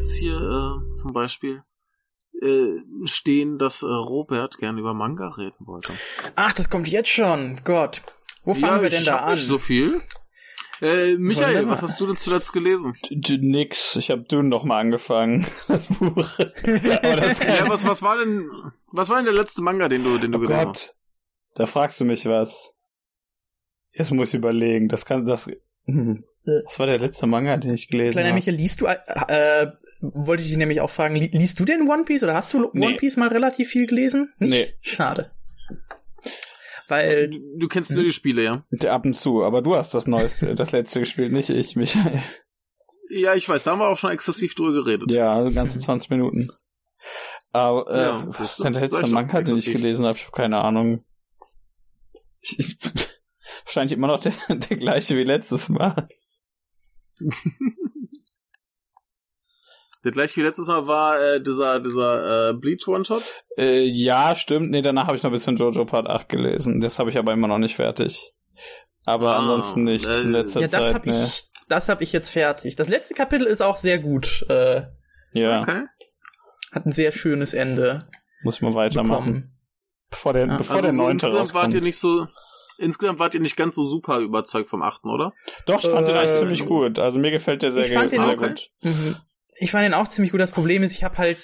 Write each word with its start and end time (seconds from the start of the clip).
jetzt 0.00 0.14
hier 0.14 0.36
äh, 0.36 0.92
zum 0.94 1.12
Beispiel 1.12 1.62
äh, 2.40 2.78
stehen, 3.04 3.58
dass 3.58 3.82
äh, 3.82 3.86
Robert 3.86 4.56
gern 4.56 4.78
über 4.78 4.94
Manga 4.94 5.28
reden 5.28 5.66
wollte. 5.66 5.92
Ach, 6.36 6.52
das 6.52 6.70
kommt 6.70 6.88
jetzt 6.88 7.10
schon. 7.10 7.60
Gott. 7.64 8.02
Wo 8.44 8.54
fangen 8.54 8.76
ja, 8.76 8.82
wir 8.82 8.88
denn 8.88 9.00
ich 9.00 9.06
da 9.06 9.16
hab 9.16 9.26
an? 9.26 9.34
Nicht 9.34 9.46
so 9.46 9.58
viel. 9.58 10.00
Äh, 10.80 11.16
Michael, 11.18 11.56
Wunderbar. 11.56 11.74
was 11.74 11.82
hast 11.82 12.00
du 12.00 12.06
denn 12.06 12.16
zuletzt 12.16 12.54
gelesen? 12.54 12.94
D- 13.10 13.36
Nix, 13.36 13.96
ich 13.96 14.10
habe 14.10 14.22
Dune 14.22 14.48
noch 14.48 14.64
mal 14.64 14.78
angefangen, 14.78 15.46
das 15.68 15.86
Buch. 15.88 16.14
Das 16.16 17.38
ja, 17.40 17.68
was, 17.68 17.86
was 17.86 18.00
war 18.00 18.16
denn, 18.16 18.48
was 18.90 19.10
war 19.10 19.16
denn 19.16 19.26
der 19.26 19.34
letzte 19.34 19.60
Manga, 19.60 19.90
den 19.90 20.02
du, 20.02 20.16
den 20.16 20.32
du 20.32 20.38
oh 20.38 20.40
gelesen 20.40 20.70
hast? 20.70 20.86
Gott, 20.86 20.94
da 21.56 21.66
fragst 21.66 22.00
du 22.00 22.06
mich 22.06 22.24
was. 22.24 22.72
Jetzt 23.92 24.12
muss 24.12 24.30
ich 24.30 24.36
überlegen, 24.36 24.88
das 24.88 25.04
kann, 25.04 25.26
das, 25.26 25.50
was 25.86 26.78
war 26.78 26.86
der 26.86 26.98
letzte 26.98 27.26
Manga, 27.26 27.58
den 27.58 27.74
ich 27.74 27.88
gelesen 27.88 28.12
Kleiner 28.12 28.28
habe? 28.28 28.36
Michael, 28.36 28.54
liest 28.54 28.80
du, 28.80 28.86
äh, 28.86 29.66
wollte 30.00 30.42
ich 30.42 30.48
dich 30.48 30.56
nämlich 30.58 30.80
auch 30.80 30.90
fragen, 30.90 31.14
li 31.16 31.30
liest 31.32 31.60
du 31.60 31.64
denn 31.64 31.88
One 31.88 32.04
Piece 32.04 32.22
oder 32.22 32.34
hast 32.34 32.52
du 32.52 32.58
One 32.58 32.70
Nee. 32.72 32.96
Piece 32.96 33.16
mal 33.16 33.28
relativ 33.28 33.68
viel 33.68 33.86
gelesen? 33.86 34.32
Nicht? 34.38 34.50
Nee. 34.50 34.74
Schade. 34.80 35.30
Weil, 36.88 37.30
Du, 37.30 37.38
du 37.58 37.68
kennst 37.68 37.92
nur 37.92 38.02
die 38.02 38.12
Spiele, 38.12 38.42
ja? 38.42 38.64
Ab 38.88 39.04
und 39.04 39.14
zu, 39.14 39.44
aber 39.44 39.60
du 39.60 39.76
hast 39.76 39.94
das 39.94 40.06
neueste, 40.06 40.54
das 40.56 40.72
letzte 40.72 41.00
gespielt, 41.00 41.32
nicht 41.32 41.50
ich, 41.50 41.76
Michael. 41.76 42.22
Ja, 43.12 43.34
ich 43.34 43.48
weiß, 43.48 43.64
da 43.64 43.72
haben 43.72 43.80
wir 43.80 43.88
auch 43.88 43.96
schon 43.96 44.12
exzessiv 44.12 44.54
drüber 44.54 44.84
geredet. 44.84 45.10
Ja, 45.10 45.32
also 45.34 45.52
ganze 45.52 45.80
20 45.80 46.10
Minuten. 46.10 46.48
Aber 47.50 47.90
äh, 47.92 48.02
Ja, 48.02 48.24
was 48.28 48.38
siehst 48.38 48.58
ist 48.60 48.64
denn 48.64 48.72
der 48.72 48.82
letzte 48.82 49.08
Manga, 49.08 49.42
den 49.42 49.56
ich 49.56 49.66
gelesen 49.66 50.06
habe? 50.06 50.16
Ich 50.16 50.26
habe 50.26 50.32
keine 50.36 50.58
Ahnung. 50.58 51.04
Ich, 52.40 52.56
ich, 52.56 52.78
wahrscheinlich 53.64 53.94
immer 53.98 54.06
noch 54.06 54.20
der, 54.20 54.32
der 54.48 54.76
gleiche 54.76 55.16
wie 55.16 55.24
letztes 55.24 55.68
Mal. 55.68 56.08
Der 60.04 60.12
gleich 60.12 60.36
wie 60.36 60.42
letztes 60.42 60.66
Mal 60.68 60.86
war 60.86 61.20
äh, 61.20 61.42
dieser, 61.42 61.78
dieser 61.80 62.50
äh, 62.50 62.54
Bleach 62.54 62.88
One-Shot. 62.88 63.22
Äh, 63.58 63.82
ja, 63.84 64.34
stimmt. 64.34 64.70
Nee, 64.70 64.80
danach 64.82 65.06
habe 65.06 65.16
ich 65.16 65.22
noch 65.22 65.30
ein 65.30 65.34
bisschen 65.34 65.56
Jojo 65.56 65.84
Part 65.84 66.08
8 66.08 66.28
gelesen. 66.28 66.80
Das 66.80 66.98
habe 66.98 67.10
ich 67.10 67.18
aber 67.18 67.32
immer 67.34 67.48
noch 67.48 67.58
nicht 67.58 67.76
fertig. 67.76 68.32
Aber 69.04 69.34
Ah, 69.36 69.38
ansonsten 69.40 69.84
nichts 69.84 70.08
äh, 70.08 70.22
in 70.22 70.32
letzter 70.32 70.60
ja, 70.60 70.68
das 70.68 70.84
Zeit. 70.86 70.94
habe 70.94 71.10
nee. 71.10 71.22
ich, 71.24 71.42
das 71.68 71.88
habe 71.88 72.02
ich 72.02 72.12
jetzt 72.12 72.30
fertig. 72.30 72.76
Das 72.76 72.88
letzte 72.88 73.14
Kapitel 73.14 73.46
ist 73.46 73.60
auch 73.60 73.76
sehr 73.76 73.98
gut. 73.98 74.44
Äh, 74.48 74.82
Ja, 75.32 75.60
Okay. 75.62 75.84
hat 76.72 76.86
ein 76.86 76.92
sehr 76.92 77.12
schönes 77.12 77.52
Ende 77.54 78.08
muss 78.42 78.60
man 78.62 78.74
weitermachen. 78.74 79.24
bekommen. 79.26 79.56
Bevor 80.10 80.32
der, 80.32 80.46
Ja. 80.46 80.56
bevor 80.56 80.76
Also 80.76 80.86
der 80.88 80.96
so 80.96 81.02
neunte 81.02 81.26
insgesamt 81.26 81.54
wart 81.54 81.64
rauskommt. 81.64 81.74
ihr 81.74 81.80
nicht 81.82 81.98
so, 81.98 82.26
insgesamt 82.78 83.18
wart 83.18 83.34
ihr 83.34 83.40
nicht 83.40 83.56
ganz 83.56 83.74
so 83.76 83.84
super 83.84 84.18
überzeugt 84.20 84.68
vom 84.70 84.82
achten, 84.82 85.08
oder? 85.10 85.34
Doch, 85.66 85.82
ich 85.84 85.90
fand 85.90 86.08
den 86.08 86.16
eigentlich 86.16 86.30
Äh, 86.36 86.38
ziemlich 86.38 86.64
gut. 86.66 86.98
Also 86.98 87.18
mir 87.18 87.30
gefällt 87.30 87.62
der 87.62 87.70
sehr, 87.70 87.84
ich 87.86 87.92
fand 87.92 88.10
ge- 88.10 88.18
den 88.18 88.24
sehr 88.26 88.34
auch- 88.36 88.48
gut. 88.48 88.70
Mhm. 88.82 89.16
Ich 89.58 89.70
fand 89.72 89.84
den 89.84 89.94
auch 89.94 90.08
ziemlich 90.08 90.32
gut. 90.32 90.40
Das 90.40 90.52
Problem 90.52 90.82
ist, 90.82 90.92
ich 90.92 91.04
habe 91.04 91.18
halt, 91.18 91.38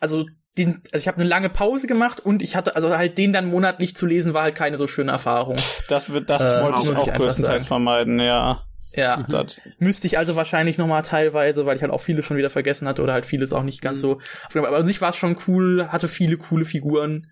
also 0.00 0.26
den, 0.56 0.80
also 0.92 0.98
ich 1.02 1.08
habe 1.08 1.18
eine 1.20 1.28
lange 1.28 1.48
Pause 1.50 1.86
gemacht 1.86 2.20
und 2.20 2.42
ich 2.42 2.56
hatte, 2.56 2.74
also 2.76 2.96
halt 2.96 3.16
den 3.18 3.32
dann 3.32 3.46
monatlich 3.46 3.94
zu 3.94 4.06
lesen, 4.06 4.34
war 4.34 4.42
halt 4.42 4.54
keine 4.54 4.78
so 4.78 4.86
schöne 4.86 5.12
Erfahrung. 5.12 5.56
Das 5.88 6.10
wird, 6.12 6.30
das 6.30 6.42
Äh, 6.42 6.62
wollte 6.62 6.80
ich 6.82 6.96
auch 6.96 7.12
größtenteils 7.14 7.62
sagen. 7.64 7.68
vermeiden, 7.68 8.20
ja. 8.20 8.64
Ja. 8.94 9.22
Das, 9.28 9.60
Müsste 9.78 10.06
ich 10.06 10.18
also 10.18 10.34
wahrscheinlich 10.34 10.78
noch 10.78 10.86
mal 10.88 11.02
teilweise, 11.02 11.66
weil 11.66 11.76
ich 11.76 11.82
halt 11.82 11.92
auch 11.92 12.00
vieles 12.00 12.24
schon 12.24 12.38
wieder 12.38 12.50
vergessen 12.50 12.88
hatte 12.88 13.02
oder 13.02 13.12
halt 13.12 13.26
vieles 13.26 13.52
auch 13.52 13.62
nicht 13.62 13.82
ganz 13.82 13.98
Mhm. 13.98 14.02
so. 14.02 14.20
Aber 14.54 14.76
an 14.76 14.86
sich 14.86 15.00
war 15.00 15.10
es 15.10 15.16
schon 15.16 15.36
cool, 15.46 15.86
hatte 15.88 16.08
viele 16.08 16.38
coole 16.38 16.64
Figuren. 16.64 17.28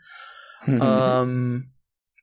Mhm. 0.67 0.81
Ähm, 0.83 1.73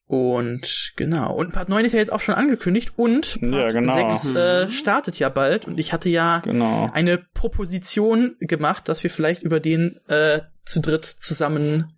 und 0.05 0.93
genau. 0.95 1.33
Und 1.35 1.53
Part 1.53 1.69
9 1.69 1.85
ist 1.85 1.93
ja 1.93 1.99
jetzt 1.99 2.11
auch 2.11 2.19
schon 2.19 2.35
angekündigt 2.35 2.93
und 2.97 3.37
Ja, 3.41 3.49
Part 3.61 3.73
genau. 3.73 4.09
6 4.11 4.29
äh, 4.35 4.63
Mhm. 4.65 4.69
startet 4.69 5.17
ja 5.19 5.29
bald. 5.29 5.65
Und 5.65 5.79
ich 5.79 5.93
hatte 5.93 6.09
ja 6.09 6.39
genau. 6.39 6.89
eine 6.93 7.17
Proposition 7.33 8.35
gemacht, 8.39 8.89
dass 8.89 9.01
wir 9.03 9.09
vielleicht 9.09 9.41
über 9.43 9.59
den 9.59 9.99
äh, 10.07 10.41
zu 10.65 10.81
dritt 10.81 11.05
zusammen 11.05 11.93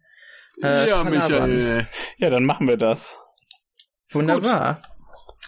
Äh, 0.64 0.88
ja. 0.90 1.04
Michael. 1.04 1.88
Ja, 2.18 2.30
dann 2.30 2.46
machen 2.46 2.68
wir 2.68 2.78
das. 2.78 3.16
wunderbar. 4.12 4.82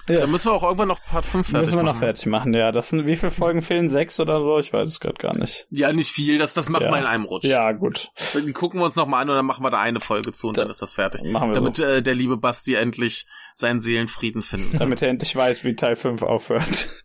Ja. 0.10 0.22
Da 0.22 0.28
müssen 0.28 0.48
wir 0.50 0.54
auch 0.54 0.64
irgendwann 0.64 0.88
noch 0.88 1.04
Part 1.04 1.26
5 1.26 1.48
fertig 1.50 1.68
Müssen 1.68 1.80
wir 1.80 1.84
noch 1.84 1.92
machen. 1.94 2.00
fertig 2.00 2.26
machen, 2.28 2.54
ja. 2.54 2.72
Das 2.72 2.90
sind, 2.90 3.08
wie 3.08 3.16
viele 3.16 3.32
Folgen 3.32 3.62
fehlen? 3.62 3.90
Sechs 3.90 4.20
oder 4.20 4.40
so? 4.42 4.58
Ich 4.60 4.72
weiß 4.72 4.88
es 4.88 5.00
gerade 5.00 5.16
gar 5.18 5.38
nicht. 5.38 5.68
Ja, 5.70 5.92
nicht 5.92 6.12
viel, 6.12 6.38
das, 6.38 6.54
das 6.54 6.70
machen 6.70 6.86
Ja. 6.86 6.92
wir 6.92 7.00
in 7.00 7.06
einem 7.06 7.26
Rutsch. 7.26 7.46
Ja, 7.46 7.72
gut. 7.74 8.10
Die 8.34 8.54
gucken 8.54 8.80
wir 8.80 8.86
uns 8.86 8.96
noch 8.96 9.06
mal 9.08 9.22
an 9.22 9.30
und 9.30 9.36
dann 9.36 9.46
machen 9.46 9.64
wir 9.66 9.70
da 9.70 9.80
eine 9.82 10.00
Folge 10.00 10.32
zu 10.32 10.48
und 10.48 10.58
Da- 10.58 10.62
dann 10.62 10.72
ist 10.72 10.82
das 10.82 10.94
fertig. 10.94 11.24
Machen 11.24 11.50
wir 11.50 11.56
Damit 11.56 11.78
so. 11.78 11.84
äh, 11.84 12.02
der 12.02 12.16
liebe 12.16 12.38
Basti 12.38 12.76
endlich 12.76 13.28
seinen 13.54 13.80
Seelenfrieden 13.82 14.42
findet. 14.44 14.80
Damit 14.80 15.02
er 15.02 15.10
endlich 15.10 15.36
weiß, 15.36 15.64
wie 15.66 15.76
Teil 15.76 15.96
5 15.96 16.22
aufhört. 16.24 17.04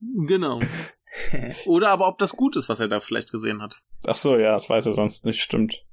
genau. 0.00 0.60
Oder 1.66 1.90
aber 1.90 2.08
ob 2.08 2.18
das 2.18 2.32
gut 2.36 2.56
ist, 2.56 2.68
was 2.68 2.80
er 2.80 2.88
da 2.88 3.00
vielleicht 3.00 3.30
gesehen 3.30 3.62
hat. 3.62 3.80
Ach 4.06 4.16
so, 4.16 4.36
ja, 4.36 4.52
das 4.52 4.68
weiß 4.68 4.86
er 4.86 4.92
sonst 4.92 5.24
nicht, 5.24 5.40
stimmt. 5.40 5.84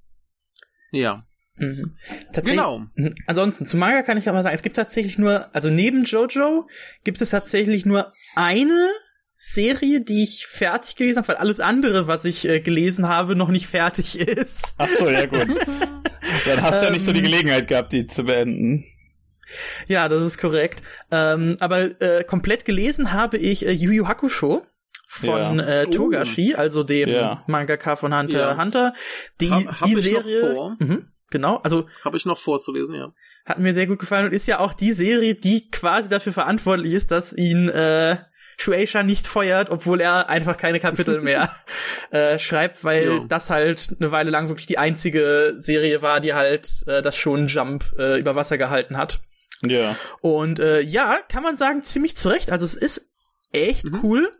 Ja, 0.91 1.23
Mhm. 1.57 1.91
Tatsächlich, 2.33 2.51
genau. 2.57 2.85
Mhm. 2.95 3.09
Ansonsten, 3.27 3.65
zu 3.65 3.77
Manga 3.77 4.01
kann 4.03 4.17
ich 4.17 4.27
aber 4.29 4.41
sagen, 4.43 4.55
es 4.55 4.61
gibt 4.61 4.75
tatsächlich 4.77 5.17
nur, 5.17 5.53
also 5.53 5.69
neben 5.69 6.03
Jojo 6.05 6.67
gibt 7.03 7.21
es 7.21 7.29
tatsächlich 7.31 7.85
nur 7.85 8.11
eine 8.35 8.87
Serie, 9.33 10.01
die 10.01 10.23
ich 10.23 10.45
fertig 10.47 10.95
gelesen 10.95 11.17
habe, 11.17 11.29
weil 11.29 11.35
alles 11.37 11.59
andere, 11.59 12.07
was 12.07 12.25
ich 12.25 12.47
äh, 12.47 12.59
gelesen 12.59 13.07
habe, 13.07 13.35
noch 13.35 13.49
nicht 13.49 13.67
fertig 13.67 14.19
ist. 14.27 14.75
Ach 14.77 14.87
so, 14.89 15.09
ja 15.09 15.25
gut. 15.25 15.39
Dann 16.45 16.61
hast 16.61 16.81
du 16.81 16.85
ja 16.85 16.91
nicht 16.91 17.03
so 17.05 17.11
die 17.11 17.19
Ähm. 17.19 17.25
Gelegenheit 17.25 17.67
gehabt, 17.67 17.91
die 17.93 18.07
zu 18.07 18.23
beenden. 18.23 18.85
Ja, 19.87 20.07
das 20.07 20.21
ist 20.23 20.37
korrekt. 20.37 20.81
Ähm, 21.11 21.57
aber 21.59 21.99
äh, 22.01 22.23
komplett 22.23 22.63
gelesen 22.65 23.11
habe 23.11 23.37
ich 23.37 23.65
äh, 23.65 23.71
Yu 23.71 23.91
Yu 23.91 24.07
Hakusho 24.07 24.63
von 25.09 25.59
Ja. 25.59 25.65
äh, 25.81 25.87
Togashi, 25.87 26.53
also 26.55 26.83
dem 26.83 27.09
Ja. 27.09 27.43
Mangaka 27.47 27.97
von 27.97 28.17
Hunter 28.17 28.39
Ja. 28.51 28.57
Hunter. 28.57 28.93
Die, 29.41 29.49
Hab- 29.51 29.81
hab 29.81 29.87
die 29.89 29.97
ich 29.99 30.11
noch 30.13 30.23
Serie, 30.23 30.53
vor. 30.53 30.77
Mhm, 30.79 31.07
genau, 31.31 31.57
also 31.63 31.87
Habe 32.05 32.17
ich 32.17 32.25
noch 32.25 32.37
vorzulesen, 32.37 32.93
ja. 32.95 33.11
hat 33.45 33.57
mir 33.59 33.73
sehr 33.73 33.87
gut 33.87 33.99
gefallen 33.99 34.25
und 34.27 34.33
ist 34.33 34.45
ja 34.47 34.59
auch 34.59 34.73
die 34.73 34.91
Serie, 34.93 35.33
die 35.35 35.71
quasi 35.71 36.07
dafür 36.09 36.33
verantwortlich 36.33 36.93
ist, 36.93 37.09
dass 37.11 37.33
ihn 37.33 37.67
äh, 37.69 38.17
Shueisha 38.57 39.01
nicht 39.01 39.25
feuert, 39.25 39.71
obwohl 39.71 40.01
er 40.01 40.29
einfach 40.29 40.55
keine 40.57 40.79
Kapitel 40.79 41.21
mehr 41.23 41.49
äh, 42.11 42.37
schreibt, 42.37 42.83
weil 42.83 43.05
Ja. 43.07 43.25
das 43.27 43.49
halt 43.49 43.95
eine 43.99 44.11
Weile 44.11 44.29
lang 44.29 44.49
wirklich 44.49 44.67
die 44.67 44.77
einzige 44.77 45.55
Serie 45.57 46.01
war, 46.03 46.19
die 46.19 46.35
halt 46.35 46.69
äh, 46.85 47.01
das 47.01 47.17
schon 47.17 47.47
Jump 47.47 47.85
äh, 47.97 48.19
über 48.19 48.35
Wasser 48.35 48.59
gehalten 48.59 48.97
hat. 48.97 49.21
Ja. 49.65 49.95
Und 50.21 50.59
äh, 50.59 50.81
ja, 50.81 51.17
kann 51.29 51.41
man 51.43 51.57
sagen, 51.57 51.81
ziemlich 51.81 52.17
zurecht. 52.17 52.51
Also 52.51 52.65
es 52.65 52.75
ist 52.75 53.09
echt 53.53 53.85
Mhm. 53.85 53.99
cool. 54.03 54.31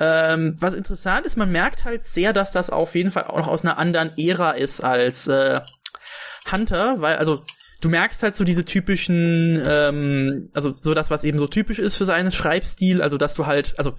Ähm, 0.00 0.56
was 0.58 0.74
interessant 0.74 1.26
ist, 1.26 1.36
man 1.36 1.52
merkt 1.52 1.84
halt 1.84 2.04
sehr, 2.04 2.32
dass 2.32 2.50
das 2.50 2.70
auf 2.70 2.94
jeden 2.94 3.10
Fall 3.10 3.24
auch 3.24 3.38
noch 3.38 3.48
aus 3.48 3.62
einer 3.64 3.78
anderen 3.78 4.12
Ära 4.18 4.52
ist 4.52 4.80
als 4.82 5.26
äh, 5.28 5.60
Hunter, 6.52 6.96
weil, 7.00 7.16
also 7.16 7.42
du 7.80 7.88
merkst 7.88 8.22
halt 8.22 8.34
so 8.36 8.44
diese 8.44 8.64
typischen, 8.64 9.60
ähm, 9.66 10.50
also 10.54 10.72
so 10.74 10.94
das, 10.94 11.10
was 11.10 11.24
eben 11.24 11.38
so 11.38 11.46
typisch 11.48 11.78
ist 11.78 11.96
für 11.96 12.04
seinen 12.04 12.30
Schreibstil, 12.30 13.02
also 13.02 13.16
dass 13.18 13.34
du 13.34 13.46
halt, 13.46 13.74
also 13.78 13.94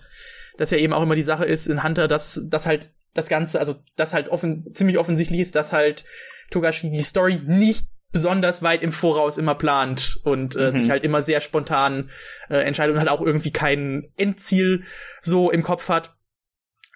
dass 0.58 0.72
ja 0.72 0.78
eben 0.78 0.94
auch 0.94 1.02
immer 1.02 1.16
die 1.16 1.22
Sache 1.24 1.46
ist 1.46 1.68
in 1.68 1.84
Hunter, 1.84 2.08
dass 2.08 2.40
dass 2.46 2.66
halt 2.66 2.92
das 3.14 3.28
Ganze, 3.28 3.60
also 3.60 3.76
das 3.96 4.14
halt 4.14 4.30
offen, 4.30 4.74
ziemlich 4.74 4.98
offensichtlich 4.98 5.40
ist, 5.42 5.56
dass 5.56 5.72
halt 5.72 6.06
Togashi 6.52 6.90
die 6.92 7.02
Story 7.02 7.42
nicht 7.46 7.88
besonders 8.12 8.62
weit 8.62 8.84
im 8.84 8.92
Voraus 8.92 9.38
immer 9.38 9.56
plant 9.56 10.20
und 10.24 10.56
äh, 10.56 10.72
Mhm. 10.72 10.76
sich 10.78 10.90
halt 10.92 11.04
immer 11.04 11.22
sehr 11.24 11.42
spontan 11.42 12.12
äh, 12.50 12.58
entscheidet 12.60 12.94
und 12.94 13.00
halt 13.00 13.10
auch 13.10 13.22
irgendwie 13.22 13.52
kein 13.52 14.12
Endziel 14.18 14.84
so 15.22 15.50
im 15.52 15.64
Kopf 15.64 15.90
hat. 15.90 16.16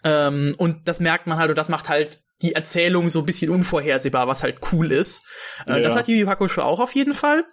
Ähm, 0.03 0.53
und 0.57 0.88
das 0.88 1.00
merkt 1.00 1.25
man 1.25 1.39
halt 1.39 1.50
und 1.50 1.57
das 1.57 1.69
macht 1.69 1.89
halt 1.89 2.21
die 2.42 2.54
Erzählung 2.56 3.10
so 3.10 3.19
ein 3.19 3.25
bisschen 3.25 3.50
unvorhersehbar, 3.50 4.28
was 4.28 4.44
halt 4.44 4.57
cool 4.72 4.92
ist. 4.92 5.24
Äh, 5.68 5.74
Ja. 5.74 5.80
Das 5.80 5.95
hat 5.95 6.07
Yu 6.07 6.16
Yu 6.16 6.28
Hakusho 6.28 6.62
auch 6.62 6.80
auf 6.80 6.94
jeden 6.94 7.13
Fall. 7.13 7.44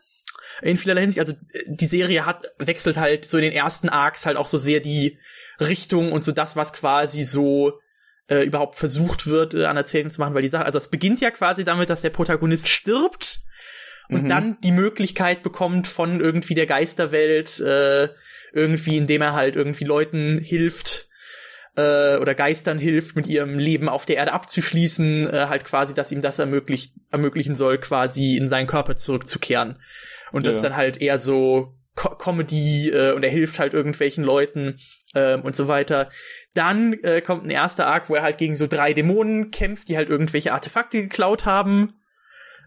In 0.62 0.76
vielerlei 0.76 1.00
Hinsicht, 1.02 1.20
also 1.20 1.32
äh, 1.32 1.62
die 1.66 1.86
Serie 1.86 2.26
hat, 2.26 2.44
wechselt 2.58 2.96
halt 2.96 3.28
so 3.28 3.38
in 3.38 3.42
den 3.44 3.52
ersten 3.52 3.88
Arcs 3.88 4.26
halt 4.26 4.36
auch 4.36 4.46
so 4.46 4.58
sehr 4.58 4.80
die 4.80 5.18
Richtung 5.60 6.12
und 6.12 6.22
so 6.24 6.32
das, 6.32 6.54
was 6.56 6.72
quasi 6.72 7.24
so 7.24 7.80
äh, 8.28 8.44
überhaupt 8.44 8.78
versucht 8.78 9.26
wird, 9.26 9.54
äh, 9.54 9.64
an 9.66 9.76
Erzählungen 9.76 10.10
zu 10.10 10.20
machen, 10.20 10.34
weil 10.34 10.42
die 10.42 10.48
Sache, 10.48 10.64
also 10.64 10.78
es 10.78 10.88
beginnt 10.88 11.20
ja 11.20 11.30
quasi 11.30 11.64
damit, 11.64 11.90
dass 11.90 12.02
der 12.02 12.10
Protagonist 12.10 12.68
stirbt 12.68 13.40
und 14.08 14.24
Mhm. 14.24 14.28
dann 14.28 14.60
die 14.62 14.72
Möglichkeit 14.72 15.42
bekommt 15.42 15.86
von 15.86 16.20
irgendwie 16.20 16.54
der 16.54 16.66
Geisterwelt, 16.66 17.58
äh, 17.60 18.08
irgendwie, 18.52 18.96
indem 18.96 19.22
er 19.22 19.32
halt 19.34 19.56
irgendwie 19.56 19.84
Leuten 19.84 20.38
hilft, 20.38 21.08
äh, 21.76 22.16
oder 22.18 22.34
Geistern 22.34 22.78
hilft, 22.78 23.16
mit 23.16 23.26
ihrem 23.26 23.58
Leben 23.58 23.88
auf 23.88 24.06
der 24.06 24.16
Erde 24.16 24.32
abzuschließen, 24.32 25.28
äh, 25.32 25.46
halt 25.48 25.64
quasi, 25.64 25.94
dass 25.94 26.12
ihm 26.12 26.20
das 26.20 26.38
ermöglicht, 26.38 26.94
ermöglichen 27.10 27.54
soll, 27.54 27.78
quasi 27.78 28.36
in 28.36 28.48
seinen 28.48 28.66
Körper 28.66 28.96
zurückzukehren. 28.96 29.78
Und 30.32 30.46
das 30.46 30.52
Ja. 30.52 30.56
ist 30.58 30.62
dann 30.64 30.76
halt 30.76 31.00
eher 31.00 31.18
so 31.18 31.74
Co 31.96 32.08
Comedy 32.16 32.90
äh, 32.90 33.12
und 33.12 33.22
er 33.22 33.30
hilft 33.30 33.58
halt 33.60 33.72
irgendwelchen 33.72 34.24
Leuten 34.24 34.76
ähm, 35.14 35.42
und 35.42 35.54
so 35.54 35.68
weiter. 35.68 36.08
Dann 36.54 36.92
äh, 37.04 37.20
kommt 37.20 37.44
ein 37.44 37.50
erster 37.50 37.86
Arc, 37.86 38.08
wo 38.10 38.16
er 38.16 38.22
halt 38.22 38.38
gegen 38.38 38.56
so 38.56 38.66
drei 38.66 38.92
Dämonen 38.94 39.52
kämpft, 39.52 39.88
die 39.88 39.96
halt 39.96 40.08
irgendwelche 40.08 40.52
Artefakte 40.52 41.02
geklaut 41.02 41.44
haben. 41.44 41.92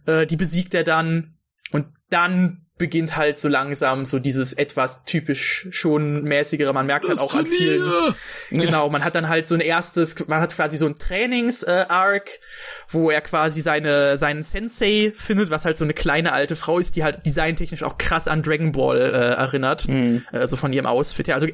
Äh, 0.05 0.25
die 0.27 0.37
besiegt 0.37 0.73
er 0.73 0.85
dann. 0.85 1.35
Und 1.71 1.87
dann 2.09 2.66
beginnt 2.77 3.17
halt 3.17 3.39
so 3.39 3.47
langsam 3.47 4.05
so 4.05 4.19
dieses 4.19 4.53
etwas 4.53 5.03
typisch 5.03 5.67
schon 5.71 6.23
mäßigere. 6.23 6.73
Man 6.73 6.85
merkt 6.85 7.07
halt 7.07 7.19
auch 7.19 7.33
an 7.35 7.45
vielen. 7.45 8.13
Genau, 8.49 8.89
man 8.89 9.03
hat 9.03 9.15
dann 9.15 9.29
halt 9.29 9.47
so 9.47 9.55
ein 9.55 9.61
erstes, 9.61 10.27
man 10.27 10.41
hat 10.41 10.55
quasi 10.55 10.77
so 10.77 10.85
ein 10.85 10.97
Trainings-Arc, 10.97 12.27
äh, 12.27 12.39
wo 12.89 13.09
er 13.09 13.21
quasi 13.21 13.61
seine 13.61 14.17
seinen 14.17 14.43
Sensei 14.43 15.13
findet, 15.15 15.49
was 15.49 15.65
halt 15.65 15.77
so 15.77 15.83
eine 15.83 15.93
kleine 15.93 16.33
alte 16.33 16.55
Frau 16.55 16.79
ist, 16.79 16.95
die 16.95 17.03
halt 17.03 17.25
designtechnisch 17.25 17.83
auch 17.83 17.97
krass 17.97 18.27
an 18.27 18.43
Dragon 18.43 18.71
Ball 18.71 18.97
äh, 18.97 19.35
erinnert, 19.35 19.87
mhm. 19.87 20.25
äh, 20.31 20.47
so 20.47 20.55
von 20.55 20.71
ihrem 20.71 20.85
Outfit 20.85 21.27
her, 21.27 21.35
also 21.35 21.47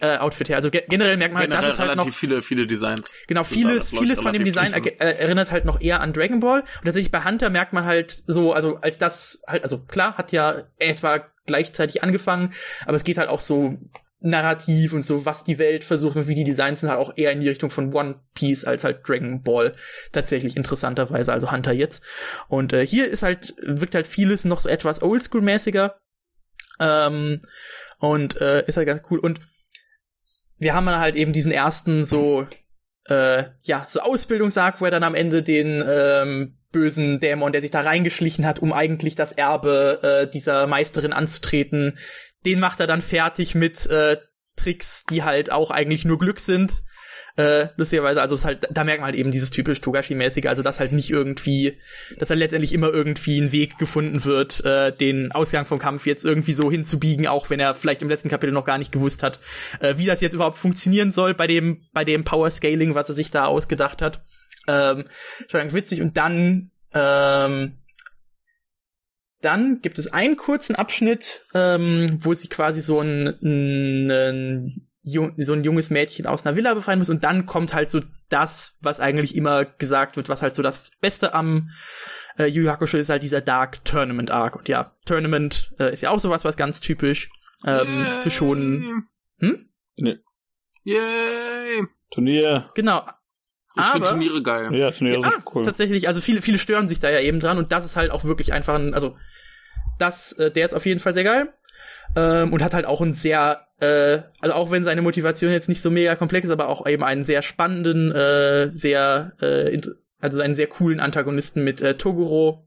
äh, 0.00 0.18
Outfit 0.18 0.48
her. 0.48 0.56
Also 0.56 0.70
ge 0.70 0.84
generell 0.88 1.16
merkt 1.16 1.34
man 1.34 1.42
generell 1.42 1.62
halt, 1.62 1.72
dass 1.72 1.78
es 1.80 1.88
halt 1.88 1.96
noch 1.96 2.10
viele 2.10 2.42
viele 2.42 2.66
Designs. 2.66 3.12
Genau, 3.26 3.44
vieles 3.44 3.90
vieles 3.90 4.20
von 4.20 4.32
dem 4.32 4.44
Design 4.44 4.72
er 4.72 5.20
erinnert 5.20 5.50
halt 5.50 5.64
noch 5.64 5.80
eher 5.80 6.00
an 6.00 6.12
Dragon 6.12 6.40
Ball 6.40 6.60
und 6.60 6.84
tatsächlich 6.84 7.10
bei 7.10 7.24
Hunter 7.24 7.50
merkt 7.50 7.72
man 7.72 7.84
halt 7.84 8.22
so, 8.26 8.52
also 8.52 8.76
als 8.76 8.98
das 8.98 9.42
halt, 9.46 9.62
also 9.62 9.78
klar 9.78 10.16
hat 10.16 10.32
ja 10.32 10.59
etwa 10.78 11.26
gleichzeitig 11.46 12.02
angefangen, 12.02 12.52
aber 12.84 12.96
es 12.96 13.04
geht 13.04 13.18
halt 13.18 13.28
auch 13.28 13.40
so 13.40 13.78
narrativ 14.20 14.92
und 14.92 15.04
so, 15.04 15.24
was 15.24 15.44
die 15.44 15.58
Welt 15.58 15.82
versucht 15.82 16.16
und 16.16 16.28
wie 16.28 16.34
die 16.34 16.44
Designs 16.44 16.80
sind 16.80 16.90
halt 16.90 17.00
auch 17.00 17.16
eher 17.16 17.32
in 17.32 17.40
die 17.40 17.48
Richtung 17.48 17.70
von 17.70 17.92
One 17.94 18.20
Piece 18.34 18.64
als 18.64 18.84
halt 18.84 19.08
Dragon 19.08 19.42
Ball 19.42 19.74
tatsächlich 20.12 20.56
interessanterweise, 20.56 21.32
also 21.32 21.50
Hunter 21.50 21.72
jetzt. 21.72 22.02
Und 22.48 22.72
äh, 22.72 22.86
hier 22.86 23.08
ist 23.08 23.22
halt, 23.22 23.54
wirkt 23.62 23.94
halt 23.94 24.06
vieles 24.06 24.44
noch 24.44 24.60
so 24.60 24.68
etwas 24.68 25.00
oldschool-mäßiger. 25.00 25.94
Ähm, 26.78 27.40
und 27.98 28.40
äh, 28.40 28.66
ist 28.66 28.76
halt 28.76 28.86
ganz 28.86 29.02
cool. 29.10 29.18
Und 29.18 29.40
wir 30.58 30.74
haben 30.74 30.86
dann 30.86 31.00
halt 31.00 31.16
eben 31.16 31.32
diesen 31.32 31.52
ersten 31.52 32.04
so, 32.04 32.46
äh, 33.06 33.44
ja, 33.64 33.86
so 33.88 34.00
Ausbildungssarg, 34.00 34.80
wo 34.80 34.84
er 34.84 34.90
dann 34.90 35.04
am 35.04 35.14
Ende 35.14 35.42
den 35.42 35.82
ähm, 35.86 36.58
bösen 36.72 37.20
Dämon, 37.20 37.52
der 37.52 37.60
sich 37.60 37.70
da 37.70 37.80
reingeschlichen 37.80 38.46
hat, 38.46 38.60
um 38.60 38.72
eigentlich 38.72 39.14
das 39.14 39.32
Erbe 39.32 40.00
äh, 40.02 40.30
dieser 40.30 40.66
Meisterin 40.66 41.12
anzutreten, 41.12 41.98
den 42.44 42.60
macht 42.60 42.80
er 42.80 42.86
dann 42.86 43.02
fertig 43.02 43.54
mit 43.54 43.86
äh, 43.86 44.16
Tricks, 44.56 45.04
die 45.10 45.22
halt 45.22 45.52
auch 45.52 45.70
eigentlich 45.70 46.04
nur 46.04 46.18
Glück 46.18 46.40
sind. 46.40 46.82
Äh, 47.36 47.68
lustigerweise, 47.76 48.20
also 48.20 48.34
es 48.34 48.44
halt, 48.44 48.66
da 48.70 48.84
merkt 48.84 49.00
man 49.00 49.06
halt 49.06 49.18
eben 49.18 49.30
dieses 49.30 49.50
typisch 49.50 49.80
Togashi-mäßige, 49.80 50.46
also 50.46 50.62
dass 50.62 50.80
halt 50.80 50.92
nicht 50.92 51.10
irgendwie, 51.10 51.78
dass 52.18 52.28
halt 52.28 52.40
letztendlich 52.40 52.72
immer 52.72 52.92
irgendwie 52.92 53.40
ein 53.40 53.52
Weg 53.52 53.78
gefunden 53.78 54.24
wird, 54.24 54.64
äh, 54.64 54.92
den 54.92 55.30
Ausgang 55.32 55.64
vom 55.64 55.78
Kampf 55.78 56.06
jetzt 56.06 56.24
irgendwie 56.24 56.52
so 56.52 56.70
hinzubiegen, 56.70 57.28
auch 57.28 57.48
wenn 57.48 57.60
er 57.60 57.74
vielleicht 57.74 58.02
im 58.02 58.08
letzten 58.08 58.28
Kapitel 58.28 58.52
noch 58.52 58.64
gar 58.64 58.78
nicht 58.78 58.92
gewusst 58.92 59.22
hat, 59.22 59.38
äh, 59.80 59.94
wie 59.96 60.06
das 60.06 60.20
jetzt 60.20 60.34
überhaupt 60.34 60.58
funktionieren 60.58 61.12
soll 61.12 61.34
bei 61.34 61.46
dem, 61.46 61.86
bei 61.92 62.04
dem 62.04 62.24
Power 62.24 62.50
Scaling, 62.50 62.94
was 62.94 63.08
er 63.08 63.14
sich 63.14 63.30
da 63.30 63.46
ausgedacht 63.46 64.02
hat. 64.02 64.22
Ähm, 64.66 65.04
schon 65.48 65.60
ganz 65.60 65.72
witzig. 65.72 66.00
Und 66.00 66.16
dann, 66.16 66.70
ähm, 66.92 67.78
dann 69.40 69.80
gibt 69.80 69.98
es 69.98 70.12
einen 70.12 70.36
kurzen 70.36 70.76
Abschnitt, 70.76 71.42
ähm, 71.54 72.18
wo 72.20 72.34
sie 72.34 72.48
quasi 72.48 72.80
so 72.80 73.00
ein, 73.00 73.26
ein, 73.42 74.86
so 75.02 75.52
ein 75.52 75.64
junges 75.64 75.90
Mädchen 75.90 76.26
aus 76.26 76.44
einer 76.44 76.56
Villa 76.56 76.74
befreien 76.74 76.98
muss 76.98 77.08
und 77.08 77.24
dann 77.24 77.46
kommt 77.46 77.72
halt 77.72 77.90
so 77.90 78.00
das, 78.28 78.76
was 78.80 79.00
eigentlich 79.00 79.34
immer 79.34 79.64
gesagt 79.64 80.16
wird, 80.16 80.28
was 80.28 80.42
halt 80.42 80.54
so 80.54 80.62
das 80.62 80.92
Beste 81.00 81.32
am 81.32 81.70
äh, 82.38 82.46
Yu 82.46 82.64
Yu 82.64 82.70
Hakusho 82.70 82.98
ist 82.98 83.08
halt 83.08 83.22
dieser 83.22 83.40
Dark 83.40 83.82
Tournament 83.84 84.30
Arc 84.30 84.56
und 84.56 84.68
ja, 84.68 84.94
Tournament 85.06 85.72
äh, 85.78 85.90
ist 85.90 86.02
ja 86.02 86.10
auch 86.10 86.20
sowas, 86.20 86.44
was 86.44 86.58
ganz 86.58 86.80
typisch 86.80 87.30
ähm, 87.66 88.04
Yay. 88.04 88.20
für 88.20 88.30
schon 88.30 89.04
hm? 89.38 89.70
Nee. 89.96 90.18
Yay! 90.84 91.86
Turnier. 92.10 92.68
Genau, 92.74 93.06
ich 93.76 93.84
finde 93.84 94.08
Turniere 94.08 94.42
geil. 94.42 94.74
Ja, 94.74 94.90
Turniere 94.90 95.22
ja, 95.22 95.30
sind 95.30 95.44
cool. 95.54 95.64
Tatsächlich, 95.64 96.08
also 96.08 96.20
viele, 96.20 96.42
viele 96.42 96.58
stören 96.58 96.88
sich 96.88 96.98
da 96.98 97.10
ja 97.10 97.20
eben 97.20 97.40
dran 97.40 97.58
und 97.58 97.72
das 97.72 97.84
ist 97.84 97.96
halt 97.96 98.10
auch 98.10 98.24
wirklich 98.24 98.52
einfach 98.52 98.74
ein, 98.74 98.94
also 98.94 99.16
das, 99.98 100.32
äh, 100.32 100.50
der 100.50 100.64
ist 100.64 100.74
auf 100.74 100.86
jeden 100.86 101.00
Fall 101.00 101.14
sehr 101.14 101.24
geil. 101.24 101.52
Ähm, 102.16 102.52
und 102.52 102.62
hat 102.64 102.74
halt 102.74 102.86
auch 102.86 103.00
ein 103.00 103.12
sehr, 103.12 103.68
äh, 103.78 104.22
also 104.40 104.54
auch 104.54 104.72
wenn 104.72 104.82
seine 104.82 105.02
Motivation 105.02 105.52
jetzt 105.52 105.68
nicht 105.68 105.80
so 105.80 105.90
mega 105.90 106.16
komplex 106.16 106.46
ist, 106.46 106.50
aber 106.50 106.68
auch 106.68 106.84
eben 106.86 107.04
einen 107.04 107.22
sehr 107.22 107.42
spannenden, 107.42 108.10
äh, 108.10 108.68
sehr, 108.70 109.32
äh, 109.40 109.80
also 110.18 110.40
einen 110.40 110.56
sehr 110.56 110.66
coolen 110.66 110.98
Antagonisten 110.98 111.62
mit 111.62 111.80
äh, 111.80 111.96
Toguro. 111.96 112.66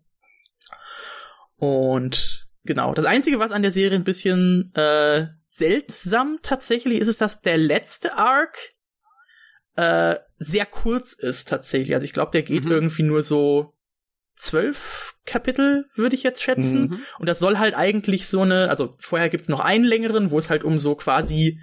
Und 1.58 2.48
genau, 2.64 2.94
das 2.94 3.06
Einzige, 3.06 3.40
was 3.40 3.52
an 3.52 3.64
der 3.64 3.72
Serie 3.72 3.98
ein 3.98 4.06
bisschen 4.06 4.74
äh, 4.76 5.28
seltsam 5.42 6.40
tatsächlich 6.42 7.00
ist, 7.00 7.10
ist, 7.10 7.22
dass 7.22 7.42
der 7.42 7.58
letzte 7.58 8.18
Arc 8.18 8.58
äh, 9.76 10.16
sehr 10.38 10.66
kurz 10.66 11.14
ist 11.14 11.48
tatsächlich. 11.48 11.96
Also 11.96 12.06
ich 12.06 12.14
glaube, 12.14 12.32
der 12.32 12.44
geht 12.44 12.66
mhm. 12.66 12.72
irgendwie 12.72 13.04
nur 13.04 13.24
so 13.24 13.74
zwölf 14.36 15.16
Kapitel, 15.26 15.86
würde 15.96 16.16
ich 16.16 16.24
jetzt 16.24 16.42
schätzen. 16.42 16.82
Mhm. 16.82 17.00
Und 17.20 17.30
das 17.30 17.40
soll 17.40 17.60
halt 17.60 17.76
eigentlich 17.76 18.28
so 18.28 18.42
eine, 18.42 18.70
also 18.70 18.94
vorher 19.00 19.30
gibt's 19.30 19.48
noch 19.48 19.60
einen 19.60 19.86
längeren, 19.86 20.32
wo 20.32 20.38
es 20.38 20.50
halt 20.50 20.64
um 20.64 20.80
so 20.80 20.96
quasi 20.96 21.60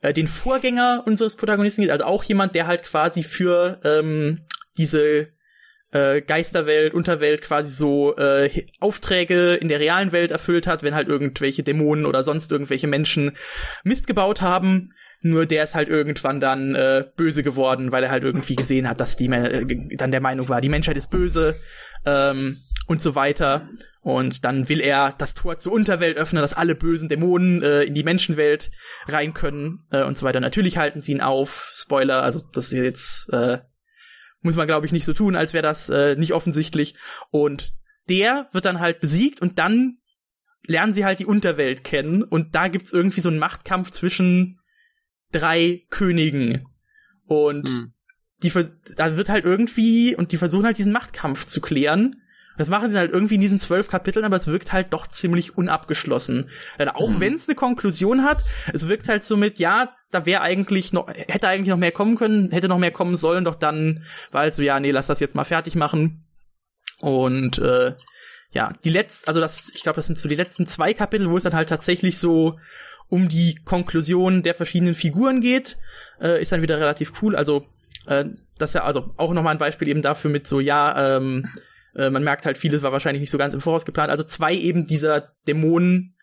äh, 0.00 0.12
den 0.12 0.28
Vorgänger 0.28 1.02
unseres 1.06 1.36
Protagonisten 1.36 1.82
geht. 1.82 1.90
Also 1.90 2.04
auch 2.04 2.24
jemand, 2.24 2.54
der 2.54 2.66
halt 2.66 2.84
quasi 2.84 3.22
für 3.22 3.80
ähm, 3.84 4.46
diese 4.78 5.28
äh, 5.92 6.22
Geisterwelt, 6.22 6.94
Unterwelt 6.94 7.42
quasi 7.42 7.70
so 7.70 8.16
äh, 8.16 8.66
Aufträge 8.80 9.54
in 9.54 9.68
der 9.68 9.80
realen 9.80 10.12
Welt 10.12 10.30
erfüllt 10.30 10.66
hat, 10.66 10.82
wenn 10.82 10.94
halt 10.94 11.08
irgendwelche 11.08 11.62
Dämonen 11.62 12.06
oder 12.06 12.22
sonst 12.22 12.50
irgendwelche 12.50 12.86
Menschen 12.86 13.32
Mist 13.84 14.06
gebaut 14.06 14.40
haben. 14.40 14.94
Nur 15.22 15.46
der 15.46 15.64
ist 15.64 15.74
halt 15.74 15.88
irgendwann 15.88 16.40
dann 16.40 16.74
äh, 16.74 17.04
böse 17.16 17.42
geworden, 17.42 17.92
weil 17.92 18.04
er 18.04 18.10
halt 18.10 18.24
irgendwie 18.24 18.56
gesehen 18.56 18.88
hat, 18.88 19.00
dass 19.00 19.16
die 19.16 19.26
äh, 19.26 19.96
dann 19.96 20.10
der 20.10 20.20
Meinung 20.20 20.48
war, 20.48 20.60
die 20.60 20.68
Menschheit 20.68 20.96
ist 20.96 21.10
böse 21.10 21.56
ähm, 22.04 22.58
und 22.86 23.00
so 23.00 23.14
weiter. 23.14 23.68
Und 24.00 24.44
dann 24.44 24.68
will 24.68 24.80
er 24.80 25.14
das 25.16 25.34
Tor 25.34 25.58
zur 25.58 25.72
Unterwelt 25.72 26.16
öffnen, 26.16 26.42
dass 26.42 26.54
alle 26.54 26.74
bösen 26.74 27.08
Dämonen 27.08 27.62
äh, 27.62 27.84
in 27.84 27.94
die 27.94 28.02
Menschenwelt 28.02 28.72
rein 29.06 29.32
können 29.32 29.84
äh, 29.92 30.02
und 30.02 30.18
so 30.18 30.26
weiter. 30.26 30.40
Natürlich 30.40 30.76
halten 30.76 31.00
sie 31.00 31.12
ihn 31.12 31.20
auf. 31.20 31.70
Spoiler, 31.72 32.22
also 32.22 32.42
das 32.52 32.72
ist 32.72 32.82
jetzt 32.82 33.28
äh, 33.32 33.58
muss 34.42 34.56
man 34.56 34.66
glaube 34.66 34.86
ich 34.86 34.92
nicht 34.92 35.04
so 35.04 35.12
tun, 35.12 35.36
als 35.36 35.52
wäre 35.52 35.62
das 35.62 35.88
äh, 35.88 36.16
nicht 36.16 36.34
offensichtlich. 36.34 36.96
Und 37.30 37.74
der 38.08 38.48
wird 38.52 38.64
dann 38.64 38.80
halt 38.80 39.00
besiegt 39.00 39.40
und 39.40 39.58
dann 39.58 39.98
lernen 40.66 40.92
sie 40.92 41.04
halt 41.04 41.18
die 41.18 41.26
Unterwelt 41.26 41.84
kennen 41.84 42.22
und 42.22 42.54
da 42.54 42.68
gibt's 42.68 42.92
irgendwie 42.92 43.20
so 43.20 43.28
einen 43.28 43.38
Machtkampf 43.38 43.90
zwischen 43.90 44.58
drei 45.32 45.82
Königen. 45.90 46.68
Und 47.26 47.68
hm. 47.68 47.92
die, 48.42 48.52
da 48.96 49.16
wird 49.16 49.28
halt 49.28 49.44
irgendwie, 49.44 50.14
und 50.14 50.32
die 50.32 50.38
versuchen 50.38 50.64
halt 50.64 50.78
diesen 50.78 50.92
Machtkampf 50.92 51.46
zu 51.46 51.60
klären. 51.60 52.16
Das 52.58 52.68
machen 52.68 52.90
sie 52.90 52.98
halt 52.98 53.12
irgendwie 53.12 53.36
in 53.36 53.40
diesen 53.40 53.58
zwölf 53.58 53.88
Kapiteln, 53.88 54.26
aber 54.26 54.36
es 54.36 54.46
wirkt 54.46 54.72
halt 54.72 54.92
doch 54.92 55.06
ziemlich 55.06 55.56
unabgeschlossen. 55.56 56.50
Auch 56.94 57.10
mhm. 57.10 57.20
wenn 57.20 57.34
es 57.34 57.48
eine 57.48 57.54
Konklusion 57.54 58.24
hat, 58.24 58.44
es 58.72 58.88
wirkt 58.88 59.08
halt 59.08 59.24
so 59.24 59.38
mit, 59.38 59.58
ja, 59.58 59.94
da 60.10 60.26
wäre 60.26 60.42
eigentlich 60.42 60.92
noch, 60.92 61.08
hätte 61.08 61.48
eigentlich 61.48 61.70
noch 61.70 61.78
mehr 61.78 61.92
kommen 61.92 62.16
können, 62.16 62.50
hätte 62.50 62.68
noch 62.68 62.78
mehr 62.78 62.90
kommen 62.90 63.16
sollen, 63.16 63.44
doch 63.44 63.54
dann 63.54 64.04
war 64.30 64.42
halt 64.42 64.54
so, 64.54 64.62
ja, 64.62 64.78
nee, 64.78 64.90
lass 64.90 65.06
das 65.06 65.20
jetzt 65.20 65.34
mal 65.34 65.44
fertig 65.44 65.74
machen. 65.74 66.26
Und 67.00 67.58
äh, 67.58 67.94
ja, 68.52 68.72
die 68.84 68.90
letzten, 68.90 69.28
also 69.28 69.40
das, 69.40 69.72
ich 69.74 69.82
glaube, 69.82 69.96
das 69.96 70.06
sind 70.06 70.18
so 70.18 70.28
die 70.28 70.34
letzten 70.34 70.66
zwei 70.66 70.92
Kapitel, 70.92 71.30
wo 71.30 71.38
es 71.38 71.42
dann 71.42 71.54
halt 71.54 71.70
tatsächlich 71.70 72.18
so 72.18 72.58
um 73.08 73.28
die 73.28 73.56
Konklusion 73.64 74.42
der 74.42 74.54
verschiedenen 74.54 74.94
Figuren 74.94 75.40
geht, 75.40 75.76
äh, 76.20 76.40
ist 76.40 76.52
dann 76.52 76.62
wieder 76.62 76.78
relativ 76.78 77.12
cool. 77.22 77.36
Also 77.36 77.66
äh, 78.06 78.24
das 78.58 78.70
ist 78.70 78.74
ja 78.74 78.84
also 78.84 79.10
auch 79.16 79.32
nochmal 79.32 79.54
ein 79.54 79.58
Beispiel 79.58 79.88
eben 79.88 80.02
dafür 80.02 80.30
mit 80.30 80.46
so, 80.46 80.60
ja, 80.60 81.16
ähm, 81.16 81.48
äh, 81.94 82.10
man 82.10 82.24
merkt 82.24 82.46
halt, 82.46 82.58
vieles 82.58 82.82
war 82.82 82.92
wahrscheinlich 82.92 83.20
nicht 83.20 83.30
so 83.30 83.38
ganz 83.38 83.54
im 83.54 83.60
Voraus 83.60 83.84
geplant. 83.84 84.10
Also 84.10 84.24
zwei 84.24 84.54
eben 84.54 84.86
dieser 84.86 85.32
Dämonen, 85.46 86.14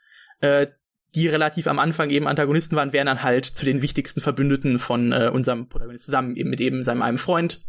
äh, 0.42 0.68
die 1.16 1.28
relativ 1.28 1.68
am 1.68 1.80
Anfang 1.80 2.12
eben 2.12 2.28
Antagonisten 2.28 2.76
waren, 2.76 2.94
wären 2.94 3.08
dann 3.08 3.24
halt 3.24 3.46
zu 3.46 3.66
den 3.66 3.82
wichtigsten 3.82 4.22
Verbündeten 4.22 4.78
von 4.78 5.12
äh, 5.12 5.32
unserem 5.34 5.68
Protagonisten 5.68 6.06
zusammen, 6.06 6.36
eben 6.36 6.52
mit 6.52 6.62
eben 6.62 6.84
seinem 6.84 7.02
einem 7.02 7.18
Freund 7.18 7.62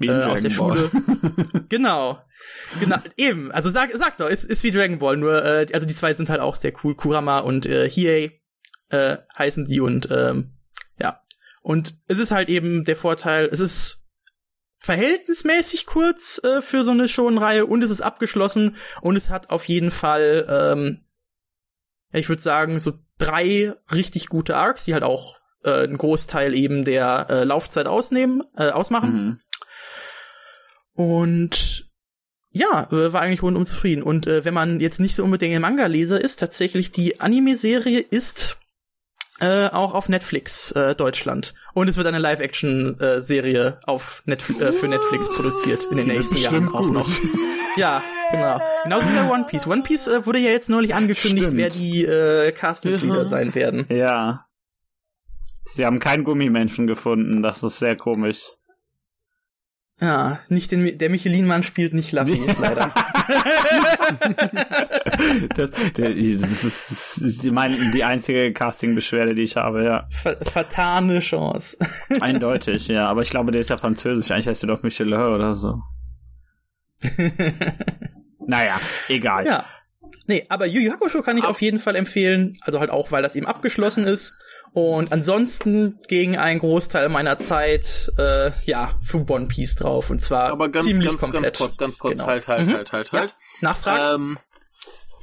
äh, 0.00 0.10
aus 0.10 0.40
der 0.40 0.50
Schule. 0.50 0.90
genau. 1.68 2.18
Genau, 2.80 2.96
eben. 3.16 3.50
Also 3.52 3.70
sag, 3.70 3.90
sag 3.94 4.16
doch, 4.18 4.30
ist, 4.30 4.44
ist 4.44 4.62
wie 4.62 4.70
Dragon 4.70 4.98
Ball, 4.98 5.16
nur, 5.16 5.44
äh, 5.44 5.66
also 5.72 5.86
die 5.86 5.94
zwei 5.94 6.14
sind 6.14 6.30
halt 6.30 6.40
auch 6.40 6.56
sehr 6.56 6.72
cool. 6.84 6.94
Kurama 6.94 7.40
und 7.40 7.66
äh, 7.66 7.90
Hiei 7.90 8.40
äh, 8.88 9.18
heißen 9.36 9.64
die 9.66 9.80
und 9.80 10.08
ähm, 10.10 10.52
ja. 10.98 11.20
Und 11.62 11.94
es 12.06 12.18
ist 12.18 12.30
halt 12.30 12.48
eben 12.48 12.84
der 12.84 12.96
Vorteil, 12.96 13.48
es 13.50 13.60
ist 13.60 14.04
verhältnismäßig 14.78 15.86
kurz 15.86 16.40
äh, 16.44 16.62
für 16.62 16.84
so 16.84 16.92
eine 16.92 17.08
Schonreihe 17.08 17.66
und 17.66 17.82
es 17.82 17.90
ist 17.90 18.02
abgeschlossen 18.02 18.76
und 19.00 19.16
es 19.16 19.30
hat 19.30 19.50
auf 19.50 19.64
jeden 19.64 19.90
Fall, 19.90 20.46
ähm, 20.48 21.04
ich 22.12 22.28
würde 22.28 22.42
sagen, 22.42 22.78
so 22.78 22.92
drei 23.18 23.74
richtig 23.92 24.28
gute 24.28 24.56
Arcs, 24.56 24.84
die 24.84 24.94
halt 24.94 25.02
auch 25.02 25.38
äh, 25.64 25.82
einen 25.82 25.98
Großteil 25.98 26.54
eben 26.54 26.84
der 26.84 27.26
äh, 27.28 27.44
Laufzeit 27.44 27.86
ausnehmen, 27.86 28.42
äh, 28.56 28.70
ausmachen. 28.70 29.12
Mhm. 29.14 29.40
Und 30.92 31.90
ja, 32.50 32.88
war 32.90 33.20
eigentlich 33.20 33.42
rundum 33.42 33.66
zufrieden. 33.66 34.02
Und 34.02 34.26
äh, 34.26 34.44
wenn 34.44 34.54
man 34.54 34.80
jetzt 34.80 34.98
nicht 34.98 35.14
so 35.14 35.24
unbedingt 35.24 35.54
ein 35.54 35.60
Manga-Leser 35.60 36.18
ist, 36.20 36.38
tatsächlich 36.38 36.90
die 36.90 37.20
Anime-Serie 37.20 38.00
ist 38.00 38.56
äh, 39.40 39.66
auch 39.68 39.92
auf 39.94 40.08
Netflix 40.08 40.70
äh, 40.72 40.94
Deutschland. 40.94 41.54
Und 41.74 41.88
es 41.88 41.96
wird 41.96 42.06
eine 42.06 42.18
Live-Action-Serie 42.18 43.80
auf 43.84 44.22
Netf 44.26 44.48
äh, 44.60 44.72
für 44.72 44.88
Netflix 44.88 45.28
produziert 45.30 45.84
in 45.90 45.98
den 45.98 46.06
nächsten 46.06 46.36
Jahren 46.36 46.68
auch 46.72 46.86
noch. 46.88 47.08
Ja, 47.76 48.02
Genau. 48.32 48.58
Genauso 48.84 49.06
wie 49.08 49.14
bei 49.14 49.30
One 49.30 49.44
Piece. 49.44 49.66
One 49.66 49.82
Piece 49.82 50.06
äh, 50.08 50.24
wurde 50.26 50.38
ja 50.38 50.50
jetzt 50.50 50.70
neulich 50.70 50.94
angekündigt, 50.94 51.44
Stimmt. 51.44 51.56
wer 51.58 51.68
die 51.68 52.04
äh, 52.04 52.50
Castmitglieder 52.52 53.24
Mhm. 53.24 53.28
sein 53.28 53.54
werden. 53.54 53.86
Ja. 53.90 54.46
Sie 55.64 55.84
haben 55.84 56.00
keinen 56.00 56.24
Gummimenschen 56.24 56.86
gefunden, 56.86 57.42
das 57.42 57.62
ist 57.62 57.78
sehr 57.78 57.94
komisch. 57.96 58.40
Ja, 60.00 60.40
nicht 60.48 60.72
den, 60.72 60.96
der 60.98 61.10
Michelin-Mann 61.10 61.62
spielt 61.62 61.92
nicht 61.94 62.12
Luffy, 62.12 62.46
leider. 62.60 62.92
Das, 65.56 65.70
das, 65.94 66.08
ist, 66.08 66.64
das 66.64 67.18
ist 67.18 67.42
die, 67.42 67.50
mein, 67.50 67.76
die 67.92 68.04
einzige 68.04 68.52
Casting-Beschwerde, 68.52 69.34
die 69.34 69.42
ich 69.42 69.56
habe, 69.56 69.84
ja. 69.84 70.08
Ver 70.10 70.36
vertane 70.42 71.20
Chance. 71.20 71.76
Eindeutig, 72.20 72.88
ja. 72.88 73.08
Aber 73.08 73.22
ich 73.22 73.30
glaube, 73.30 73.52
der 73.52 73.60
ist 73.60 73.70
ja 73.70 73.76
französisch. 73.76 74.30
Eigentlich 74.30 74.48
heißt 74.48 74.64
er 74.64 74.68
doch 74.68 74.82
Michelin 74.82 75.14
oder 75.14 75.54
so. 75.54 75.80
Naja, 78.46 78.80
egal. 79.08 79.46
ja. 79.46 79.64
Nee, 80.28 80.44
aber 80.48 80.66
Yu 80.66 80.80
Yu 80.80 80.92
Hakusho 80.92 81.22
kann 81.22 81.38
ich 81.38 81.44
auf 81.44 81.60
jeden 81.60 81.78
Fall 81.78 81.96
empfehlen. 81.96 82.54
Also 82.62 82.80
halt 82.80 82.90
auch, 82.90 83.12
weil 83.12 83.22
das 83.22 83.36
eben 83.36 83.46
abgeschlossen 83.46 84.06
ist. 84.06 84.34
Und 84.78 85.10
ansonsten 85.10 85.98
ging 86.06 86.36
ein 86.36 86.58
Großteil 86.58 87.08
meiner 87.08 87.38
Zeit, 87.40 88.12
äh, 88.18 88.50
ja, 88.66 88.90
für 89.02 89.26
One 89.26 89.46
Piece 89.46 89.76
drauf. 89.76 90.10
Und 90.10 90.22
zwar 90.22 90.50
Aber 90.52 90.68
ganz, 90.68 90.84
ziemlich 90.84 91.08
ganz, 91.08 91.20
komplett. 91.22 91.44
ganz 91.44 91.56
kurz, 91.58 91.76
ganz 91.78 91.98
kurz, 91.98 92.18
Genau. 92.18 92.26
halt, 92.28 92.46
halt, 92.46 92.66
Mhm. 92.66 92.74
halt, 92.74 92.92
halt, 92.92 93.10
Ja. 93.10 93.20
halt. 93.20 93.34
Nachfragen? 93.62 94.14
Ähm, 94.14 94.38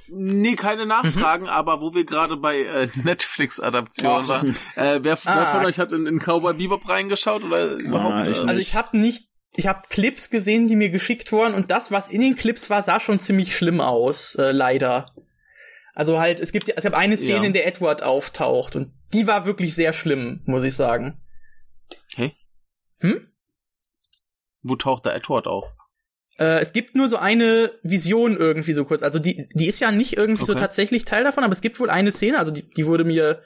nee, 0.07 0.55
keine 0.55 0.87
Nachfragen, 0.87 1.47
aber 1.47 1.81
wo 1.81 1.93
wir 1.93 2.03
gerade 2.03 2.35
bei 2.35 2.61
äh, 2.61 2.87
Netflix-Adaptionen 3.03 4.21
Ach. 4.23 4.27
waren. 4.27 4.55
Äh, 4.75 5.01
wer, 5.03 5.13
Ah. 5.25 5.35
wer 5.35 5.45
von 5.45 5.65
euch 5.67 5.77
hat 5.77 5.91
in, 5.91 6.07
in 6.07 6.17
Cowboy 6.17 6.55
Bebop 6.55 6.89
reingeschaut 6.89 7.43
oder 7.43 7.73
überhaupt? 7.73 8.29
ich 8.29 8.39
äh, 8.39 8.47
Also 8.47 8.59
ich 8.59 8.73
habe 8.73 8.97
nicht, 8.97 9.27
ich 9.55 9.67
habe 9.67 9.83
Clips 9.87 10.31
gesehen, 10.31 10.67
die 10.67 10.75
mir 10.75 10.89
geschickt 10.89 11.31
wurden 11.31 11.53
und 11.53 11.69
das, 11.69 11.91
was 11.91 12.09
in 12.09 12.21
den 12.21 12.35
Clips 12.35 12.71
war, 12.71 12.81
sah 12.81 12.99
schon 12.99 13.19
ziemlich 13.19 13.55
schlimm 13.55 13.81
aus, 13.81 14.33
äh, 14.33 14.51
leider. 14.51 15.11
Also 15.93 16.19
halt, 16.19 16.39
es 16.39 16.51
gibt, 16.51 16.69
es 16.75 16.83
gab 16.83 16.95
eine 16.95 17.17
Szene, 17.17 17.37
Ja. 17.39 17.43
in 17.43 17.53
der 17.53 17.67
Edward 17.67 18.01
auftaucht 18.03 18.75
und 18.75 18.91
die 19.13 19.27
war 19.27 19.45
wirklich 19.45 19.75
sehr 19.75 19.93
schlimm, 19.93 20.41
muss 20.45 20.63
ich 20.63 20.73
sagen. 20.75 21.21
Hä? 22.15 22.31
Hm? 22.99 23.27
Wo 24.63 24.75
taucht 24.75 25.05
der 25.05 25.15
Edward 25.15 25.45
auf? 25.47 25.73
Äh, 26.39 26.59
es 26.61 26.73
gibt 26.73 26.95
nur 26.95 27.09
so 27.09 27.17
eine 27.17 27.71
Vision 27.83 28.37
irgendwie 28.37 28.73
so 28.73 28.85
kurz. 28.85 29.03
Also 29.03 29.19
die, 29.19 29.47
die 29.53 29.67
ist 29.67 29.79
ja 29.79 29.91
nicht 29.91 30.17
irgendwie 30.17 30.45
so 30.45 30.53
Okay. 30.53 30.61
tatsächlich 30.61 31.05
Teil 31.05 31.23
davon, 31.23 31.43
aber 31.43 31.53
es 31.53 31.61
gibt 31.61 31.79
wohl 31.79 31.91
eine 31.91 32.11
Szene, 32.11 32.39
also 32.39 32.51
die, 32.51 32.67
die 32.67 32.87
wurde 32.87 33.03
mir 33.03 33.43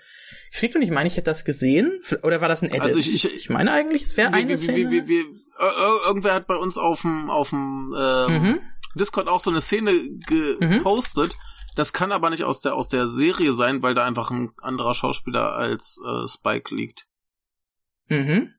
geschickt 0.51 0.75
und 0.75 0.81
ich 0.83 0.91
meine, 0.91 1.07
ich 1.07 1.17
hätte 1.17 1.25
das 1.25 1.43
gesehen. 1.43 1.99
Oder 2.23 2.39
war 2.39 2.47
das 2.47 2.61
ein 2.61 2.69
Edit? 2.69 2.81
Also 2.83 2.97
ich- 2.99 3.13
ich- 3.13 3.33
ich 3.35 3.49
meine 3.49 3.73
eigentlich, 3.73 4.03
es 4.03 4.15
wäre 4.15 4.31
eine 4.33 4.47
wir, 4.47 4.57
Szene. 4.57 4.89
wir, 4.89 5.07
wir, 5.07 5.25
irgendwer 6.07 6.33
hat 6.33 6.47
bei 6.47 6.55
uns 6.55 6.77
auf 6.77 7.01
dem 7.01 7.29
auf 7.29 7.49
dem 7.49 7.93
ähm, 7.99 8.31
mhm. 8.41 8.59
Discord 8.95 9.27
auch 9.27 9.41
so 9.41 9.49
eine 9.49 9.59
Szene 9.59 9.91
gepostet. 10.25 11.35
Das 11.77 11.93
kann 11.93 12.11
aber 12.11 12.31
nicht 12.31 12.43
aus 12.43 12.61
der 12.61 12.73
aus 12.73 12.87
der 12.87 13.07
Serie 13.07 13.53
sein, 13.53 13.83
weil 13.83 13.93
da 13.93 14.03
einfach 14.03 14.31
ein 14.31 14.51
anderer 14.57 14.95
Schauspieler 14.95 15.53
als 15.53 16.01
äh, 16.03 16.27
Spike 16.27 16.73
liegt. 16.73 17.07
Mhm. 18.07 18.51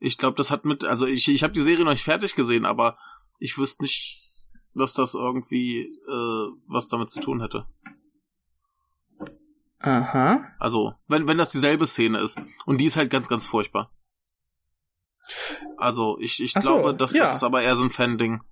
Ich 0.00 0.18
glaube, 0.18 0.36
das 0.36 0.50
hat 0.50 0.64
mit, 0.64 0.82
also 0.82 1.06
ich, 1.06 1.28
ich 1.28 1.44
habe 1.44 1.52
die 1.52 1.60
Serie 1.60 1.84
noch 1.84 1.92
nicht 1.92 2.02
fertig 2.02 2.34
gesehen, 2.34 2.66
aber 2.66 2.98
ich 3.38 3.56
wüsste 3.56 3.84
nicht, 3.84 4.32
dass 4.74 4.94
das 4.94 5.14
irgendwie 5.14 5.92
äh, 6.08 6.48
was 6.66 6.88
damit 6.88 7.10
zu 7.10 7.20
tun 7.20 7.40
hätte. 7.40 7.66
Aha. 9.78 10.44
Also, 10.58 10.94
wenn, 11.06 11.28
wenn 11.28 11.38
das 11.38 11.52
dieselbe 11.52 11.86
Szene 11.86 12.18
ist. 12.18 12.42
Und 12.66 12.80
die 12.80 12.86
ist 12.86 12.96
halt 12.96 13.10
ganz, 13.10 13.28
ganz 13.28 13.46
furchtbar. 13.46 13.92
Also, 15.76 16.18
ich, 16.18 16.42
ich 16.42 16.52
so, 16.52 16.60
glaube, 16.60 16.94
das, 16.96 17.12
ja. 17.12 17.20
das 17.20 17.34
ist 17.34 17.44
aber 17.44 17.62
eher 17.62 17.76
so 17.76 17.84
ein 17.84 17.90
Fan-Ding. 17.90 18.42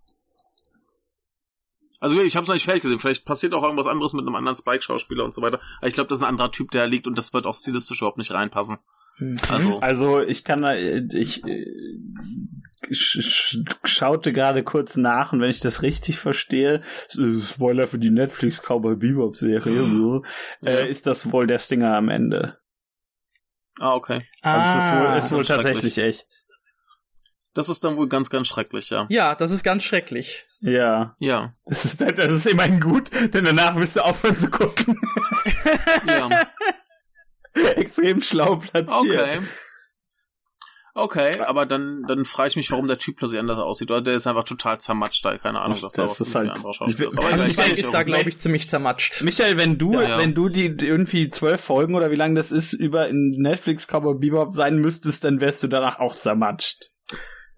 Also, 2.01 2.21
ich 2.21 2.37
habe 2.37 2.43
es 2.45 2.49
noch 2.49 2.55
nicht 2.55 2.65
fertig 2.65 2.83
gesehen. 2.83 3.01
Vielleicht 3.01 3.25
passiert 3.25 3.55
auch 3.55 3.63
irgendwas 3.65 3.87
anderes 3.89 4.13
mit 4.13 4.25
einem 4.27 4.35
anderen 4.37 4.57
Spike-Schauspieler 4.57 5.25
und 5.25 5.35
so 5.35 5.43
weiter. 5.43 5.61
Aber 5.79 5.89
ich 5.89 5.95
glaube, 5.95 6.09
das 6.09 6.19
ist 6.19 6.23
ein 6.25 6.29
anderer 6.29 6.53
Typ, 6.53 6.71
der 6.71 6.87
liegt 6.87 7.07
und 7.07 7.19
das 7.19 7.33
wird 7.35 7.47
auch 7.47 7.55
stilistisch 7.57 8.01
überhaupt 8.01 8.19
nicht 8.19 8.33
reinpassen. 8.33 8.79
Mhm. 9.19 9.39
Also, 9.49 9.79
Also 9.81 10.21
ich 10.21 10.45
kann 10.45 10.63
da, 10.63 10.75
ich 10.77 11.45
äh, 11.45 11.67
sch 12.93 13.21
sch 13.21 13.59
schaute 13.85 14.33
gerade 14.33 14.63
kurz 14.63 14.97
nach 14.97 15.33
und 15.33 15.41
wenn 15.41 15.51
ich 15.51 15.59
das 15.59 15.83
richtig 15.83 16.19
verstehe, 16.21 16.83
äh, 17.19 17.39
Spoiler 17.43 17.89
für 17.89 17.99
die 17.99 18.11
Netflix 18.11 18.63
Cowboy 18.63 18.95
Bebop 18.95 19.35
Serie, 19.37 19.83
so, 19.91 20.23
Ja. 20.61 20.71
äh, 20.71 20.89
ist 20.89 21.09
das 21.09 21.33
wohl 21.33 21.49
der 21.49 21.59
Stinger 21.59 21.97
am 21.97 22.09
Ende. 22.11 22.59
ah, 23.81 23.95
okay. 23.95 24.23
Also 24.43 24.79
es 24.79 24.85
ist 24.85 24.93
wohl, 24.93 25.07
Ah. 25.09 25.17
ist 25.19 25.33
wohl 25.33 25.45
schrecklich. 25.45 25.67
tatsächlich 25.67 25.99
echt. 25.99 26.45
Das 27.55 27.69
ist 27.69 27.83
dann 27.83 27.97
wohl 27.97 28.09
ganz, 28.09 28.31
ganz 28.31 28.47
schrecklich, 28.47 28.91
ja. 28.91 29.07
Ja, 29.09 29.35
das 29.35 29.51
ist 29.51 29.65
ganz 29.65 29.83
schrecklich. 29.83 30.47
Ja. 30.61 31.17
Ja. 31.19 31.53
Das 31.67 31.85
ist, 31.85 32.01
das 32.01 32.33
ist 32.33 32.47
immerhin 32.47 32.81
gut, 32.81 33.11
denn 33.35 33.45
danach 33.45 33.75
willst 33.77 33.97
du 33.97 34.05
aufhören 34.05 34.37
zu 34.39 34.49
gucken. 34.51 35.01
Ja. 36.07 36.29
Extrem 37.75 38.21
schlau 38.23 38.57
platziert. 38.57 38.91
Okay. 38.91 39.41
Okay, 40.95 41.39
aber 41.41 41.65
dann, 41.65 42.03
dann 42.09 42.25
frage 42.25 42.49
ich 42.49 42.57
mich, 42.57 42.71
warum 42.73 42.89
der 42.89 42.99
Typ 42.99 43.17
plötzlich 43.19 43.39
anders 43.39 43.61
aussieht. 43.61 43.91
Oder 43.91 44.01
der 44.03 44.15
ist 44.15 44.27
einfach 44.27 44.43
total 44.43 44.81
zermatscht 44.81 45.25
da. 45.25 45.37
Keine 45.39 45.61
Ahnung, 45.61 45.79
das 45.81 45.93
da 45.93 46.05
ist 46.05 46.35
halt- 46.35 46.57
ich- 46.89 46.99
ist. 46.99 47.19
Aber 47.19 47.27
also 47.29 47.45
denke, 47.45 47.71
nicht, 47.71 47.79
ist 47.79 47.93
da, 47.95 48.03
glaube 48.03 48.29
ich, 48.29 48.39
ziemlich 48.39 48.69
zermatscht. 48.69 49.23
Michael, 49.23 49.57
wenn 49.59 49.79
du, 49.79 49.93
Ja, 49.95 50.03
ja. 50.09 50.19
wenn 50.19 50.35
du 50.35 50.49
die 50.49 50.67
irgendwie 50.67 51.31
zwölf 51.31 51.61
Folgen 51.61 51.95
oder 51.95 52.11
wie 52.11 52.17
lange 52.17 52.35
das 52.35 52.51
ist, 52.51 52.73
über 52.73 53.07
in 53.09 53.31
Netflix 53.39 53.87
Cowboy 53.87 54.19
Bebop 54.19 54.53
sein 54.55 54.79
müsstest, 54.79 55.23
dann 55.25 55.41
wärst 55.41 55.63
du 55.63 55.69
danach 55.69 56.01
auch 56.01 56.19
zermatscht. 56.19 56.91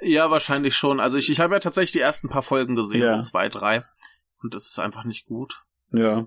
Ja, 0.03 0.31
wahrscheinlich 0.31 0.75
schon. 0.77 1.01
Also 1.01 1.19
ich, 1.19 1.31
ich 1.31 1.41
habe 1.41 1.55
ja 1.55 1.61
tatsächlich 1.61 1.93
die 1.93 2.01
ersten 2.01 2.29
paar 2.29 2.43
Folgen 2.43 2.77
gesehen, 2.77 3.03
Ja. 3.03 3.21
so 3.23 3.31
zwei, 3.31 3.49
drei. 3.49 3.85
Und 4.43 4.55
das 4.55 4.69
ist 4.69 4.79
einfach 4.79 5.05
nicht 5.05 5.27
gut. 5.27 5.63
Ja. 5.93 6.27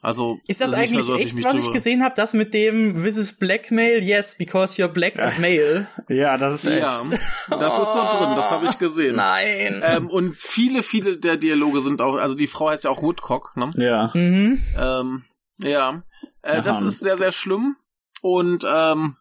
Also 0.00 0.38
Ist 0.46 0.60
das 0.60 0.72
mehr 0.72 0.80
eigentlich 0.80 1.06
so, 1.06 1.14
echt, 1.16 1.34
mich 1.34 1.44
was 1.44 1.54
ich 1.54 1.72
gesehen 1.72 2.04
habe? 2.04 2.14
Das 2.14 2.34
mit 2.34 2.52
dem 2.52 3.02
This 3.02 3.16
is 3.16 3.38
Blackmail? 3.38 4.02
Yes, 4.02 4.34
because 4.36 4.80
you're 4.80 4.88
black 4.88 5.18
and 5.18 5.38
male. 5.38 5.86
Ja, 6.08 6.36
das 6.36 6.54
ist 6.64 6.66
echt. 6.70 6.82
Ja, 6.82 7.02
das 7.48 7.78
ist 7.78 7.92
so 7.94 8.00
drin, 8.00 8.36
das 8.36 8.50
habe 8.50 8.66
ich 8.66 8.78
gesehen. 8.78 9.16
Nein. 9.16 9.80
Ähm, 9.82 10.10
und 10.10 10.36
viele, 10.36 10.82
viele 10.82 11.16
der 11.16 11.38
Dialoge 11.38 11.80
sind 11.80 12.02
auch, 12.02 12.16
also 12.16 12.34
die 12.34 12.46
Frau 12.46 12.68
heißt 12.68 12.84
ja 12.84 12.90
auch 12.90 13.00
Woodcock, 13.02 13.56
ne? 13.56 13.70
Ja. 13.76 14.10
mhm. 14.12 14.62
Ähm, 14.78 15.24
ja, 15.62 16.02
äh, 16.42 16.60
das 16.60 16.82
ist 16.82 17.00
sehr, 17.00 17.16
sehr 17.16 17.32
schlimm. 17.32 17.76
Und 18.20 18.64
ähm, 18.70 19.16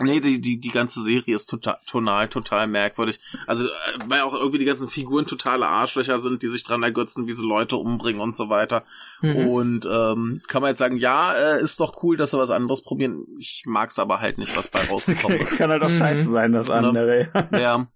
nee, 0.00 0.20
die, 0.20 0.40
die, 0.40 0.58
die 0.60 0.70
ganze 0.70 1.02
Serie 1.02 1.34
ist 1.34 1.46
total, 1.50 1.78
tonal, 1.86 2.28
total 2.28 2.66
merkwürdig. 2.66 3.18
Also, 3.46 3.66
äh, 3.66 3.70
weil 4.06 4.20
auch 4.22 4.34
irgendwie 4.34 4.58
die 4.58 4.64
ganzen 4.64 4.88
Figuren 4.88 5.26
totale 5.26 5.66
Arschlöcher 5.66 6.18
sind, 6.18 6.42
die 6.42 6.48
sich 6.48 6.64
dran 6.64 6.82
ergötzen, 6.82 7.26
wie 7.26 7.32
sie 7.32 7.46
Leute 7.46 7.76
umbringen 7.76 8.20
und 8.20 8.36
so 8.36 8.48
weiter. 8.48 8.84
Mhm. 9.22 9.48
Und 9.48 9.88
ähm, 9.90 10.42
kann 10.48 10.62
man 10.62 10.70
jetzt 10.70 10.78
sagen, 10.78 10.96
ja, 10.96 11.34
äh, 11.34 11.62
ist 11.62 11.80
doch 11.80 12.02
cool, 12.02 12.16
dass 12.16 12.32
sie 12.32 12.38
was 12.38 12.50
anderes 12.50 12.82
probieren. 12.82 13.26
Ich 13.38 13.62
mag's 13.66 13.98
aber 13.98 14.20
halt 14.20 14.38
nicht, 14.38 14.56
was 14.56 14.68
bei 14.68 14.84
rausgekommen 14.84 15.40
Es 15.40 15.50
ist. 15.52 15.58
kann 15.58 15.70
halt 15.70 15.82
auch 15.82 15.90
Mhm. 15.90 15.98
scheiße 15.98 16.30
sein, 16.30 16.52
das 16.52 16.70
andere. 16.70 17.28
Ja. 17.52 17.86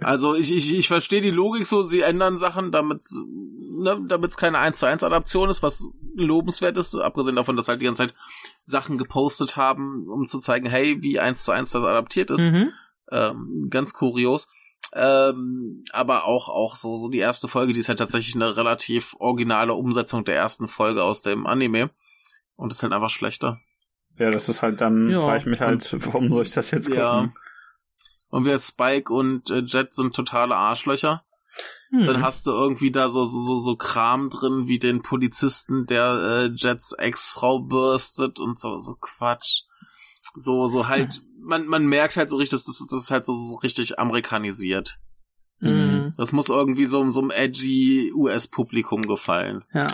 Also 0.00 0.34
ich, 0.34 0.54
ich, 0.54 0.74
ich 0.74 0.88
verstehe 0.88 1.20
die 1.20 1.30
Logik 1.30 1.66
so, 1.66 1.82
sie 1.82 2.00
ändern 2.00 2.38
Sachen, 2.38 2.72
damit 2.72 3.02
ne, 3.78 4.00
damit's 4.06 4.36
keine 4.36 4.58
1 4.58 4.78
zu 4.78 4.86
1 4.86 5.02
Adaption 5.04 5.50
ist, 5.50 5.62
was 5.62 5.88
lobenswert 6.14 6.76
ist, 6.78 6.94
abgesehen 6.94 7.36
davon, 7.36 7.56
dass 7.56 7.68
halt 7.68 7.80
die 7.80 7.86
ganze 7.86 8.02
Zeit 8.06 8.14
Sachen 8.64 8.98
gepostet 8.98 9.56
haben, 9.56 10.08
um 10.08 10.26
zu 10.26 10.38
zeigen, 10.38 10.68
hey, 10.68 10.98
wie 11.02 11.20
1 11.20 11.44
zu 11.44 11.52
1 11.52 11.70
das 11.70 11.84
adaptiert 11.84 12.30
ist. 12.30 12.40
Mhm. 12.44 12.70
Ähm, 13.10 13.68
ganz 13.70 13.92
kurios. 13.92 14.48
Ähm, 14.94 15.84
aber 15.92 16.24
auch, 16.24 16.48
auch 16.48 16.76
so, 16.76 16.96
so 16.96 17.08
die 17.10 17.18
erste 17.18 17.46
Folge, 17.46 17.72
die 17.72 17.80
ist 17.80 17.88
halt 17.88 17.98
tatsächlich 17.98 18.34
eine 18.34 18.56
relativ 18.56 19.14
originale 19.18 19.74
Umsetzung 19.74 20.24
der 20.24 20.36
ersten 20.36 20.66
Folge 20.66 21.02
aus 21.04 21.22
dem 21.22 21.46
Anime. 21.46 21.90
Und 22.56 22.72
ist 22.72 22.82
halt 22.82 22.92
einfach 22.92 23.10
schlechter. 23.10 23.60
Ja, 24.18 24.30
das 24.30 24.48
ist 24.48 24.62
halt 24.62 24.80
dann, 24.80 25.10
Ja. 25.10 25.20
frage 25.20 25.38
ich 25.38 25.46
mich 25.46 25.60
halt, 25.60 25.94
warum 26.06 26.32
soll 26.32 26.42
ich 26.42 26.52
das 26.52 26.70
jetzt 26.70 26.86
gucken? 26.86 27.00
Ja. 27.00 27.32
Und 28.30 28.44
wir 28.44 28.58
Spike 28.58 29.12
und 29.12 29.50
äh, 29.50 29.60
Jet 29.60 29.94
sind 29.94 30.14
totale 30.14 30.54
Arschlöcher. 30.54 31.24
Hm. 31.90 32.06
Dann 32.06 32.22
hast 32.22 32.46
du 32.46 32.50
irgendwie 32.50 32.90
da 32.90 33.08
so, 33.08 33.24
so, 33.24 33.54
so, 33.54 33.76
Kram 33.76 34.28
drin, 34.28 34.68
wie 34.68 34.78
den 34.78 35.00
Polizisten, 35.00 35.86
der 35.86 36.12
äh, 36.12 36.50
Jets 36.54 36.92
Ex-Frau 36.92 37.60
bürstet 37.60 38.38
und 38.40 38.58
so, 38.58 38.78
so 38.78 38.94
Quatsch. 39.00 39.62
So, 40.34 40.66
so 40.66 40.86
halt, 40.88 41.22
man, 41.40 41.66
man 41.66 41.86
merkt 41.86 42.16
halt 42.16 42.28
so 42.28 42.36
richtig, 42.36 42.62
das, 42.62 42.64
das, 42.64 42.86
das 42.90 43.04
ist 43.04 43.10
halt 43.10 43.24
so, 43.24 43.32
so 43.32 43.56
richtig 43.56 43.98
amerikanisiert. 43.98 44.98
Mhm. 45.60 46.12
Das 46.16 46.32
muss 46.32 46.50
irgendwie 46.50 46.86
so, 46.86 47.08
so 47.08 47.20
einem 47.20 47.30
edgy 47.30 48.12
US-Publikum 48.14 49.02
gefallen. 49.02 49.64
Ja. 49.72 49.86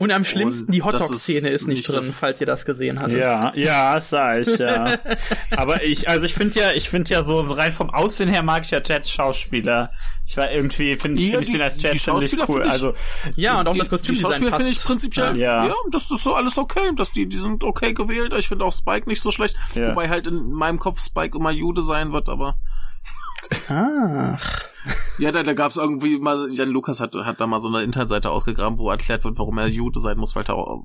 Und 0.00 0.12
am 0.12 0.24
schlimmsten, 0.24 0.66
Und 0.66 0.74
die 0.74 0.82
Hotdog-Szene 0.82 1.48
ist 1.48 1.62
ist 1.62 1.66
nicht 1.66 1.78
nicht 1.78 1.92
drin, 1.92 2.14
falls 2.16 2.40
ihr 2.40 2.46
das 2.46 2.64
gesehen 2.64 3.00
hattet. 3.00 3.18
Ja, 3.18 3.52
ja, 3.56 3.96
das 3.96 4.10
sah 4.10 4.38
ich, 4.38 4.46
ja. 4.56 4.96
Aber 5.50 5.82
ich, 5.82 6.08
also 6.08 6.24
ich 6.24 6.34
finde 6.34 6.60
ja, 6.60 6.70
ich 6.70 6.88
finde 6.88 7.10
ja 7.12 7.24
so, 7.24 7.42
so 7.42 7.54
rein 7.54 7.72
vom 7.72 7.90
Aussehen 7.90 8.28
her 8.28 8.44
mag 8.44 8.64
ich 8.64 8.70
ja 8.70 8.80
Jets 8.80 9.10
Schauspieler. 9.10 9.90
Ich 10.24 10.36
war 10.36 10.52
irgendwie, 10.52 10.96
finde 10.98 11.20
Ja, 11.20 11.30
find 11.32 11.42
ich 11.42 11.46
die- 11.48 11.52
den 11.54 11.62
als 11.62 11.74
die 11.78 11.80
Jet 11.82 12.00
ziemlich 12.00 12.02
Schauspieler 12.30 12.44
cool. 12.48 12.62
ich- 12.64 12.70
Also, 12.70 12.94
Ja, 13.34 13.58
und 13.58 13.66
auch 13.66 13.72
die, 13.72 13.78
das 13.80 13.88
Die 13.88 13.90
Kostümdesign 13.90 14.30
Schauspieler 14.30 14.56
finde 14.56 14.70
ich 14.70 14.82
prinzipiell, 14.84 15.36
Ja. 15.36 15.66
ja. 15.66 15.74
das 15.90 16.08
ist 16.12 16.22
so 16.22 16.34
alles 16.34 16.58
okay. 16.58 16.92
Das, 16.94 17.10
die, 17.10 17.28
die 17.28 17.38
sind 17.38 17.64
okay 17.64 17.92
gewählt. 17.92 18.32
Ich 18.38 18.46
finde 18.46 18.66
auch 18.66 18.72
Spike 18.72 19.08
nicht 19.08 19.20
so 19.20 19.32
schlecht. 19.32 19.56
Ja. 19.74 19.88
Wobei 19.90 20.08
halt 20.08 20.28
in 20.28 20.52
meinem 20.52 20.78
Kopf 20.78 21.00
Spike 21.00 21.36
immer 21.36 21.50
Jude 21.50 21.82
sein 21.82 22.12
wird, 22.12 22.28
aber 22.28 22.56
Ach. 23.68 24.60
Ja, 25.18 25.32
da, 25.32 25.42
da 25.42 25.52
gab 25.52 25.70
es 25.70 25.76
irgendwie 25.76 26.18
mal, 26.18 26.48
Jan 26.50 26.68
Lukas 26.68 27.00
hat, 27.00 27.14
hat 27.14 27.40
da 27.40 27.46
mal 27.46 27.58
so 27.58 27.68
eine 27.68 27.82
Internetseite 27.82 28.30
ausgegraben, 28.30 28.78
wo 28.78 28.88
erklärt 28.88 29.24
wird, 29.24 29.38
warum 29.38 29.58
er 29.58 29.66
Jude 29.66 29.98
sein 30.00 30.16
muss, 30.16 30.36
weil 30.36 30.44
er 30.44 30.54
auch 30.54 30.84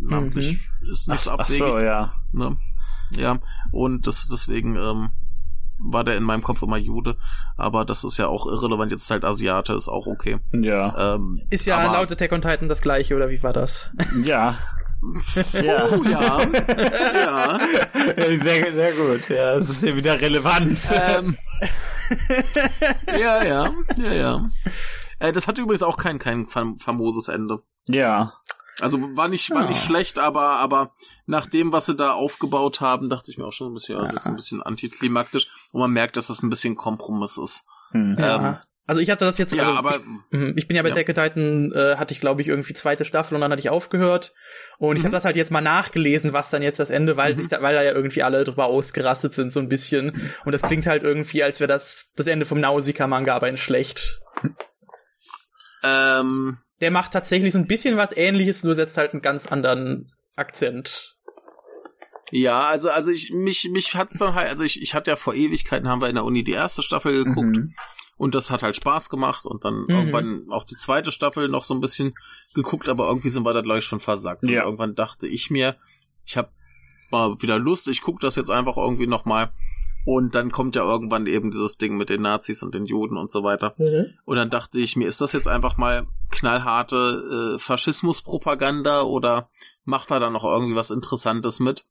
namentlich 0.00 0.58
ist 0.90 1.08
nichts 1.08 1.28
Ach, 1.28 1.34
ach 1.34 1.40
abwegig. 1.40 1.58
so, 1.58 1.78
ja. 1.78 2.12
Ne? 2.32 2.56
Ja, 3.12 3.38
und 3.72 4.06
das 4.06 4.28
deswegen 4.28 4.76
ähm, 4.76 5.10
war 5.78 6.04
der 6.04 6.16
in 6.16 6.24
meinem 6.24 6.42
Kopf 6.42 6.62
immer 6.62 6.76
Jude, 6.76 7.16
aber 7.56 7.84
das 7.84 8.04
ist 8.04 8.18
ja 8.18 8.26
auch 8.26 8.46
irrelevant, 8.46 8.92
jetzt 8.92 9.10
halt 9.10 9.24
Asiate, 9.24 9.72
ist 9.74 9.88
auch 9.88 10.06
okay. 10.06 10.38
Ja. 10.52 11.14
Ähm, 11.14 11.40
Ist 11.50 11.66
ja 11.66 11.78
aber, 11.78 11.94
laut 11.94 12.12
Attack 12.12 12.32
on 12.32 12.42
Titan 12.42 12.68
das 12.68 12.82
gleiche, 12.82 13.14
oder 13.16 13.30
wie 13.30 13.42
war 13.42 13.52
das? 13.52 13.90
Ja. 14.24 14.58
ja. 15.52 15.88
Oh 15.92 16.02
ja, 16.02 16.40
ja. 17.14 17.60
Sehr, 18.42 18.74
sehr 18.74 18.92
gut. 18.94 19.28
Ja, 19.28 19.58
das 19.60 19.70
ist 19.70 19.84
ja 19.84 19.94
wieder 19.94 20.20
relevant. 20.20 20.80
ähm, 20.92 21.36
ja, 23.18 23.44
ja, 23.44 23.74
ja, 23.96 24.12
ja. 24.12 24.50
Äh, 25.18 25.32
das 25.32 25.46
hatte 25.48 25.62
übrigens 25.62 25.82
auch 25.82 25.96
kein, 25.96 26.18
kein 26.18 26.46
fam 26.46 26.78
famoses 26.78 27.28
Ende. 27.28 27.62
Ja. 27.86 28.34
Also 28.80 29.16
war 29.16 29.26
nicht, 29.28 29.50
war 29.50 29.66
nicht 29.68 29.80
Ja. 29.80 29.86
schlecht, 29.86 30.18
aber, 30.20 30.58
aber 30.58 30.92
nach 31.26 31.46
dem, 31.46 31.72
was 31.72 31.86
sie 31.86 31.96
da 31.96 32.12
aufgebaut 32.12 32.80
haben, 32.80 33.08
dachte 33.10 33.30
ich 33.30 33.36
mir 33.36 33.44
auch 33.46 33.52
schon 33.52 33.72
ein 33.72 33.74
bisschen, 33.74 33.98
also 33.98 34.14
ist 34.16 34.26
ein 34.26 34.36
bisschen 34.36 34.62
antiklimaktisch. 34.62 35.48
Und 35.72 35.80
man 35.80 35.90
merkt, 35.90 36.16
dass 36.16 36.30
es 36.30 36.42
ein 36.42 36.50
bisschen 36.50 36.76
Kompromiss 36.76 37.38
ist. 37.38 37.64
Hm. 37.90 38.14
Ähm, 38.18 38.56
Also 38.88 39.00
ich 39.02 39.10
hatte 39.10 39.24
das 39.26 39.36
jetzt, 39.38 39.54
ja, 39.54 39.64
also 39.64 39.74
aber 39.76 39.90
ich, 39.96 40.00
Mhm, 40.30 40.54
Ich 40.56 40.66
bin 40.66 40.76
ja 40.76 40.82
bei 40.82 40.88
Ja. 40.88 40.94
Attack 40.96 41.14
Titan, 41.14 41.70
äh, 41.72 41.96
hatte 41.96 42.12
ich 42.14 42.20
glaube 42.20 42.40
ich 42.42 42.48
irgendwie 42.48 42.72
zweite 42.72 43.04
Staffel 43.04 43.34
und 43.34 43.42
dann 43.42 43.52
hatte 43.52 43.60
ich 43.60 43.68
aufgehört. 43.70 44.34
Und 44.78 44.96
ich 44.96 45.02
Mhm. 45.02 45.06
habe 45.08 45.16
das 45.16 45.24
halt 45.26 45.36
jetzt 45.36 45.50
mal 45.50 45.60
nachgelesen, 45.60 46.32
was 46.32 46.50
dann 46.50 46.62
jetzt 46.62 46.80
das 46.80 46.88
Ende, 46.90 47.16
weil 47.16 47.36
sich 47.36 47.48
da, 47.48 47.62
weil 47.62 47.74
da 47.74 47.82
ja 47.82 47.92
irgendwie 47.92 48.22
alle 48.22 48.42
drüber 48.44 48.64
ausgerastet 48.64 49.34
sind 49.34 49.52
so 49.52 49.60
ein 49.60 49.68
bisschen. 49.68 50.30
Und 50.44 50.52
das 50.52 50.62
klingt 50.62 50.86
halt 50.86 51.02
irgendwie, 51.04 51.42
als 51.44 51.60
wäre 51.60 51.68
das 51.68 52.12
das 52.16 52.26
Ende 52.26 52.46
vom 52.46 52.60
Nausicaa-Manga, 52.60 53.36
aber 53.36 53.48
in 53.48 53.56
schlecht. 53.58 54.20
ähm, 55.82 56.58
Der 56.80 56.90
macht 56.90 57.12
tatsächlich 57.12 57.52
so 57.52 57.58
ein 57.58 57.66
bisschen 57.66 57.96
was 57.96 58.16
ähnliches, 58.16 58.64
nur 58.64 58.74
setzt 58.74 58.96
halt 58.96 59.12
einen 59.12 59.22
ganz 59.22 59.46
anderen 59.46 60.12
Akzent. 60.36 61.14
ja, 62.30 62.66
also, 62.66 62.90
also 62.90 63.10
ich, 63.10 63.30
mich, 63.32 63.68
mich 63.72 63.94
hat's 63.94 64.14
dann 64.18 64.34
halt, 64.34 64.50
also 64.50 64.62
ich, 64.64 64.80
ich 64.82 64.94
hatte 64.94 65.10
ja 65.10 65.16
vor 65.16 65.34
Ewigkeiten, 65.34 65.88
haben 65.88 66.00
wir 66.00 66.08
in 66.08 66.14
der 66.14 66.24
Uni 66.24 66.44
die 66.44 66.52
erste 66.52 66.82
Staffel 66.82 67.12
geguckt. 67.24 67.56
Mhm. 67.56 67.74
Und 68.18 68.34
das 68.34 68.50
hat 68.50 68.62
halt 68.62 68.76
Spaß 68.76 69.08
gemacht 69.10 69.46
und 69.46 69.64
dann 69.64 69.82
Mhm. 69.84 69.90
irgendwann 69.90 70.46
auch 70.50 70.64
die 70.64 70.74
zweite 70.76 71.10
Staffel 71.12 71.48
noch 71.48 71.64
so 71.64 71.72
ein 71.72 71.80
bisschen 71.80 72.14
geguckt, 72.54 72.88
aber 72.90 73.06
irgendwie 73.08 73.30
sind 73.30 73.44
wir 73.46 73.54
da 73.54 73.62
gleich 73.62 73.84
schon 73.84 74.00
versackt. 74.00 74.42
Und 74.42 74.50
Ja. 74.50 74.64
irgendwann 74.64 74.94
dachte 74.94 75.26
ich 75.26 75.50
mir, 75.50 75.76
ich 76.26 76.36
habe 76.36 76.50
mal 77.10 77.40
wieder 77.40 77.58
Lust, 77.58 77.88
ich 77.88 78.02
gucke 78.02 78.20
das 78.20 78.36
jetzt 78.36 78.50
einfach 78.50 78.76
irgendwie 78.76 79.06
nochmal. 79.06 79.52
Und 80.04 80.34
dann 80.34 80.50
kommt 80.52 80.74
ja 80.74 80.82
irgendwann 80.84 81.26
eben 81.26 81.50
dieses 81.50 81.76
Ding 81.76 81.96
mit 81.96 82.08
den 82.08 82.22
Nazis 82.22 82.62
und 82.62 82.74
den 82.74 82.86
Juden 82.86 83.16
und 83.18 83.30
so 83.30 83.42
weiter. 83.44 83.74
Und 84.24 84.36
dann 84.36 84.48
dachte 84.50 84.78
ich 84.78 84.96
mir, 84.96 85.06
ist 85.06 85.20
das 85.20 85.32
jetzt 85.32 85.46
einfach 85.48 85.76
mal 85.76 86.06
knallharte 86.30 87.54
äh, 87.54 87.58
Faschismuspropaganda 87.58 89.02
oder 89.02 89.50
macht 89.84 90.10
er 90.10 90.18
da 90.20 90.30
noch 90.30 90.44
irgendwie 90.44 90.76
was 90.76 90.90
Interessantes 90.90 91.60
mit? 91.60 91.84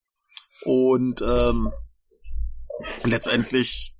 Und 0.66 1.22
ähm, 1.22 1.72
letztendlich 3.04 3.94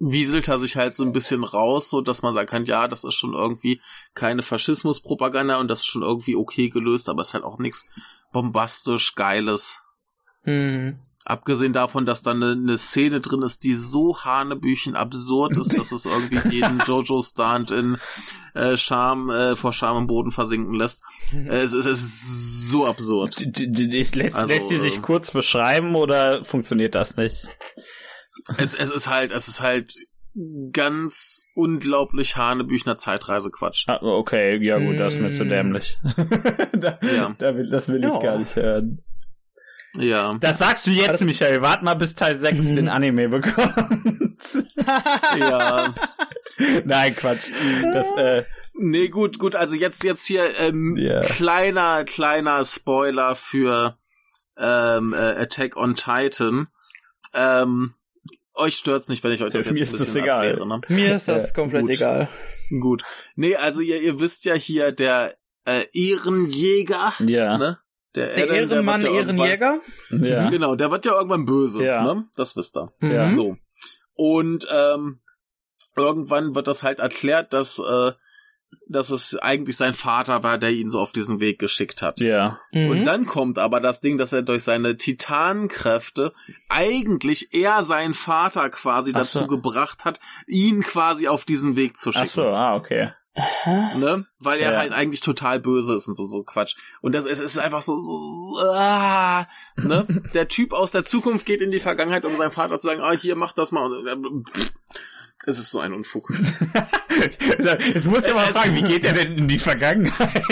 wieselt 0.00 0.48
er 0.48 0.58
sich 0.58 0.76
halt 0.76 0.94
so 0.96 1.04
ein 1.04 1.12
bisschen 1.12 1.44
raus, 1.44 1.90
so 1.90 2.00
dass 2.00 2.22
man 2.22 2.34
sagen 2.34 2.48
kann, 2.48 2.64
ja, 2.64 2.88
das 2.88 3.04
ist 3.04 3.14
schon 3.14 3.34
irgendwie 3.34 3.80
keine 4.14 4.42
Faschismuspropaganda 4.42 5.58
und 5.58 5.68
das 5.68 5.80
ist 5.80 5.86
schon 5.86 6.02
irgendwie 6.02 6.36
okay 6.36 6.68
gelöst, 6.70 7.08
aber 7.08 7.22
es 7.22 7.28
ist 7.28 7.34
halt 7.34 7.44
auch 7.44 7.58
nichts 7.58 7.86
bombastisch 8.32 9.14
Geiles. 9.14 9.82
Mhm. 10.44 10.98
Abgesehen 11.24 11.74
davon, 11.74 12.06
dass 12.06 12.22
da 12.22 12.30
eine, 12.30 12.52
eine 12.52 12.78
Szene 12.78 13.20
drin 13.20 13.42
ist, 13.42 13.62
die 13.62 13.74
so 13.74 14.24
hanebüchen 14.24 14.96
absurd 14.96 15.58
ist, 15.58 15.76
dass 15.76 15.92
es 15.92 16.06
irgendwie 16.06 16.40
jeden 16.48 16.78
Jojo-Stand 16.78 17.70
in 17.70 17.98
äh, 18.54 18.78
Scham, 18.78 19.28
äh, 19.28 19.54
vor 19.54 19.74
Scham 19.74 19.98
im 19.98 20.06
Boden 20.06 20.30
versinken 20.30 20.72
lässt. 20.72 21.02
Äh, 21.34 21.58
es, 21.58 21.74
ist, 21.74 21.84
es 21.84 22.00
ist 22.00 22.70
so 22.70 22.86
absurd. 22.86 23.34
D- 23.58 23.66
Lässt, 23.66 24.16
Also, 24.34 24.54
lässt 24.54 24.70
die 24.70 24.78
sich 24.78 24.96
ähm, 24.96 25.02
kurz 25.02 25.30
beschreiben 25.30 25.96
oder 25.96 26.44
funktioniert 26.46 26.94
das 26.94 27.16
nicht? 27.16 27.48
Es, 28.56 28.74
es 28.74 28.90
ist 28.90 29.08
halt, 29.08 29.30
es 29.32 29.48
ist 29.48 29.60
halt 29.60 29.94
ganz 30.72 31.46
unglaublich 31.54 32.36
hanebüchner 32.36 32.96
Zeitreisequatsch. 32.96 33.84
Ah, 33.88 33.98
okay, 34.02 34.56
ja 34.64 34.78
gut, 34.78 34.98
das 34.98 35.14
ist 35.14 35.20
mir 35.20 35.32
zu 35.32 35.44
Mm. 35.44 35.48
dämlich. 35.48 35.98
da, 36.72 36.98
Ja. 37.02 37.34
da 37.38 37.56
will, 37.56 37.68
das 37.70 37.88
will 37.88 38.02
Ja. 38.02 38.14
ich 38.14 38.22
gar 38.22 38.38
nicht 38.38 38.54
hören. 38.56 39.02
Ja. 39.96 40.36
Das 40.40 40.58
sagst 40.58 40.86
du 40.86 40.90
jetzt, 40.90 41.08
das- 41.08 41.20
Michael. 41.22 41.60
Wart 41.62 41.82
mal, 41.82 41.94
bis 41.94 42.14
Teil 42.14 42.38
6 42.38 42.58
den 42.74 42.88
Anime 42.88 43.28
bekommt. 43.28 43.74
Ja. 45.38 45.94
Nein, 46.84 47.16
Quatsch. 47.16 47.50
Das, 47.92 48.06
äh, 48.16 48.44
Nee, 48.80 49.08
gut, 49.08 49.40
gut, 49.40 49.56
also 49.56 49.74
jetzt, 49.74 50.04
jetzt 50.04 50.24
hier, 50.26 50.56
ähm, 50.60 50.96
Ja. 50.96 51.20
kleiner, 51.22 52.04
kleiner 52.04 52.64
Spoiler 52.64 53.34
für 53.34 53.98
ähm, 54.56 55.12
äh, 55.14 55.16
Attack 55.42 55.76
on 55.76 55.96
Titan. 55.96 56.68
Ähm, 57.34 57.92
euch 58.58 58.74
stört's 58.76 59.08
nicht, 59.08 59.22
wenn 59.24 59.32
ich 59.32 59.42
euch 59.42 59.52
das 59.52 59.64
Mir 59.64 59.70
jetzt 59.72 59.80
ein 59.80 59.84
ist 59.84 59.92
das 59.94 60.06
bisschen 60.06 60.22
egal. 60.24 60.44
erkläre, 60.46 60.66
ne? 60.68 60.80
Mir 60.88 61.14
ist 61.16 61.28
das 61.28 61.48
Ja, 61.48 61.54
komplett 61.54 61.82
gut. 61.82 61.90
egal. 61.90 62.28
Gut. 62.80 63.02
Nee, 63.36 63.56
also 63.56 63.80
ihr, 63.80 64.00
ihr 64.02 64.20
wisst 64.20 64.44
ja 64.44 64.54
hier, 64.54 64.92
der 64.92 65.36
äh, 65.64 65.84
Ehrenjäger, 65.92 67.12
ja. 67.20 67.58
ne? 67.58 67.78
Der, 68.14 68.28
Der 68.28 68.48
Eren, 68.48 68.70
Ehrenmann, 68.70 69.02
wird 69.02 69.12
ja 69.12 69.18
Ehrenjäger. 69.20 69.80
Ja. 70.10 70.50
Genau, 70.50 70.74
der 70.74 70.90
wird 70.90 71.04
ja 71.06 71.12
irgendwann 71.12 71.44
böse, 71.44 71.84
Ja. 71.84 72.02
ne? 72.02 72.24
Das 72.36 72.56
wisst 72.56 72.76
ihr. 72.76 72.92
Ja. 73.00 73.26
Mhm. 73.26 73.34
So. 73.34 73.56
Und 74.14 74.66
ähm, 74.70 75.20
irgendwann 75.96 76.54
wird 76.54 76.68
das 76.68 76.82
halt 76.82 76.98
erklärt, 76.98 77.52
dass, 77.52 77.78
äh, 77.78 78.12
dass 78.88 79.10
es 79.10 79.36
eigentlich 79.36 79.76
sein 79.76 79.92
Vater 79.92 80.42
war, 80.42 80.58
der 80.58 80.70
ihn 80.70 80.90
so 80.90 80.98
auf 80.98 81.12
diesen 81.12 81.40
Weg 81.40 81.58
geschickt 81.58 82.00
hat. 82.02 82.20
Ja. 82.20 82.58
Mhm. 82.72 82.90
Und 82.90 83.04
dann 83.04 83.26
kommt 83.26 83.58
aber 83.58 83.80
das 83.80 84.00
Ding, 84.00 84.16
dass 84.18 84.32
er 84.32 84.42
durch 84.42 84.64
seine 84.64 84.96
Titanenkräfte 84.96 86.32
eigentlich 86.68 87.48
er 87.52 87.82
seinen 87.82 88.14
Vater 88.14 88.70
quasi 88.70 89.12
Ach 89.14 89.18
dazu 89.18 89.38
so. 89.40 89.46
gebracht 89.46 90.04
hat, 90.04 90.20
ihn 90.46 90.82
quasi 90.82 91.28
auf 91.28 91.44
diesen 91.44 91.76
Weg 91.76 91.96
zu 91.96 92.12
schicken. 92.12 92.26
Ach 92.28 92.32
so, 92.32 92.46
ah, 92.48 92.74
okay. 92.74 93.12
Ne? 93.96 94.26
Weil 94.40 94.58
er 94.58 94.72
Ja. 94.72 94.78
halt 94.78 94.92
eigentlich 94.92 95.20
total 95.20 95.60
böse 95.60 95.94
ist 95.94 96.08
und 96.08 96.14
so, 96.14 96.24
so 96.24 96.42
Quatsch. 96.42 96.74
Und 97.02 97.14
das 97.14 97.24
es 97.24 97.38
ist 97.38 97.58
einfach 97.58 97.82
so, 97.82 97.98
so, 97.98 98.18
so 98.28 98.58
ah, 98.72 99.46
ne? 99.76 100.06
Der 100.34 100.48
Typ 100.48 100.72
aus 100.72 100.90
der 100.90 101.04
Zukunft 101.04 101.46
geht 101.46 101.62
in 101.62 101.70
die 101.70 101.78
Vergangenheit, 101.78 102.24
um 102.24 102.34
seinem 102.34 102.50
Vater 102.50 102.78
zu 102.78 102.88
sagen, 102.88 103.00
ah, 103.00 103.12
hier, 103.12 103.36
mach 103.36 103.52
das 103.52 103.70
mal. 103.70 103.84
Und, 103.84 104.06
äh, 104.06 104.64
es 105.46 105.58
ist 105.58 105.70
so 105.70 105.80
ein 105.80 105.92
Unfug. 105.92 106.30
Jetzt 107.94 108.06
muss 108.06 108.26
ich 108.26 108.32
aber 108.32 108.48
fragen, 108.48 108.74
wie 108.76 108.82
geht 108.82 109.04
er 109.04 109.12
denn 109.12 109.38
in 109.38 109.48
die 109.48 109.58
Vergangenheit? 109.58 110.42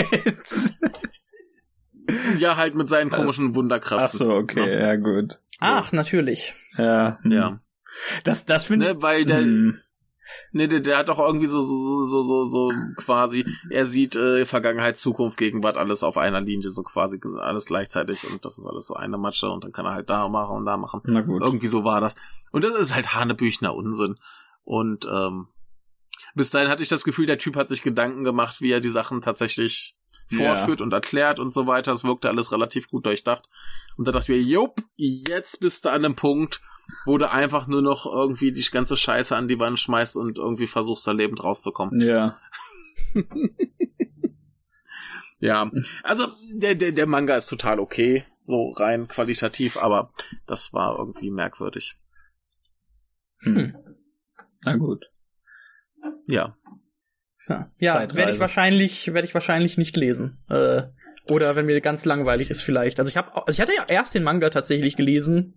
ja, 2.37 2.57
halt 2.57 2.75
mit 2.75 2.89
seinen 2.89 3.09
komischen 3.09 3.55
Wunderkräften. 3.55 4.05
Ach 4.05 4.11
so, 4.11 4.31
okay, 4.33 4.65
Ne? 4.65 4.79
ja 4.79 4.95
gut. 4.95 5.39
Ach, 5.59 5.91
natürlich. 5.91 6.53
Ja. 6.77 7.19
Ja. 7.23 7.59
Das, 8.23 8.45
das 8.45 8.65
finde 8.65 8.93
Ne, 8.93 9.01
weil 9.01 9.25
der, 9.25 9.39
Hm. 9.39 9.77
Ne, 10.51 10.67
der, 10.67 10.79
der 10.79 10.97
hat 10.97 11.09
doch 11.09 11.19
irgendwie 11.19 11.45
so, 11.47 11.61
so, 11.61 12.03
so, 12.03 12.21
so, 12.21 12.43
so 12.43 12.71
quasi, 12.95 13.45
er 13.69 13.85
sieht 13.85 14.15
äh, 14.15 14.45
Vergangenheit, 14.45 14.97
Zukunft, 14.97 15.37
Gegenwart, 15.37 15.77
alles 15.77 16.03
auf 16.03 16.17
einer 16.17 16.41
Linie, 16.41 16.69
so 16.69 16.83
quasi 16.83 17.19
alles 17.39 17.65
gleichzeitig 17.65 18.29
und 18.29 18.43
das 18.45 18.57
ist 18.57 18.65
alles 18.65 18.87
so 18.87 18.95
eine 18.95 19.17
Matsche 19.17 19.49
und 19.49 19.63
dann 19.63 19.71
kann 19.71 19.85
er 19.85 19.93
halt 19.93 20.09
da 20.09 20.27
machen 20.29 20.55
und 20.57 20.65
da 20.65 20.77
machen. 20.77 21.01
Na 21.05 21.21
gut. 21.21 21.41
Irgendwie 21.41 21.67
so 21.67 21.83
war 21.83 22.01
das. 22.01 22.15
Und 22.51 22.63
das 22.63 22.75
ist 22.75 22.95
halt 22.95 23.13
Hanebüchner 23.13 23.75
Unsinn. 23.75 24.17
Und 24.67 25.07
ähm, 25.09 25.47
bis 26.35 26.49
dahin 26.49 26.67
hatte 26.67 26.83
ich 26.83 26.89
das 26.89 27.05
Gefühl, 27.05 27.25
der 27.25 27.37
Typ 27.37 27.55
hat 27.55 27.69
sich 27.69 27.83
Gedanken 27.83 28.25
gemacht, 28.25 28.59
wie 28.59 28.71
er 28.71 28.81
die 28.81 28.89
Sachen 28.89 29.21
tatsächlich 29.21 29.95
vorführt 30.29 30.81
und 30.81 30.91
erklärt 30.91 31.39
und 31.39 31.53
so 31.53 31.67
weiter. 31.67 31.93
Es 31.93 32.03
wirkte 32.03 32.27
alles 32.27 32.51
relativ 32.51 32.89
gut 32.89 33.05
durchdacht. 33.05 33.47
Und 33.95 34.05
da 34.05 34.11
dachte 34.11 34.33
ich 34.33 34.37
mir, 34.37 34.51
jupp, 34.51 34.81
jetzt 34.97 35.61
bist 35.61 35.85
du 35.85 35.89
an 35.89 36.03
einem 36.03 36.15
Punkt, 36.17 36.59
wo 37.05 37.17
du 37.17 37.31
einfach 37.31 37.67
nur 37.67 37.81
noch 37.81 38.05
irgendwie 38.05 38.51
die 38.51 38.69
ganze 38.69 38.97
Scheiße 38.97 39.33
an 39.37 39.47
die 39.47 39.57
Wand 39.57 39.79
schmeißt 39.79 40.17
und 40.17 40.37
irgendwie 40.37 40.67
versuchst, 40.67 41.07
da 41.07 41.13
lebend 41.13 41.41
rauszukommen. 41.41 42.01
Ja. 42.01 42.37
Ja, 45.39 45.69
also 46.01 46.29
der, 46.51 46.73
der, 46.73 46.91
der 46.93 47.05
Manga 47.05 47.35
ist 47.35 47.47
total 47.47 47.79
okay, 47.79 48.25
so 48.43 48.71
rein 48.71 49.07
qualitativ, 49.07 49.77
aber 49.77 50.11
das 50.47 50.73
war 50.73 50.97
irgendwie 50.97 51.29
merkwürdig. 51.29 51.95
Hm. 53.41 53.75
Na 54.71 54.77
gut. 54.77 55.05
Ja. 56.27 56.57
Ja, 57.47 57.71
ja 57.77 58.15
werde 58.15 58.31
ich 58.31 58.39
wahrscheinlich, 58.39 59.13
werde 59.13 59.25
ich 59.25 59.33
wahrscheinlich 59.33 59.77
nicht 59.77 59.95
lesen. 59.95 60.37
Äh, 60.49 60.83
oder 61.29 61.55
wenn 61.55 61.65
mir 61.65 61.79
ganz 61.81 62.05
langweilig 62.05 62.49
ist 62.49 62.61
vielleicht. 62.61 62.99
Also 62.99 63.09
ich 63.09 63.17
habe, 63.17 63.35
also 63.35 63.55
ich 63.55 63.61
hatte 63.61 63.75
ja 63.75 63.85
erst 63.87 64.13
den 64.13 64.23
Manga 64.23 64.49
tatsächlich 64.49 64.95
gelesen 64.95 65.53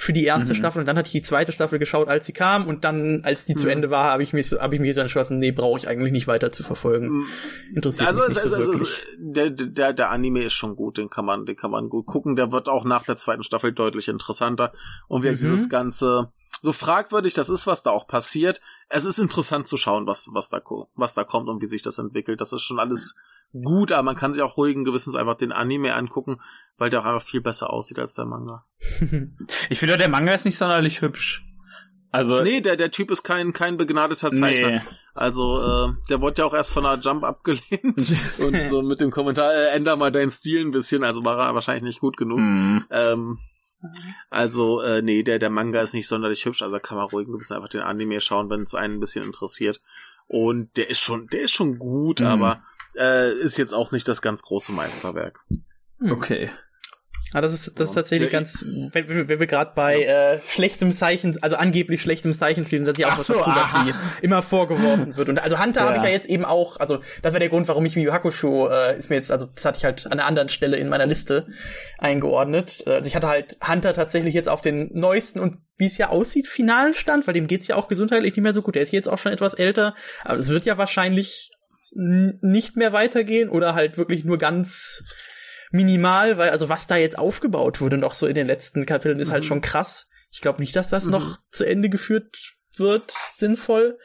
für 0.00 0.14
die 0.14 0.24
erste 0.24 0.54
mhm. 0.54 0.56
Staffel 0.56 0.78
und 0.80 0.86
dann 0.86 0.96
hatte 0.96 1.08
ich 1.08 1.12
die 1.12 1.20
zweite 1.20 1.52
Staffel 1.52 1.78
geschaut, 1.78 2.08
als 2.08 2.24
sie 2.24 2.32
kam 2.32 2.66
und 2.66 2.84
dann, 2.84 3.22
als 3.22 3.44
die 3.44 3.52
mhm. 3.52 3.58
zu 3.58 3.68
Ende 3.68 3.90
war, 3.90 4.04
habe 4.04 4.22
ich 4.22 4.32
mich 4.32 4.48
so, 4.48 4.58
habe 4.58 4.74
ich 4.74 4.80
mich 4.80 4.94
so 4.94 5.02
entschlossen, 5.02 5.38
nee, 5.38 5.52
brauche 5.52 5.78
ich 5.78 5.88
eigentlich 5.88 6.10
nicht 6.10 6.26
weiter 6.26 6.50
zu 6.50 6.62
verfolgen. 6.62 7.08
Mhm. 7.08 7.26
Interessiert 7.74 8.08
also 8.08 8.20
mich 8.20 8.30
nicht 8.30 8.44
es, 8.44 8.50
so 8.50 8.72
wirklich. 8.72 9.06
der, 9.18 9.50
der, 9.50 9.92
der 9.92 10.10
Anime 10.10 10.44
ist 10.44 10.54
schon 10.54 10.74
gut, 10.74 10.96
den 10.96 11.10
kann 11.10 11.26
man, 11.26 11.44
den 11.44 11.54
kann 11.54 11.70
man 11.70 11.90
gut 11.90 12.06
gucken. 12.06 12.34
Der 12.34 12.50
wird 12.50 12.70
auch 12.70 12.86
nach 12.86 13.04
der 13.04 13.16
zweiten 13.16 13.42
Staffel 13.42 13.74
deutlich 13.74 14.08
interessanter 14.08 14.72
und 15.06 15.22
wir 15.22 15.32
mhm. 15.32 15.36
dieses 15.36 15.68
ganze 15.68 16.32
so 16.62 16.72
fragwürdig 16.72 17.34
das 17.34 17.50
ist, 17.50 17.66
was 17.66 17.82
da 17.82 17.90
auch 17.90 18.06
passiert, 18.06 18.62
es 18.88 19.04
ist 19.04 19.18
interessant 19.18 19.66
zu 19.66 19.76
schauen, 19.76 20.06
was, 20.06 20.30
was 20.32 20.48
da, 20.48 20.62
was 20.94 21.14
da 21.14 21.24
kommt 21.24 21.48
und 21.48 21.60
wie 21.60 21.66
sich 21.66 21.82
das 21.82 21.98
entwickelt. 21.98 22.40
Das 22.40 22.52
ist 22.52 22.62
schon 22.62 22.78
alles 22.78 23.14
gut, 23.52 23.92
aber 23.92 24.02
man 24.02 24.16
kann 24.16 24.32
sich 24.32 24.42
auch 24.42 24.56
ruhigen 24.56 24.84
Gewissens 24.84 25.16
einfach 25.16 25.36
den 25.36 25.52
Anime 25.52 25.94
angucken, 25.94 26.40
weil 26.76 26.90
der 26.90 27.00
auch 27.00 27.06
einfach 27.06 27.26
viel 27.26 27.40
besser 27.40 27.72
aussieht 27.72 27.98
als 27.98 28.14
der 28.14 28.26
Manga. 28.26 28.64
ich 29.70 29.78
finde, 29.78 29.98
der 29.98 30.08
Manga 30.08 30.32
ist 30.32 30.44
nicht 30.44 30.58
sonderlich 30.58 31.02
hübsch. 31.02 31.44
Also 32.12 32.42
nee, 32.42 32.60
der 32.60 32.76
der 32.76 32.90
Typ 32.90 33.10
ist 33.10 33.22
kein 33.22 33.52
kein 33.52 33.76
begnadeter 33.76 34.32
Zeichner. 34.32 34.70
Nee. 34.70 34.80
Also 35.14 35.60
äh, 35.60 35.92
der 36.08 36.20
wurde 36.20 36.42
ja 36.42 36.44
auch 36.44 36.54
erst 36.54 36.72
von 36.72 36.84
einer 36.84 37.00
Jump 37.00 37.22
abgelehnt 37.22 38.16
und 38.38 38.64
so 38.66 38.82
mit 38.82 39.00
dem 39.00 39.10
Kommentar 39.10 39.52
äh, 39.52 39.68
änder 39.68 39.96
mal 39.96 40.10
deinen 40.10 40.30
Stil 40.30 40.60
ein 40.60 40.72
bisschen, 40.72 41.04
also 41.04 41.24
war 41.24 41.38
er 41.38 41.54
wahrscheinlich 41.54 41.84
nicht 41.84 42.00
gut 42.00 42.16
genug. 42.16 42.40
Mm. 42.40 42.78
Ähm, 42.90 43.38
also 44.28 44.80
äh, 44.80 45.02
nee, 45.02 45.22
der 45.22 45.38
der 45.38 45.50
Manga 45.50 45.80
ist 45.80 45.94
nicht 45.94 46.08
sonderlich 46.08 46.44
hübsch, 46.44 46.62
also 46.62 46.78
kann 46.80 46.98
man 46.98 47.06
ruhig 47.06 47.28
ein 47.28 47.38
bisschen 47.38 47.56
einfach 47.56 47.68
den 47.68 47.82
Anime 47.82 48.20
schauen, 48.20 48.50
wenn 48.50 48.62
es 48.62 48.74
einen 48.74 48.94
ein 48.94 49.00
bisschen 49.00 49.24
interessiert. 49.24 49.80
Und 50.26 50.76
der 50.76 50.90
ist 50.90 51.00
schon 51.00 51.28
der 51.28 51.42
ist 51.42 51.52
schon 51.52 51.78
gut, 51.78 52.20
mm. 52.20 52.24
aber 52.24 52.62
äh, 52.96 53.32
ist 53.38 53.56
jetzt 53.56 53.72
auch 53.72 53.92
nicht 53.92 54.08
das 54.08 54.22
ganz 54.22 54.42
große 54.42 54.72
Meisterwerk. 54.72 55.40
Okay. 56.08 56.50
Ah, 57.32 57.40
das 57.40 57.52
ist, 57.52 57.78
das 57.78 57.90
ist 57.90 57.94
tatsächlich 57.94 58.32
ja, 58.32 58.38
ganz, 58.40 58.64
wenn, 58.64 59.28
wenn 59.28 59.38
wir 59.38 59.46
gerade 59.46 59.70
bei 59.76 60.02
ja. 60.02 60.32
äh, 60.32 60.40
schlechtem 60.48 60.90
Zeichen, 60.92 61.38
also 61.42 61.54
angeblich 61.54 62.02
schlechtem 62.02 62.32
Zeichen 62.32 62.64
stehen, 62.64 62.84
dass 62.84 62.98
ja 62.98 63.06
auch 63.06 63.12
Ach 63.12 63.18
was, 63.20 63.26
so, 63.28 63.34
was 63.34 63.94
immer 64.20 64.42
vorgeworfen 64.42 65.16
wird. 65.16 65.28
Und 65.28 65.40
also 65.40 65.60
Hunter 65.60 65.82
ja. 65.82 65.86
habe 65.86 65.98
ich 65.98 66.02
ja 66.02 66.08
jetzt 66.08 66.28
eben 66.28 66.44
auch, 66.44 66.78
also 66.78 66.98
das 67.22 67.32
war 67.32 67.38
der 67.38 67.48
Grund, 67.48 67.68
warum 67.68 67.86
ich 67.86 67.94
Yu 67.94 68.10
Hakusho 68.10 68.68
äh, 68.68 68.98
ist 68.98 69.10
mir 69.10 69.16
jetzt, 69.16 69.30
also 69.30 69.46
das 69.46 69.64
hatte 69.64 69.78
ich 69.78 69.84
halt 69.84 70.06
an 70.06 70.12
einer 70.14 70.26
anderen 70.26 70.48
Stelle 70.48 70.76
in 70.76 70.88
meiner 70.88 71.06
Liste 71.06 71.46
eingeordnet. 71.98 72.82
Äh, 72.86 72.94
also 72.94 73.06
ich 73.06 73.14
hatte 73.14 73.28
halt 73.28 73.58
Hunter 73.66 73.94
tatsächlich 73.94 74.34
jetzt 74.34 74.48
auf 74.48 74.60
den 74.60 74.90
neuesten 74.92 75.38
und 75.38 75.58
wie 75.76 75.86
es 75.86 75.96
ja 75.98 76.08
aussieht, 76.08 76.48
finalen 76.48 76.94
Stand, 76.94 77.28
weil 77.28 77.34
dem 77.34 77.46
geht's 77.46 77.68
ja 77.68 77.76
auch 77.76 77.86
gesundheitlich 77.86 78.34
nicht 78.34 78.42
mehr 78.42 78.54
so 78.54 78.62
gut. 78.62 78.74
Der 78.74 78.82
ist 78.82 78.90
jetzt 78.90 79.08
auch 79.08 79.18
schon 79.18 79.32
etwas 79.32 79.54
älter, 79.54 79.94
aber 80.24 80.38
es 80.38 80.48
wird 80.48 80.64
ja 80.64 80.78
wahrscheinlich 80.78 81.52
nicht 81.92 82.76
mehr 82.76 82.92
weitergehen 82.92 83.48
oder 83.48 83.74
halt 83.74 83.98
wirklich 83.98 84.24
nur 84.24 84.38
ganz 84.38 85.04
minimal, 85.70 86.38
weil 86.38 86.50
also 86.50 86.68
was 86.68 86.86
da 86.86 86.96
jetzt 86.96 87.18
aufgebaut 87.18 87.80
wurde 87.80 87.98
noch 87.98 88.14
so 88.14 88.26
in 88.26 88.34
den 88.34 88.46
letzten 88.46 88.86
Kapiteln 88.86 89.20
ist 89.20 89.28
halt 89.28 89.30
mhm. 89.30 89.34
halt 89.34 89.44
schon 89.44 89.60
krass. 89.60 90.08
Ich 90.32 90.40
glaube 90.40 90.60
nicht, 90.60 90.74
dass 90.76 90.88
das 90.88 91.06
mhm. 91.06 91.12
noch 91.12 91.38
zu 91.50 91.64
Ende 91.64 91.88
geführt 91.88 92.36
wird, 92.76 93.12
sinnvoll. 93.34 93.98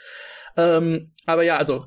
Ähm, 0.57 1.11
aber 1.25 1.43
ja, 1.43 1.57
also 1.57 1.85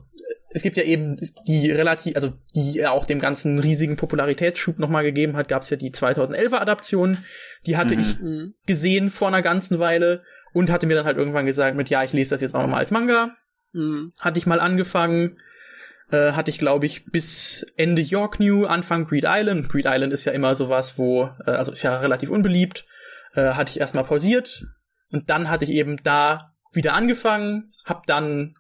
es 0.51 0.63
gibt 0.63 0.77
ja 0.77 0.83
eben 0.83 1.21
die 1.47 1.71
relativ, 1.71 2.17
also 2.17 2.33
die 2.55 2.75
ja 2.75 2.91
auch 2.91 3.07
dem 3.07 3.19
ganzen 3.19 3.59
riesigen 3.59 3.97
Popularitätsschub 3.97 4.79
nochmal 4.79 5.03
gegeben 5.03 5.37
hat, 5.37 5.49
gab 5.49 5.63
es 5.63 5.71
ja 5.71 5.77
die 5.77 5.91
2011er 5.91 6.59
Adaption, 6.59 7.19
die 7.67 7.77
hatte 7.77 7.97
mhm. 7.97 8.01
ich 8.01 8.67
gesehen 8.67 9.11
vor 9.11 9.29
einer 9.29 9.43
ganzen 9.43 9.79
Weile 9.79 10.23
und 10.53 10.71
hatte 10.71 10.87
mir 10.87 10.95
dann 10.95 11.05
halt 11.05 11.19
irgendwann 11.19 11.47
gesagt 11.47 11.77
mit, 11.77 11.91
ja, 11.91 12.03
ich 12.03 12.13
lese 12.13 12.31
das 12.31 12.41
jetzt 12.41 12.55
auch 12.55 12.63
nochmal 12.63 12.81
als 12.81 12.91
Manga. 12.91 13.37
Mhm. 13.73 14.13
Hatte 14.19 14.39
ich 14.39 14.47
mal 14.47 14.61
angefangen, 14.61 15.39
äh, 16.11 16.33
hatte 16.33 16.51
ich, 16.51 16.59
glaube 16.59 16.87
ich, 16.87 17.07
bis 17.07 17.65
Ende 17.77 18.03
York 18.03 18.41
New, 18.41 18.67
Anfang 18.67 19.05
Greed 19.05 19.25
Island. 19.27 19.69
Greed 19.69 19.87
Island 19.87 20.13
ist 20.13 20.25
ja 20.25 20.33
immer 20.33 20.55
sowas, 20.55 20.99
wo, 20.99 21.31
äh, 21.47 21.51
also 21.51 21.73
ist 21.73 21.83
ja 21.83 21.99
relativ 21.99 22.31
unbeliebt. 22.31 22.87
Äh, 23.35 23.53
hatte 23.53 23.71
ich 23.71 23.81
erstmal 23.81 24.05
pausiert 24.05 24.67
und 25.11 25.31
dann 25.31 25.51
hatte 25.51 25.65
ich 25.65 25.73
eben 25.73 25.99
da 26.03 26.55
wieder 26.73 26.95
angefangen, 26.95 27.73
hab 27.85 28.07
dann 28.07 28.55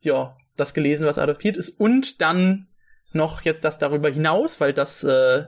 ja 0.00 0.36
das 0.56 0.74
gelesen, 0.74 1.06
was 1.06 1.18
adoptiert 1.18 1.56
ist 1.56 1.68
und 1.68 2.20
dann 2.20 2.68
noch 3.12 3.42
jetzt 3.42 3.64
das 3.64 3.78
darüber 3.78 4.08
hinaus, 4.08 4.60
weil 4.60 4.72
das 4.72 5.04
äh, 5.04 5.44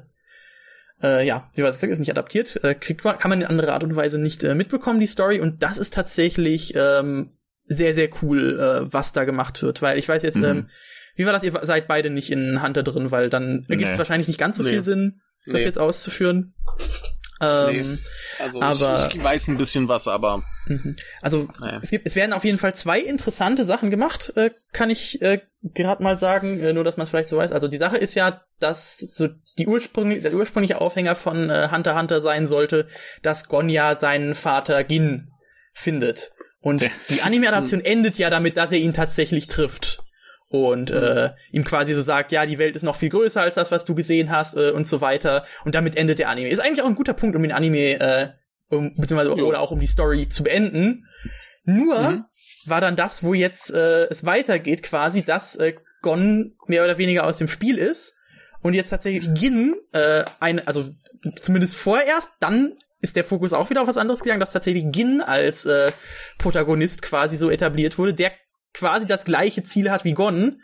äh, 1.02 1.26
ja, 1.26 1.50
wie 1.54 1.62
ich 1.62 1.72
sage, 1.72 1.92
ist 1.92 1.98
nicht 1.98 2.10
adaptiert, 2.10 2.62
äh, 2.64 2.74
kriegt 2.74 3.04
man, 3.04 3.18
kann 3.18 3.28
man 3.28 3.40
in 3.40 3.46
anderer 3.46 3.72
Art 3.72 3.84
und 3.84 3.96
Weise 3.96 4.18
nicht 4.18 4.42
äh, 4.42 4.54
mitbekommen, 4.54 5.00
die 5.00 5.06
Story. 5.06 5.40
Und 5.40 5.62
das 5.62 5.78
ist 5.78 5.94
tatsächlich 5.94 6.74
ähm, 6.76 7.36
sehr, 7.66 7.94
sehr 7.94 8.08
cool, 8.22 8.58
äh, 8.58 8.92
was 8.92 9.12
da 9.12 9.24
gemacht 9.24 9.62
wird. 9.62 9.82
Weil 9.82 9.98
ich 9.98 10.08
weiß 10.08 10.22
jetzt, 10.22 10.36
mhm. 10.36 10.44
ähm, 10.44 10.68
wie 11.14 11.26
war 11.26 11.32
das? 11.32 11.42
Ihr 11.42 11.52
seid 11.62 11.86
beide 11.86 12.10
nicht 12.10 12.30
in 12.30 12.62
Hunter 12.62 12.82
drin, 12.82 13.10
weil 13.10 13.30
dann 13.30 13.64
ergibt 13.68 13.92
es 13.92 13.98
wahrscheinlich 13.98 14.28
nicht 14.28 14.38
ganz 14.38 14.56
so 14.56 14.62
nee. 14.62 14.70
viel 14.70 14.84
Sinn, 14.84 15.20
das 15.46 15.54
nee. 15.54 15.64
jetzt 15.64 15.78
auszuführen. 15.78 16.54
Ähm. 17.40 17.98
Also 18.38 18.60
aber, 18.60 19.08
ich, 19.08 19.16
ich, 19.16 19.22
weiß 19.22 19.48
ein 19.48 19.58
bisschen 19.58 19.88
was, 19.88 20.08
aber. 20.08 20.42
Mhm. 20.66 20.96
Also 21.20 21.48
naja. 21.60 21.78
es 21.82 21.90
gibt, 21.90 22.06
es 22.06 22.16
werden 22.16 22.32
auf 22.32 22.44
jeden 22.44 22.58
Fall 22.58 22.74
zwei 22.74 23.00
interessante 23.00 23.64
Sachen 23.64 23.90
gemacht, 23.90 24.32
äh, 24.36 24.50
kann 24.72 24.90
ich 24.90 25.20
äh, 25.22 25.40
gerade 25.62 26.02
mal 26.02 26.18
sagen, 26.18 26.60
äh, 26.60 26.72
nur 26.72 26.84
dass 26.84 26.96
man 26.96 27.04
es 27.04 27.10
vielleicht 27.10 27.28
so 27.28 27.36
weiß. 27.36 27.52
Also 27.52 27.68
die 27.68 27.78
Sache 27.78 27.96
ist 27.96 28.14
ja, 28.14 28.42
dass 28.60 28.98
so 28.98 29.28
die 29.58 29.66
ursprüngliche, 29.66 30.22
der 30.22 30.34
ursprüngliche 30.34 30.80
Aufhänger 30.80 31.14
von 31.14 31.50
äh, 31.50 31.68
Hunter 31.70 31.98
Hunter 31.98 32.20
sein 32.20 32.46
sollte, 32.46 32.86
dass 33.22 33.48
Gonja 33.48 33.94
seinen 33.94 34.34
Vater 34.34 34.82
Gin 34.84 35.30
findet. 35.72 36.32
Und 36.60 36.82
die 37.08 37.22
Anime-Adaption 37.22 37.80
endet 37.80 38.18
ja 38.18 38.30
damit, 38.30 38.56
dass 38.56 38.72
er 38.72 38.78
ihn 38.78 38.94
tatsächlich 38.94 39.48
trifft 39.48 40.03
und 40.54 40.92
äh, 40.92 41.32
ihm 41.50 41.64
quasi 41.64 41.94
so 41.94 42.00
sagt, 42.00 42.30
ja, 42.30 42.46
die 42.46 42.58
Welt 42.58 42.76
ist 42.76 42.84
noch 42.84 42.94
viel 42.94 43.08
größer 43.08 43.42
als 43.42 43.56
das, 43.56 43.72
was 43.72 43.84
du 43.84 43.96
gesehen 43.96 44.30
hast 44.30 44.56
äh, 44.56 44.70
und 44.70 44.86
so 44.86 45.00
weiter. 45.00 45.44
Und 45.64 45.74
damit 45.74 45.96
endet 45.96 46.20
der 46.20 46.28
Anime. 46.28 46.48
Ist 46.48 46.60
eigentlich 46.60 46.82
auch 46.82 46.86
ein 46.86 46.94
guter 46.94 47.12
Punkt, 47.12 47.34
um 47.34 47.42
den 47.42 47.50
Anime 47.50 47.98
äh, 47.98 48.28
um, 48.68 48.94
beziehungsweise 48.94 49.36
jo. 49.36 49.48
oder 49.48 49.58
auch 49.58 49.72
um 49.72 49.80
die 49.80 49.88
Story 49.88 50.28
zu 50.28 50.44
beenden. 50.44 51.08
Nur 51.64 51.98
mhm. 51.98 52.24
war 52.66 52.80
dann 52.80 52.94
das, 52.94 53.24
wo 53.24 53.34
jetzt 53.34 53.74
äh, 53.74 54.04
es 54.04 54.26
weitergeht, 54.26 54.84
quasi, 54.84 55.22
dass 55.22 55.56
äh, 55.56 55.74
Gon 56.02 56.54
mehr 56.68 56.84
oder 56.84 56.98
weniger 56.98 57.26
aus 57.26 57.38
dem 57.38 57.48
Spiel 57.48 57.76
ist 57.76 58.14
und 58.62 58.74
jetzt 58.74 58.90
tatsächlich 58.90 59.34
Gin 59.34 59.74
äh, 59.90 60.22
ein, 60.38 60.64
also 60.68 60.88
zumindest 61.40 61.74
vorerst, 61.74 62.30
dann 62.38 62.74
ist 63.00 63.16
der 63.16 63.24
Fokus 63.24 63.52
auch 63.52 63.70
wieder 63.70 63.82
auf 63.82 63.88
was 63.88 63.96
anderes 63.96 64.22
gegangen, 64.22 64.38
dass 64.38 64.52
tatsächlich 64.52 64.86
Gin 64.92 65.20
als 65.20 65.66
äh, 65.66 65.90
Protagonist 66.38 67.02
quasi 67.02 67.36
so 67.36 67.50
etabliert 67.50 67.98
wurde. 67.98 68.14
Der 68.14 68.30
quasi 68.74 69.06
das 69.06 69.24
gleiche 69.24 69.62
Ziel 69.62 69.90
hat 69.90 70.04
wie 70.04 70.12
Gon, 70.12 70.60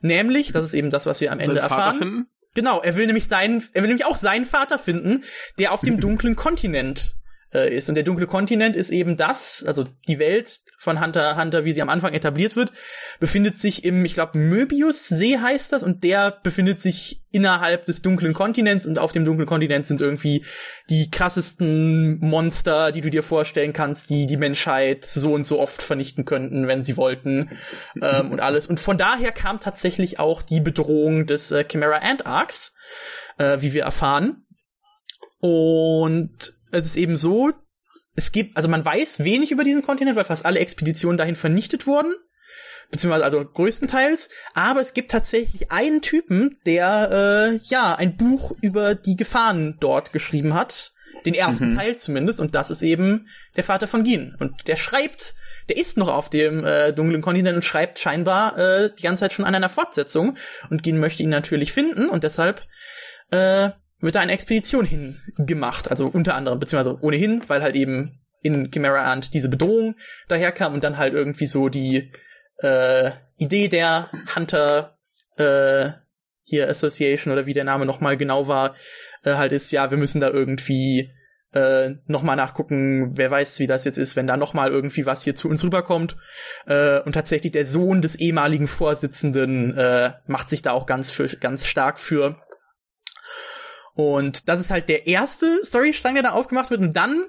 nämlich, 0.00 0.52
das 0.52 0.64
ist 0.64 0.74
eben 0.74 0.90
das, 0.90 1.06
was 1.06 1.20
wir 1.20 1.32
am 1.32 1.40
Ende 1.40 1.58
erfahren. 1.58 2.26
Genau, 2.54 2.80
er 2.80 2.96
will 2.96 3.06
nämlich 3.06 3.26
seinen, 3.26 3.64
er 3.72 3.82
will 3.82 3.88
nämlich 3.88 4.06
auch 4.06 4.16
seinen 4.16 4.44
Vater 4.44 4.78
finden, 4.78 5.24
der 5.58 5.72
auf 5.72 5.80
dem 5.80 5.98
dunklen 6.00 6.36
Kontinent 6.36 7.16
äh, 7.52 7.74
ist. 7.74 7.88
Und 7.88 7.96
der 7.96 8.04
dunkle 8.04 8.26
Kontinent 8.26 8.76
ist 8.76 8.90
eben 8.90 9.16
das, 9.16 9.64
also 9.66 9.86
die 10.06 10.20
Welt 10.20 10.60
von 10.84 11.00
Hunter 11.00 11.36
Hunter, 11.36 11.64
wie 11.64 11.72
sie 11.72 11.82
am 11.82 11.88
Anfang 11.88 12.12
etabliert 12.12 12.54
wird, 12.54 12.70
befindet 13.18 13.58
sich 13.58 13.84
im, 13.84 14.04
ich 14.04 14.14
glaube, 14.14 14.38
Möbius-See 14.38 15.38
heißt 15.38 15.72
das, 15.72 15.82
und 15.82 16.04
der 16.04 16.30
befindet 16.42 16.80
sich 16.80 17.22
innerhalb 17.32 17.86
des 17.86 18.02
dunklen 18.02 18.32
Kontinents 18.32 18.86
und 18.86 19.00
auf 19.00 19.10
dem 19.10 19.24
dunklen 19.24 19.48
Kontinent 19.48 19.86
sind 19.86 20.00
irgendwie 20.00 20.44
die 20.88 21.10
krassesten 21.10 22.20
Monster, 22.20 22.92
die 22.92 23.00
du 23.00 23.10
dir 23.10 23.24
vorstellen 23.24 23.72
kannst, 23.72 24.10
die 24.10 24.26
die 24.26 24.36
Menschheit 24.36 25.04
so 25.04 25.32
und 25.32 25.42
so 25.42 25.58
oft 25.58 25.82
vernichten 25.82 26.24
könnten, 26.24 26.68
wenn 26.68 26.84
sie 26.84 26.96
wollten 26.96 27.50
ähm, 28.00 28.30
und 28.30 28.40
alles. 28.40 28.66
Und 28.66 28.78
von 28.78 28.98
daher 28.98 29.32
kam 29.32 29.58
tatsächlich 29.58 30.20
auch 30.20 30.42
die 30.42 30.60
Bedrohung 30.60 31.26
des 31.26 31.50
äh, 31.50 31.64
Chimera 31.68 31.98
Ant 31.98 32.26
Arcs, 32.26 32.76
äh, 33.38 33.56
wie 33.60 33.72
wir 33.72 33.82
erfahren. 33.82 34.44
Und 35.40 36.54
es 36.70 36.86
ist 36.86 36.96
eben 36.96 37.16
so, 37.16 37.52
es 38.16 38.32
gibt, 38.32 38.56
also 38.56 38.68
man 38.68 38.84
weiß 38.84 39.24
wenig 39.24 39.50
über 39.50 39.64
diesen 39.64 39.82
Kontinent, 39.82 40.16
weil 40.16 40.24
fast 40.24 40.46
alle 40.46 40.60
Expeditionen 40.60 41.18
dahin 41.18 41.36
vernichtet 41.36 41.86
wurden. 41.86 42.14
Beziehungsweise 42.90 43.24
also 43.24 43.44
größtenteils. 43.44 44.28
Aber 44.54 44.80
es 44.80 44.94
gibt 44.94 45.10
tatsächlich 45.10 45.72
einen 45.72 46.00
Typen, 46.00 46.56
der 46.66 47.10
äh, 47.10 47.60
ja 47.64 47.94
ein 47.94 48.16
Buch 48.16 48.52
über 48.60 48.94
die 48.94 49.16
Gefahren 49.16 49.78
dort 49.80 50.12
geschrieben 50.12 50.54
hat. 50.54 50.92
Den 51.24 51.34
ersten 51.34 51.70
mhm. 51.70 51.76
Teil 51.76 51.96
zumindest. 51.96 52.40
Und 52.40 52.54
das 52.54 52.70
ist 52.70 52.82
eben 52.82 53.28
der 53.56 53.64
Vater 53.64 53.88
von 53.88 54.04
Gin. 54.04 54.36
Und 54.38 54.68
der 54.68 54.76
schreibt, 54.76 55.34
der 55.68 55.78
ist 55.78 55.96
noch 55.96 56.08
auf 56.08 56.28
dem 56.28 56.64
äh, 56.64 56.92
dunklen 56.92 57.22
Kontinent 57.22 57.56
und 57.56 57.64
schreibt 57.64 57.98
scheinbar 57.98 58.58
äh, 58.58 58.90
die 58.94 59.02
ganze 59.02 59.20
Zeit 59.20 59.32
schon 59.32 59.46
an 59.46 59.54
einer 59.54 59.70
Fortsetzung. 59.70 60.36
Und 60.70 60.82
Gin 60.82 60.98
möchte 60.98 61.22
ihn 61.22 61.30
natürlich 61.30 61.72
finden 61.72 62.08
und 62.08 62.22
deshalb 62.22 62.62
äh, 63.30 63.70
wird 64.04 64.14
da 64.14 64.20
eine 64.20 64.32
Expedition 64.32 64.86
hingemacht. 64.86 65.90
Also 65.90 66.06
unter 66.06 66.34
anderem, 66.34 66.58
beziehungsweise 66.58 66.98
ohnehin, 67.02 67.42
weil 67.48 67.62
halt 67.62 67.74
eben 67.74 68.20
in 68.42 68.70
Chimera 68.70 69.10
Ant 69.10 69.34
diese 69.34 69.48
Bedrohung 69.48 69.96
daherkam 70.28 70.74
und 70.74 70.84
dann 70.84 70.98
halt 70.98 71.14
irgendwie 71.14 71.46
so 71.46 71.68
die 71.68 72.12
äh, 72.58 73.10
Idee 73.38 73.68
der 73.68 74.10
Hunter 74.34 74.98
äh, 75.36 75.90
hier 76.44 76.68
Association 76.68 77.32
oder 77.32 77.46
wie 77.46 77.54
der 77.54 77.64
Name 77.64 77.86
nochmal 77.86 78.16
genau 78.16 78.46
war, 78.46 78.74
äh, 79.24 79.34
halt 79.34 79.52
ist, 79.52 79.72
ja, 79.72 79.90
wir 79.90 79.98
müssen 79.98 80.20
da 80.20 80.28
irgendwie 80.28 81.10
äh, 81.54 81.94
nochmal 82.06 82.36
nachgucken, 82.36 83.16
wer 83.16 83.30
weiß, 83.30 83.60
wie 83.60 83.66
das 83.66 83.84
jetzt 83.84 83.98
ist, 83.98 84.16
wenn 84.16 84.26
da 84.26 84.36
nochmal 84.36 84.70
irgendwie 84.70 85.06
was 85.06 85.22
hier 85.22 85.34
zu 85.34 85.48
uns 85.48 85.64
rüberkommt. 85.64 86.16
Äh, 86.66 87.00
und 87.00 87.12
tatsächlich 87.12 87.52
der 87.52 87.64
Sohn 87.64 88.02
des 88.02 88.16
ehemaligen 88.16 88.66
Vorsitzenden 88.66 89.76
äh, 89.76 90.12
macht 90.26 90.50
sich 90.50 90.62
da 90.62 90.72
auch 90.72 90.86
ganz, 90.86 91.10
für, 91.10 91.28
ganz 91.28 91.66
stark 91.66 91.98
für. 91.98 92.36
Und 93.94 94.48
das 94.48 94.60
ist 94.60 94.70
halt 94.70 94.88
der 94.88 95.06
erste 95.06 95.64
Storystrang, 95.64 96.14
der 96.14 96.24
da 96.24 96.30
aufgemacht 96.32 96.70
wird. 96.70 96.80
Und 96.80 96.96
dann 96.96 97.24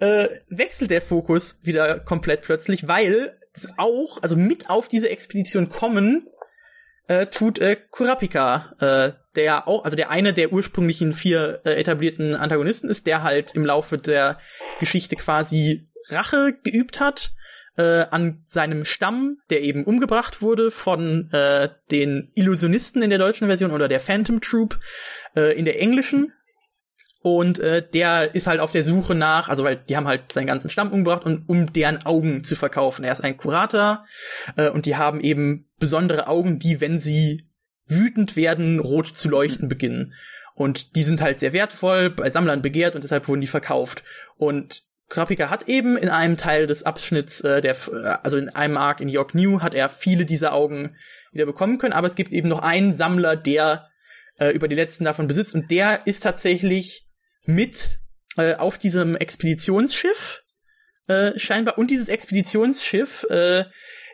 äh, 0.00 0.28
wechselt 0.48 0.90
der 0.90 1.02
Fokus 1.02 1.58
wieder 1.62 2.00
komplett 2.00 2.42
plötzlich, 2.42 2.88
weil 2.88 3.38
auch, 3.76 4.22
also 4.22 4.36
mit 4.36 4.70
auf 4.70 4.88
diese 4.88 5.08
Expedition 5.08 5.68
kommen, 5.68 6.28
äh, 7.08 7.26
tut 7.26 7.58
äh, 7.58 7.76
Kurapika, 7.90 8.74
äh, 8.80 9.12
der 9.34 9.66
auch, 9.66 9.84
also 9.84 9.96
der 9.96 10.10
eine 10.10 10.32
der 10.32 10.52
ursprünglichen 10.52 11.12
vier 11.12 11.60
äh, 11.64 11.72
etablierten 11.72 12.34
Antagonisten 12.34 12.88
ist, 12.88 13.06
der 13.06 13.22
halt 13.22 13.54
im 13.54 13.64
Laufe 13.64 13.96
der 13.96 14.38
Geschichte 14.78 15.16
quasi 15.16 15.88
Rache 16.10 16.58
geübt 16.62 17.00
hat 17.00 17.32
äh, 17.76 18.06
an 18.10 18.42
seinem 18.44 18.84
Stamm, 18.84 19.38
der 19.50 19.62
eben 19.62 19.84
umgebracht 19.84 20.42
wurde 20.42 20.70
von 20.70 21.30
äh, 21.32 21.70
den 21.90 22.30
Illusionisten 22.34 23.02
in 23.02 23.10
der 23.10 23.18
deutschen 23.18 23.46
Version 23.46 23.70
oder 23.70 23.88
der 23.88 24.00
Phantom 24.00 24.40
Troop 24.40 24.78
äh, 25.36 25.58
in 25.58 25.64
der 25.64 25.80
englischen. 25.80 26.32
Und 27.20 27.58
äh, 27.58 27.86
der 27.86 28.34
ist 28.34 28.46
halt 28.46 28.60
auf 28.60 28.70
der 28.70 28.84
Suche 28.84 29.14
nach, 29.14 29.48
also 29.48 29.64
weil 29.64 29.76
die 29.76 29.96
haben 29.96 30.06
halt 30.06 30.32
seinen 30.32 30.46
ganzen 30.46 30.70
Stamm 30.70 30.92
umgebracht 30.92 31.24
und 31.24 31.48
um 31.48 31.72
deren 31.72 32.06
Augen 32.06 32.44
zu 32.44 32.54
verkaufen. 32.54 33.04
Er 33.04 33.12
ist 33.12 33.24
ein 33.24 33.36
Kurator 33.36 34.04
äh, 34.56 34.70
und 34.70 34.86
die 34.86 34.96
haben 34.96 35.20
eben 35.20 35.68
besondere 35.78 36.28
Augen, 36.28 36.58
die, 36.58 36.80
wenn 36.80 37.00
sie 37.00 37.48
wütend 37.86 38.36
werden, 38.36 38.78
rot 38.78 39.08
zu 39.08 39.28
leuchten 39.28 39.68
beginnen. 39.68 40.14
Und 40.54 40.96
die 40.96 41.02
sind 41.02 41.20
halt 41.20 41.40
sehr 41.40 41.52
wertvoll, 41.52 42.10
bei 42.10 42.30
Sammlern 42.30 42.62
begehrt 42.62 42.94
und 42.94 43.04
deshalb 43.04 43.28
wurden 43.28 43.40
die 43.40 43.46
verkauft. 43.46 44.04
Und 44.36 44.84
Krapika 45.08 45.50
hat 45.50 45.68
eben 45.68 45.96
in 45.96 46.10
einem 46.10 46.36
Teil 46.36 46.66
des 46.66 46.82
Abschnitts, 46.82 47.40
äh, 47.40 47.60
der, 47.60 47.76
äh, 47.92 48.18
also 48.22 48.36
in 48.36 48.48
einem 48.48 48.76
Arc 48.76 49.00
in 49.00 49.08
York 49.08 49.34
New, 49.34 49.60
hat 49.60 49.74
er 49.74 49.88
viele 49.88 50.24
dieser 50.24 50.52
Augen 50.52 50.96
wieder 51.32 51.46
bekommen 51.46 51.78
können, 51.78 51.92
aber 51.92 52.06
es 52.06 52.14
gibt 52.14 52.32
eben 52.32 52.48
noch 52.48 52.60
einen 52.60 52.92
Sammler, 52.92 53.36
der 53.36 53.88
äh, 54.38 54.50
über 54.50 54.68
die 54.68 54.76
letzten 54.76 55.04
davon 55.04 55.26
besitzt. 55.26 55.54
Und 55.54 55.70
der 55.70 56.06
ist 56.06 56.22
tatsächlich 56.22 57.06
mit 57.44 57.98
äh, 58.36 58.54
auf 58.54 58.78
diesem 58.78 59.16
Expeditionsschiff 59.16 60.42
äh, 61.08 61.38
scheinbar. 61.38 61.78
Und 61.78 61.90
dieses 61.90 62.08
Expeditionsschiff 62.08 63.26
äh, 63.30 63.64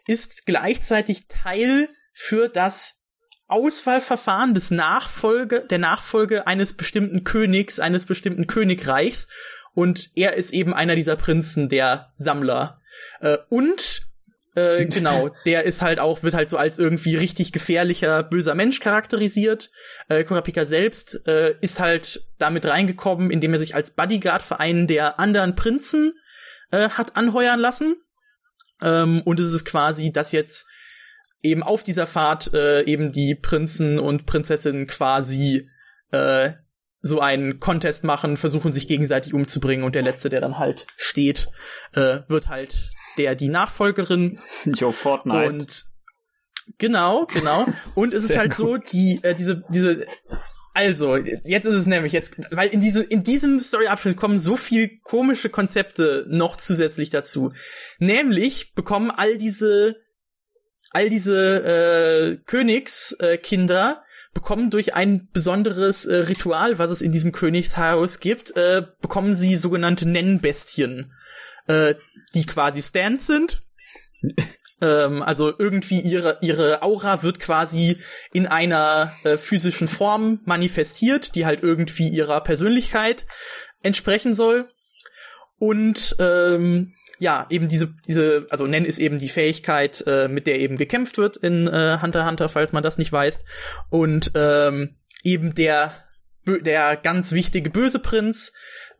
ist 0.07 0.47
gleichzeitig 0.47 1.27
Teil 1.29 1.89
für 2.13 2.49
das 2.49 3.03
Auswahlverfahren 3.47 4.55
des 4.55 4.71
Nachfolge, 4.71 5.67
der 5.69 5.79
Nachfolge 5.79 6.47
eines 6.47 6.75
bestimmten 6.75 7.25
Königs, 7.25 7.79
eines 7.79 8.07
bestimmten 8.07 8.47
Königreichs. 8.47 9.29
Und 9.75 10.11
er 10.15 10.35
ist 10.35 10.53
eben 10.53 10.73
einer 10.73 10.97
dieser 10.97 11.17
Prinzen, 11.17 11.69
der 11.69 12.11
Sammler. 12.13 12.81
Äh, 13.21 13.39
und 13.49 14.04
äh, 14.55 14.87
genau, 14.87 15.31
der 15.47 15.64
ist 15.64 15.83
halt 15.83 16.01
auch, 16.01 16.23
wird 16.23 16.35
halt 16.35 16.49
so 16.49 16.57
als 16.57 16.79
irgendwie 16.79 17.17
richtig 17.17 17.53
gefährlicher, 17.53 18.23
böser 18.23 18.55
Mensch 18.55 18.81
charakterisiert. 18.81 19.71
Äh, 20.09 20.25
Kurapika 20.25 20.67
selbst 20.67 21.27
äh, 21.27 21.55
ist 21.61 21.81
halt 21.81 22.25
damit 22.38 22.67
reingekommen, 22.67 23.31
indem 23.31 23.53
er 23.53 23.59
sich 23.59 23.75
als 23.75 23.93
Bodyguard 23.93 24.43
für 24.43 24.61
einen 24.61 24.87
der 24.87 25.21
anderen 25.21 25.55
Prinzen 25.55 26.12
äh, 26.71 26.90
hat 26.90 27.17
anheuern 27.17 27.61
lassen. 27.61 27.97
Ähm, 28.83 29.23
und 29.25 29.40
es 29.40 29.53
ist 29.53 29.64
quasi, 29.64 30.12
dass 30.12 30.33
jetzt 30.33 30.67
eben 31.43 31.62
auf 31.62 31.85
dieser 31.85 32.07
Fahrt 32.07 32.53
äh, 32.55 32.83
eben 32.85 33.12
die 33.12 33.35
Prinzen 33.35 33.99
und 33.99 34.27
Prinzessinnen 34.27 34.87
quasi 34.87 35.69
äh, 36.11 36.53
so 37.01 37.21
einen 37.21 37.61
Contest 37.61 38.03
machen, 38.03 38.38
versuchen 38.38 38.73
sich 38.73 38.88
gegenseitig 38.88 39.35
umzubringen 39.35 39.85
und 39.85 39.95
der 39.95 40.03
letzte, 40.03 40.31
der 40.31 40.40
dann 40.40 40.59
halt 40.59 40.87
steht, 40.97 41.49
äh, 41.93 42.21
wird 42.29 42.49
halt 42.49 42.90
der 43.18 43.35
die 43.35 43.48
Nachfolgerin. 43.48 44.38
Jo, 44.64 44.92
Fortnite. 44.92 45.46
Und 45.48 45.85
genau, 46.79 47.27
genau. 47.27 47.66
Und 47.94 48.14
es 48.14 48.24
ist 48.24 48.37
halt 48.37 48.55
so, 48.55 48.77
die 48.77 49.20
äh, 49.22 49.35
diese 49.35 49.62
diese 49.70 50.07
also, 50.77 51.16
jetzt 51.16 51.66
ist 51.66 51.77
es 51.77 51.87
nämlich 51.87 52.12
jetzt, 52.12 52.35
weil 52.50 52.68
in 52.68 52.81
diese 52.81 53.05
in 53.05 53.22
diesem 53.22 53.61
Story-Abschnitt 53.61 54.16
kommen 54.16 54.40
so 54.40 54.57
viel 54.57 54.98
komische 55.05 55.48
Konzepte 55.48 56.27
noch 56.29 56.57
zusätzlich 56.57 57.11
dazu. 57.11 57.53
Nämlich 58.00 58.74
bekommen 58.74 59.12
all 59.12 59.38
diese 59.38 59.96
all 60.90 61.09
diese 61.09 61.64
äh, 61.64 62.37
Königskinder 62.44 64.03
bekommen 64.33 64.70
durch 64.70 64.94
ein 64.94 65.29
besonderes 65.33 66.05
äh, 66.07 66.16
Ritual, 66.16 66.79
was 66.79 66.90
es 66.90 67.03
in 67.03 67.12
diesem 67.12 67.31
Königshaus 67.33 68.18
gibt, 68.18 68.57
äh, 68.57 68.83
bekommen 69.00 69.35
sie 69.35 69.57
sogenannte 69.57 70.09
Nennbestien, 70.09 71.12
äh, 71.66 71.94
die 72.35 72.46
quasi 72.46 72.83
Stands 72.83 73.27
sind. 73.27 73.62
ähm, 74.81 75.22
also 75.22 75.53
irgendwie 75.59 76.00
ihre 76.00 76.38
ihre 76.40 76.83
Aura 76.83 77.22
wird 77.22 77.40
quasi 77.40 77.98
in 78.33 78.46
einer 78.46 79.14
äh, 79.24 79.37
physischen 79.37 79.88
Form 79.88 80.40
manifestiert, 80.44 81.35
die 81.35 81.46
halt 81.46 81.62
irgendwie 81.62 82.09
ihrer 82.09 82.40
Persönlichkeit 82.40 83.27
entsprechen 83.83 84.35
soll. 84.35 84.68
Und 85.59 86.16
ähm, 86.18 86.94
ja, 87.18 87.46
eben 87.50 87.68
diese, 87.68 87.94
diese, 88.07 88.46
also 88.50 88.66
Nen 88.66 88.85
ist 88.85 88.98
eben 88.98 89.18
die 89.18 89.29
Fähigkeit, 89.29 90.05
äh, 90.07 90.29
mit 90.29 90.46
der 90.46 90.59
eben 90.59 90.77
gekämpft 90.77 91.16
wird 91.16 91.37
in 91.37 91.68
äh, 91.68 91.98
Hunter 92.03 92.27
Hunter, 92.27 92.48
falls 92.48 92.72
man 92.72 92.83
das 92.83 92.98
nicht 92.98 93.12
weiß. 93.12 93.40
Und 93.88 94.33
ähm, 94.35 94.96
eben 95.22 95.55
der, 95.55 95.92
der 96.46 96.96
ganz 96.96 97.33
wichtige 97.33 97.70
böse 97.70 97.98
Prinz 97.98 98.53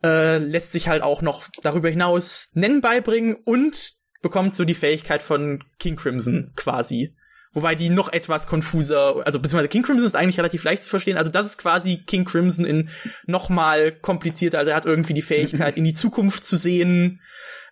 äh, 0.05 0.37
lässt 0.37 0.71
sich 0.71 0.87
halt 0.87 1.01
auch 1.01 1.21
noch 1.21 1.43
darüber 1.63 1.89
hinaus 1.89 2.49
Nen 2.53 2.81
beibringen 2.81 3.35
und 3.43 3.93
bekommt 4.21 4.55
so 4.55 4.65
die 4.65 4.73
Fähigkeit 4.73 5.21
von 5.21 5.63
King 5.79 5.95
Crimson 5.95 6.51
quasi. 6.55 7.15
Wobei 7.53 7.75
die 7.75 7.89
noch 7.89 8.11
etwas 8.11 8.47
konfuser, 8.47 9.25
also 9.25 9.39
beziehungsweise 9.39 9.69
King 9.69 9.83
Crimson 9.83 10.05
ist 10.05 10.15
eigentlich 10.15 10.37
relativ 10.37 10.63
leicht 10.63 10.83
zu 10.83 10.89
verstehen. 10.89 11.17
Also 11.17 11.31
das 11.31 11.45
ist 11.45 11.57
quasi 11.57 12.03
King 12.05 12.25
Crimson 12.25 12.65
in 12.65 12.89
noch 13.25 13.49
mal 13.49 13.93
komplizierter. 13.93 14.59
Also 14.59 14.71
er 14.71 14.75
hat 14.75 14.85
irgendwie 14.85 15.13
die 15.13 15.21
Fähigkeit, 15.21 15.77
in 15.77 15.85
die 15.85 15.93
Zukunft 15.93 16.43
zu 16.43 16.57
sehen 16.57 17.21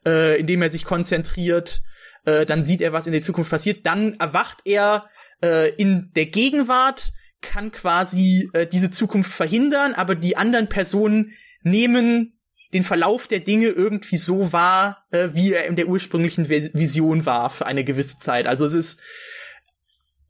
äh, 0.06 0.39
indem 0.39 0.62
er 0.62 0.69
sich 0.69 0.86
konzentriert. 0.86 1.84
Äh, 2.26 2.46
dann 2.46 2.63
sieht 2.63 2.82
er, 2.82 2.93
was 2.93 3.08
in 3.08 3.13
der 3.13 3.22
Zukunft 3.22 3.52
passiert. 3.52 3.86
Dann 3.86 4.13
erwacht 4.15 4.60
er 4.65 5.10
äh, 5.43 5.74
in 5.76 6.12
der 6.15 6.28
Gegenwart, 6.28 7.12
kann 7.41 7.72
quasi 7.72 8.50
äh, 8.54 8.65
diese 8.65 8.91
Zukunft 8.91 9.32
verhindern, 9.32 9.93
aber 9.93 10.15
die 10.15 10.38
anderen 10.38 10.69
Personen 10.69 11.34
nehmen 11.63 12.39
den 12.73 12.84
Verlauf 12.84 13.28
der 13.28 13.39
Dinge 13.39 13.67
irgendwie 13.67 14.17
so 14.17 14.52
wahr, 14.52 15.04
äh, 15.12 15.30
wie 15.34 15.54
er 15.54 15.65
in 15.65 15.76
der 15.76 15.88
ursprünglichen 15.88 16.49
Vision 16.49 17.26
war 17.26 17.49
für 17.49 17.65
eine 17.65 17.84
gewisse 17.84 18.19
Zeit. 18.19 18.47
Also 18.47 18.65
es 18.65 18.73
ist 18.73 18.99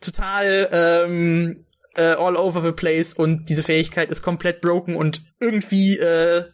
total 0.02 0.70
ähm, 0.72 1.66
äh, 1.96 2.02
all 2.02 2.36
over 2.36 2.62
the 2.62 2.74
place 2.74 3.14
und 3.14 3.48
diese 3.48 3.64
Fähigkeit 3.64 4.10
ist 4.10 4.22
komplett 4.22 4.62
broken 4.62 4.96
und 4.96 5.24
irgendwie 5.40 5.98
äh, 5.98 6.46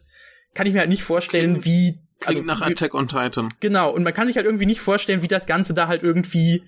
kann 0.54 0.66
ich 0.66 0.72
mir 0.72 0.80
halt 0.80 0.88
nicht 0.88 1.02
vorstellen, 1.02 1.64
wie 1.64 1.98
Klingt 2.20 2.40
also, 2.40 2.42
nach 2.46 2.60
Attack 2.60 2.94
on 2.94 3.08
Titan. 3.08 3.48
Genau, 3.60 3.90
und 3.90 4.02
man 4.02 4.12
kann 4.12 4.26
sich 4.26 4.36
halt 4.36 4.44
irgendwie 4.44 4.66
nicht 4.66 4.80
vorstellen, 4.80 5.22
wie 5.22 5.28
das 5.28 5.46
Ganze 5.46 5.72
da 5.72 5.88
halt 5.88 6.02
irgendwie 6.02 6.62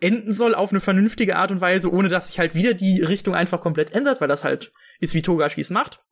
enden 0.00 0.32
soll 0.32 0.54
auf 0.54 0.70
eine 0.70 0.80
vernünftige 0.80 1.36
Art 1.36 1.50
und 1.50 1.60
Weise, 1.60 1.92
ohne 1.92 2.08
dass 2.08 2.28
sich 2.28 2.38
halt 2.38 2.54
wieder 2.54 2.72
die 2.72 3.02
Richtung 3.02 3.34
einfach 3.34 3.60
komplett 3.60 3.92
ändert, 3.92 4.20
weil 4.20 4.28
das 4.28 4.44
halt 4.44 4.72
ist, 5.00 5.14
wie 5.14 5.22
Togashi 5.22 5.60
es 5.60 5.70
macht. 5.70 6.04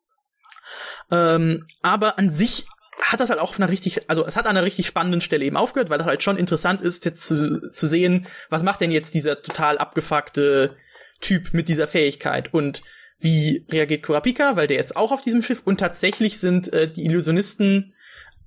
Ähm, 1.11 1.67
aber 1.83 2.19
an 2.19 2.31
sich 2.31 2.67
hat 3.01 3.21
das 3.21 3.31
halt 3.31 3.41
auch 3.41 3.51
auf 3.51 3.61
einer 3.61 3.71
richtig, 3.71 4.09
also 4.09 4.25
es 4.25 4.37
hat 4.37 4.47
an 4.47 4.57
einer 4.57 4.65
richtig 4.65 4.87
spannenden 4.87 5.21
Stelle 5.21 5.45
eben 5.45 5.57
aufgehört, 5.57 5.91
weil 5.91 5.99
das 5.99 6.07
halt 6.07 6.23
schon 6.23 6.37
interessant 6.37 6.81
ist, 6.81 7.05
jetzt 7.05 7.27
zu, 7.27 7.61
zu 7.69 7.87
sehen, 7.87 8.27
was 8.51 8.63
macht 8.63 8.81
denn 8.81 8.91
jetzt 8.91 9.15
dieser 9.15 9.43
total 9.43 9.79
abgefuckte 9.79 10.77
Typ 11.21 11.53
mit 11.53 11.69
dieser 11.69 11.87
Fähigkeit 11.87 12.53
und 12.53 12.83
wie 13.19 13.67
reagiert 13.71 14.03
Kurapika, 14.03 14.57
weil 14.57 14.67
der 14.67 14.79
ist 14.79 14.97
auch 14.97 15.13
auf 15.13 15.23
diesem 15.23 15.43
Schiff 15.43 15.63
und 15.65 15.79
tatsächlich 15.79 16.39
sind 16.39 16.73
äh, 16.73 16.91
die 16.91 17.05
Illusionisten 17.05 17.95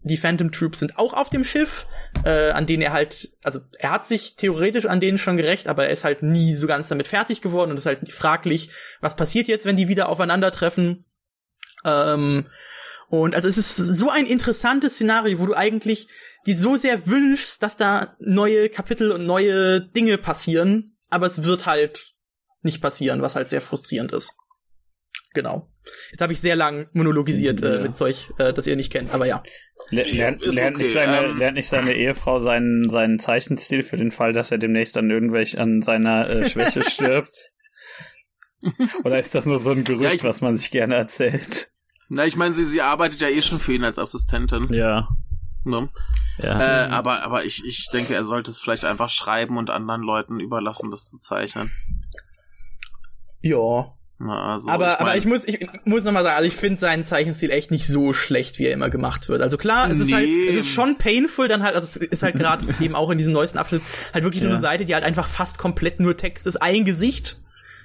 die 0.08 0.18
Phantom 0.18 0.52
Troops 0.52 0.80
sind 0.80 0.98
auch 0.98 1.14
auf 1.14 1.30
dem 1.30 1.44
Schiff, 1.44 1.86
äh, 2.24 2.52
an 2.52 2.66
denen 2.66 2.82
er 2.82 2.94
halt, 2.94 3.32
also 3.44 3.60
er 3.78 3.92
hat 3.92 4.08
sich 4.08 4.36
theoretisch 4.36 4.86
an 4.86 5.00
denen 5.00 5.18
schon 5.18 5.38
gerecht, 5.38 5.68
aber 5.68 5.86
er 5.86 5.92
ist 5.92 6.04
halt 6.04 6.24
nie 6.24 6.54
so 6.54 6.68
ganz 6.68 6.88
damit 6.88 7.08
fertig 7.08 7.42
geworden 7.42 7.72
und 7.72 7.78
ist 7.78 7.86
halt 7.86 8.12
fraglich, 8.12 8.70
was 9.02 9.16
passiert 9.16 9.48
jetzt, 9.48 9.66
wenn 9.66 9.78
die 9.78 9.88
wieder 9.88 10.10
aufeinandertreffen. 10.10 11.06
Ähm, 11.88 12.46
und 13.10 13.34
also 13.34 13.48
es 13.48 13.58
ist 13.58 13.78
so 13.78 14.10
ein 14.10 14.26
interessantes 14.26 14.96
Szenario, 14.96 15.40
wo 15.40 15.46
du 15.46 15.54
eigentlich 15.54 16.08
die 16.46 16.54
so 16.54 16.76
sehr 16.76 17.08
wünschst, 17.08 17.62
dass 17.62 17.78
da 17.78 18.16
neue 18.20 18.70
Kapitel 18.70 19.12
und 19.12 19.26
neue 19.26 19.82
Dinge 19.82 20.18
passieren, 20.18 20.98
aber 21.10 21.26
es 21.26 21.44
wird 21.44 21.66
halt 21.66 22.14
nicht 22.62 22.82
passieren, 22.82 23.22
was 23.22 23.36
halt 23.36 23.50
sehr 23.50 23.62
frustrierend 23.62 24.14
ist. 24.14 24.34
Genau. 25.34 25.70
Jetzt 26.12 26.22
habe 26.22 26.34
ich 26.34 26.42
sehr 26.42 26.56
lang 26.56 26.90
monologisiert 26.94 27.62
äh, 27.62 27.76
ja. 27.76 27.82
mit 27.82 27.96
Zeug, 27.96 28.32
äh, 28.40 28.54
das 28.54 28.66
ihr 28.66 28.76
nicht 28.76 28.92
kennt, 28.92 29.14
aber 29.14 29.26
ja. 29.26 29.44
Lernt, 29.90 30.42
lernt, 30.42 30.42
okay. 30.42 30.78
nicht, 30.78 30.92
seine, 30.92 31.26
ähm, 31.26 31.38
lernt 31.38 31.56
nicht 31.56 31.68
seine 31.68 31.94
Ehefrau 31.94 32.40
seinen, 32.40 32.90
seinen 32.90 33.20
Zeichenstil 33.20 33.84
für 33.84 33.98
den 33.98 34.12
Fall, 34.12 34.34
dass 34.34 34.52
er 34.52 34.58
demnächst 34.58 34.98
an 34.98 35.10
irgendwelch 35.10 35.60
an 35.60 35.82
seiner 35.82 36.30
äh, 36.30 36.50
Schwäche 36.50 36.82
stirbt? 36.90 37.52
Oder 39.04 39.20
ist 39.20 39.36
das 39.36 39.46
nur 39.46 39.60
so 39.60 39.72
ein 39.72 39.84
Gerücht, 39.84 40.04
ja, 40.04 40.14
ich, 40.14 40.24
was 40.24 40.42
man 40.42 40.58
sich 40.58 40.72
gerne 40.72 40.96
erzählt? 40.96 41.72
Na, 42.10 42.26
ich 42.26 42.36
meine, 42.36 42.54
sie, 42.54 42.66
sie 42.66 42.82
arbeitet 42.82 43.20
ja 43.22 43.28
eh 43.30 43.42
schon 43.42 43.60
für 43.60 43.74
ihn 43.74 43.84
als 43.84 44.00
Assistentin. 44.00 44.72
Ja. 44.74 45.10
Ne? 45.66 45.90
Ja. 46.38 46.86
Äh, 46.86 46.90
aber, 46.90 47.24
aber 47.24 47.44
ich, 47.46 47.66
ich 47.66 47.90
denke, 47.92 48.14
er 48.16 48.24
sollte 48.24 48.50
es 48.52 48.60
vielleicht 48.60 48.86
einfach 48.86 49.10
schreiben 49.10 49.58
und 49.58 49.70
anderen 49.70 50.02
Leuten 50.02 50.40
überlassen, 50.40 50.92
das 50.92 51.10
zu 51.10 51.18
zeichnen. 51.20 51.72
Ja, 53.42 53.94
Na, 54.20 54.54
also, 54.54 54.70
aber, 54.70 54.94
ich 54.94 55.00
mein, 55.00 55.00
aber 55.08 55.18
ich 55.18 55.26
muss, 55.26 55.46
ich 55.46 55.68
muss 55.86 56.04
nochmal 56.04 56.24
sagen, 56.24 56.38
also 56.38 56.48
ich 56.48 56.56
finde 56.56 56.80
seinen 56.80 57.04
Zeichenstil 57.04 57.52
echt 57.52 57.70
nicht 57.72 57.86
so 57.88 58.14
schlecht, 58.14 58.58
wie 58.60 58.66
er 58.66 58.74
immer 58.74 58.90
gemacht 58.90 59.30
wird. 59.30 59.42
Also 59.42 59.58
klar, 59.58 59.90
es 59.92 60.00
ist 60.00 60.12
halt, 60.12 60.26
Nee. 60.26 60.48
es 60.50 60.56
ist 60.58 60.70
schon 60.70 60.98
painful, 60.98 61.48
dann 61.48 61.64
halt, 61.64 61.76
also 61.76 61.88
es 61.88 61.96
ist 61.98 62.24
halt 62.24 62.36
gerade 62.40 62.66
eben 62.84 62.96
auch 62.96 63.10
in 63.10 63.18
diesem 63.18 63.34
neuesten 63.34 63.58
Abschnitt 63.58 63.82
halt 64.14 64.24
wirklich 64.24 64.42
nur 64.42 64.52
Ja. 64.52 64.58
eine 64.58 64.62
Seite, 64.62 64.86
die 64.86 64.94
halt 64.96 65.04
einfach 65.04 65.28
fast 65.28 65.58
komplett 65.58 66.00
nur 66.00 66.18
Text 66.18 66.48
ist. 66.48 66.58
Ein 66.58 66.84
Gesicht, 66.86 67.40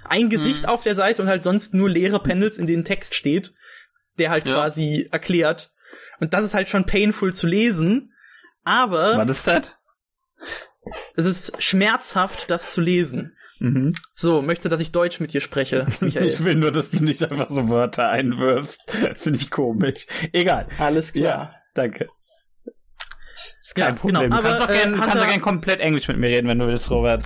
ein 0.09 0.25
Mhm. 0.27 0.31
Gesicht 0.31 0.69
auf 0.69 0.83
der 0.83 0.95
Seite 0.95 1.23
und 1.23 1.29
halt 1.29 1.43
sonst 1.43 1.75
nur 1.75 1.89
leere 1.91 2.19
Panels, 2.21 2.57
in 2.59 2.67
denen 2.67 2.85
Text 2.85 3.15
steht, 3.15 3.53
der 4.23 4.31
halt 4.31 4.47
Ja. 4.47 4.55
quasi 4.55 5.09
erklärt. 5.11 5.71
Und 6.21 6.33
das 6.35 6.45
ist 6.45 6.55
halt 6.55 6.69
schon 6.69 6.85
painful 6.87 7.33
zu 7.35 7.47
lesen, 7.47 8.13
aber 8.65 9.19
Was 9.19 9.31
ist 9.39 9.47
das? 9.49 9.71
es 11.17 11.27
ist 11.27 11.63
schmerzhaft, 11.63 12.51
das 12.51 12.73
zu 12.73 12.81
lesen. 12.81 13.37
Mhm. 13.59 13.93
So, 14.15 14.43
möchtest 14.43 14.67
du, 14.67 14.69
dass 14.71 14.81
ich 14.81 14.93
Deutsch 14.93 15.21
mit 15.21 15.33
dir 15.33 15.41
spreche, 15.41 15.87
Michael? 16.01 16.27
Ich 16.27 16.43
will 16.45 16.55
nur, 16.57 16.71
dass 16.73 16.91
du 16.91 17.03
nicht 17.03 17.23
einfach 17.23 17.49
so 17.49 17.69
Wörter 17.69 18.09
einwirfst. 18.09 18.81
Das 19.03 19.23
finde 19.23 19.39
ich 19.41 19.51
komisch. 19.51 20.07
Egal. 20.33 20.69
Alles 20.79 21.13
klar. 21.13 21.25
Ja, 21.25 21.55
danke. 21.75 22.09
Ist 23.63 23.75
kein 23.75 23.85
Ja, 23.85 23.93
Problem. 24.01 24.23
genau, 24.23 24.37
du 24.37 24.43
kannst 24.43 24.63
aber, 24.63 24.73
auch 24.73 24.77
gerne 24.77 24.95
äh, 24.97 24.99
kannst 24.99 25.09
auch 25.17 25.21
Hunter- 25.21 25.27
gern 25.33 25.41
komplett 25.41 25.81
Englisch 25.81 26.09
mit 26.09 26.19
mir 26.19 26.29
reden, 26.29 26.49
wenn 26.49 26.59
du 26.59 26.67
willst, 26.67 26.91
Robert. 26.91 27.25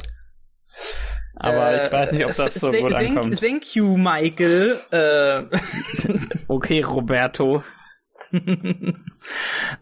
Aber 1.37 1.72
Äh, 1.72 1.87
ich 1.87 1.92
weiß 1.92 2.12
nicht, 2.12 2.25
ob 2.27 2.35
das 2.35 2.55
so 2.55 2.72
gut 2.72 2.92
thank, 2.92 3.11
ankommt. 3.16 3.40
Thank 3.40 3.77
you, 3.77 3.96
Michael. 3.96 4.81
Äh, 4.90 5.44
Okay, 6.49 6.81
Roberto. 6.81 7.62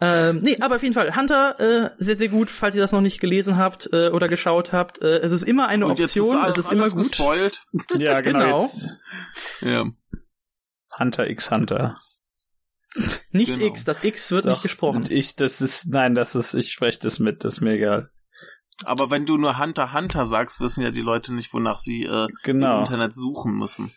ähm, 0.00 0.40
nee, 0.42 0.56
aber 0.60 0.76
auf 0.76 0.82
jeden 0.82 0.94
Fall, 0.94 1.16
Hunter, 1.16 1.58
äh, 1.58 1.90
sehr, 1.96 2.16
sehr 2.16 2.28
gut, 2.28 2.50
falls 2.50 2.74
ihr 2.74 2.82
das 2.82 2.92
noch 2.92 3.00
nicht 3.00 3.20
gelesen 3.20 3.56
habt 3.56 3.88
äh, 3.92 4.08
oder 4.10 4.28
geschaut 4.28 4.72
habt. 4.72 5.00
Äh, 5.02 5.18
es 5.18 5.32
ist 5.32 5.42
immer 5.42 5.68
eine 5.68 5.86
und 5.86 5.98
jetzt 5.98 6.16
Option, 6.16 6.44
ist 6.44 6.58
es 6.58 6.66
ist 6.66 6.72
immer 6.72 6.88
gut. 6.88 7.08
gespoilt. 7.08 7.62
Ja, 7.98 8.20
genau. 8.20 8.68
Genau. 9.60 9.80
Ja. 9.80 9.84
Hunter 10.98 11.28
x 11.28 11.50
Hunter. 11.50 11.96
Nicht 13.30 13.54
Genau. 13.54 13.66
X, 13.66 13.84
das 13.84 14.04
X 14.04 14.30
wird 14.30 14.44
Doch, 14.44 14.50
nicht 14.52 14.62
gesprochen. 14.62 14.98
Und 14.98 15.10
ich, 15.10 15.34
das 15.36 15.60
ist, 15.60 15.88
nein, 15.88 16.14
das 16.14 16.34
ist, 16.36 16.54
ich 16.54 16.70
spreche 16.70 17.00
das 17.00 17.18
mit, 17.18 17.44
das 17.44 17.54
ist 17.54 17.60
mir 17.60 17.72
egal. 17.72 18.10
Aber 18.84 19.10
wenn 19.10 19.24
du 19.26 19.36
nur 19.36 19.58
Hunter 19.58 19.92
Hunter 19.92 20.26
sagst, 20.26 20.60
wissen 20.60 20.82
ja 20.82 20.90
die 20.90 21.00
Leute 21.02 21.32
nicht, 21.32 21.52
wonach 21.54 21.78
sie 21.78 22.04
äh, 22.04 22.24
im 22.24 22.28
Genau. 22.42 22.80
Internet 22.80 23.14
suchen 23.14 23.52
müssen. 23.56 23.92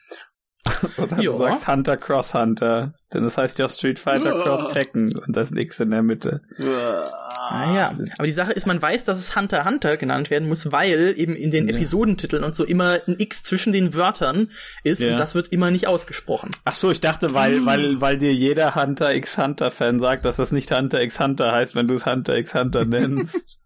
Oder 0.98 1.16
du 1.16 1.38
sagst 1.38 1.68
Hunter 1.68 1.96
Cross 1.98 2.34
Hunter. 2.34 2.94
Denn 3.14 3.24
das 3.24 3.38
heißt 3.38 3.58
ja 3.58 3.70
Street 3.70 3.98
Fighter 4.00 4.36
Ja. 4.38 4.44
Cross 4.44 4.68
Tekken. 4.74 5.18
Und 5.18 5.36
das 5.36 5.48
ist 5.50 5.54
ein 5.56 5.60
X 5.60 5.80
in 5.80 5.92
der 5.92 6.04
Mitte. 6.04 6.42
Ah 6.62 7.74
ja, 7.74 7.96
aber 8.18 8.26
die 8.26 8.32
Sache 8.34 8.52
ist, 8.52 8.68
man 8.68 8.82
weiß, 8.82 9.06
dass 9.06 9.18
es 9.18 9.36
Hunter 9.36 9.64
Hunter 9.66 9.96
genannt 9.98 10.30
werden 10.30 10.48
muss, 10.50 10.72
weil 10.72 11.14
eben 11.18 11.36
in 11.36 11.52
den 11.52 11.70
Ja. 11.70 11.76
Episodentiteln 11.76 12.44
und 12.44 12.54
so 12.54 12.66
immer 12.66 13.00
ein 13.08 13.16
X 13.18 13.44
zwischen 13.44 13.72
den 13.72 13.94
Wörtern 13.94 14.52
ist 14.84 15.00
Ja. 15.02 15.12
und 15.12 15.18
das 15.20 15.36
wird 15.36 15.48
immer 15.54 15.72
nicht 15.72 15.88
ausgesprochen. 15.88 16.52
Ach 16.66 16.74
so, 16.76 16.92
ich 16.92 17.00
dachte, 17.00 17.34
weil, 17.34 17.66
weil, 17.66 18.02
weil 18.02 18.18
dir 18.18 18.34
jeder 18.34 18.76
Hunter 18.76 19.16
x 19.16 19.38
Hunter 19.38 19.72
Fan 19.72 20.00
sagt, 20.02 20.26
dass 20.26 20.36
das 20.36 20.52
nicht 20.52 20.70
Hunter 20.72 21.02
x 21.02 21.20
Hunter 21.20 21.52
heißt, 21.54 21.76
wenn 21.76 21.88
du 21.88 21.94
es 21.94 22.06
Hunter 22.06 22.36
x 22.36 22.54
Hunter 22.54 22.84
nennst. 22.86 23.60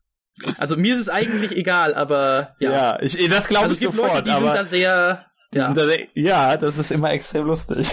Also 0.57 0.77
mir 0.77 0.95
ist 0.95 1.01
es 1.01 1.09
eigentlich 1.09 1.51
egal, 1.51 1.93
aber 1.93 2.55
ja. 2.59 2.71
ja, 2.71 3.01
ich, 3.01 3.15
das 3.29 3.47
glaube 3.47 3.69
also 3.69 3.73
ich 3.73 3.79
sofort, 3.79 4.11
Leute, 4.11 4.23
die 4.23 4.29
aber 4.31 4.45
sind 4.47 4.55
da 4.55 4.65
sehr 4.65 5.25
die 5.53 5.57
ja, 5.57 5.65
sind 5.65 5.77
da, 5.77 5.87
ja, 6.13 6.57
das 6.57 6.77
ist 6.77 6.91
immer 6.91 7.11
extrem 7.11 7.45
lustig. 7.45 7.87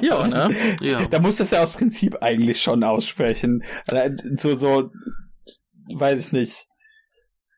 ja, 0.00 0.26
ne? 0.26 0.54
Ja. 0.80 1.06
Da 1.06 1.20
muss 1.20 1.36
das 1.36 1.52
ja 1.52 1.62
aus 1.62 1.72
Prinzip 1.72 2.22
eigentlich 2.22 2.60
schon 2.60 2.82
aussprechen. 2.82 3.62
So, 4.36 4.56
so, 4.56 4.90
weiß 5.94 6.26
ich 6.26 6.32
nicht. 6.32 6.66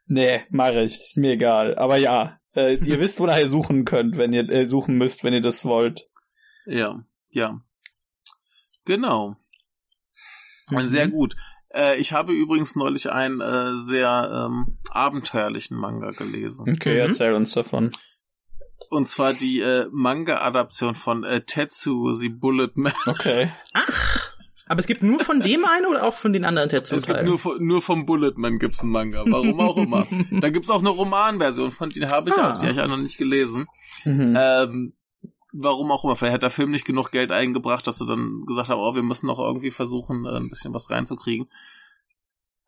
Nee, 0.07 0.43
mache 0.51 0.83
ich. 0.83 1.13
Mir 1.17 1.33
egal. 1.33 1.77
Aber 1.79 1.97
ja, 1.97 2.39
äh, 2.55 2.75
ihr 2.75 3.01
wisst, 3.01 3.19
wonach 3.21 3.39
ihr 3.39 3.49
suchen 3.49 3.85
könnt, 3.85 4.17
wenn 4.19 4.33
ihr 4.33 4.49
äh, 4.51 4.67
suchen 4.67 4.97
müsst, 4.97 5.25
wenn 5.25 5.33
ihr 5.33 5.43
das 5.43 5.65
wollt. 5.65 6.05
Ja, 6.67 7.03
ja. 7.31 7.61
Genau. 8.85 9.37
Mhm. 10.71 10.87
Sehr 10.87 11.09
gut. 11.09 11.35
Äh, 11.79 11.97
ich 12.01 12.13
habe 12.13 12.33
übrigens 12.33 12.75
neulich 12.77 13.11
einen 13.11 13.41
äh, 13.41 13.79
sehr 13.79 14.49
ähm, 14.51 14.79
abenteuerlichen 14.91 15.77
Manga 15.77 16.11
gelesen. 16.11 16.69
Okay, 16.69 16.95
Mhm. 16.95 17.01
erzähl 17.11 17.33
uns 17.35 17.53
davon. 17.53 17.91
Und 18.91 19.07
zwar 19.07 19.33
die 19.35 19.61
äh, 19.61 19.87
Manga-Adaption 19.93 20.95
von 20.95 21.23
äh, 21.25 21.43
Tetsu, 21.43 22.13
the 22.13 22.29
Bullet 22.29 22.71
Man. 22.75 22.93
Okay. 23.07 23.51
Aber 24.71 24.81
es 24.81 24.87
gibt 24.87 25.03
nur 25.03 25.19
von 25.21 25.41
dem 25.41 25.65
einen 25.65 25.87
oder 25.87 26.05
auch 26.07 26.13
von 26.13 26.33
den 26.35 26.45
anderen 26.45 26.69
Es 26.71 27.07
gibt 27.07 27.23
nur, 27.25 27.41
nur 27.59 27.81
vom 27.81 28.05
Bulletman 28.05 28.59
gibt's 28.59 28.83
einen 28.83 28.93
Manga, 28.93 29.25
warum 29.27 29.59
auch 29.61 29.79
immer. 29.79 30.07
Da 30.31 30.51
gibt's 30.51 30.69
auch 30.69 30.81
eine 30.81 30.91
Romanversion, 30.91 31.71
von 31.71 31.89
die 31.89 32.05
habe 32.05 32.29
ich 32.31 32.37
Ah. 32.37 32.53
auch, 32.55 32.61
die 32.61 32.67
habe 32.67 32.75
ich 32.77 32.81
auch 32.81 32.89
noch 32.89 32.99
nicht 32.99 33.17
gelesen. 33.17 33.67
Mhm. 34.05 34.35
Ähm, 34.39 34.93
warum 35.61 35.91
auch 35.93 36.05
immer, 36.05 36.17
vielleicht 36.17 36.35
hat 36.35 36.43
der 36.43 36.51
Film 36.51 36.71
nicht 36.71 36.85
genug 36.85 37.11
Geld 37.11 37.31
eingebracht, 37.33 37.87
dass 37.87 37.99
sie 37.99 38.07
dann 38.07 38.43
gesagt 38.47 38.69
haben, 38.69 38.81
oh, 38.81 38.95
wir 38.95 39.03
müssen 39.03 39.27
noch 39.27 39.39
irgendwie 39.39 39.71
versuchen, 39.71 40.25
äh, 40.27 40.37
ein 40.37 40.49
bisschen 40.49 40.73
was 40.75 40.91
reinzukriegen. 40.91 41.49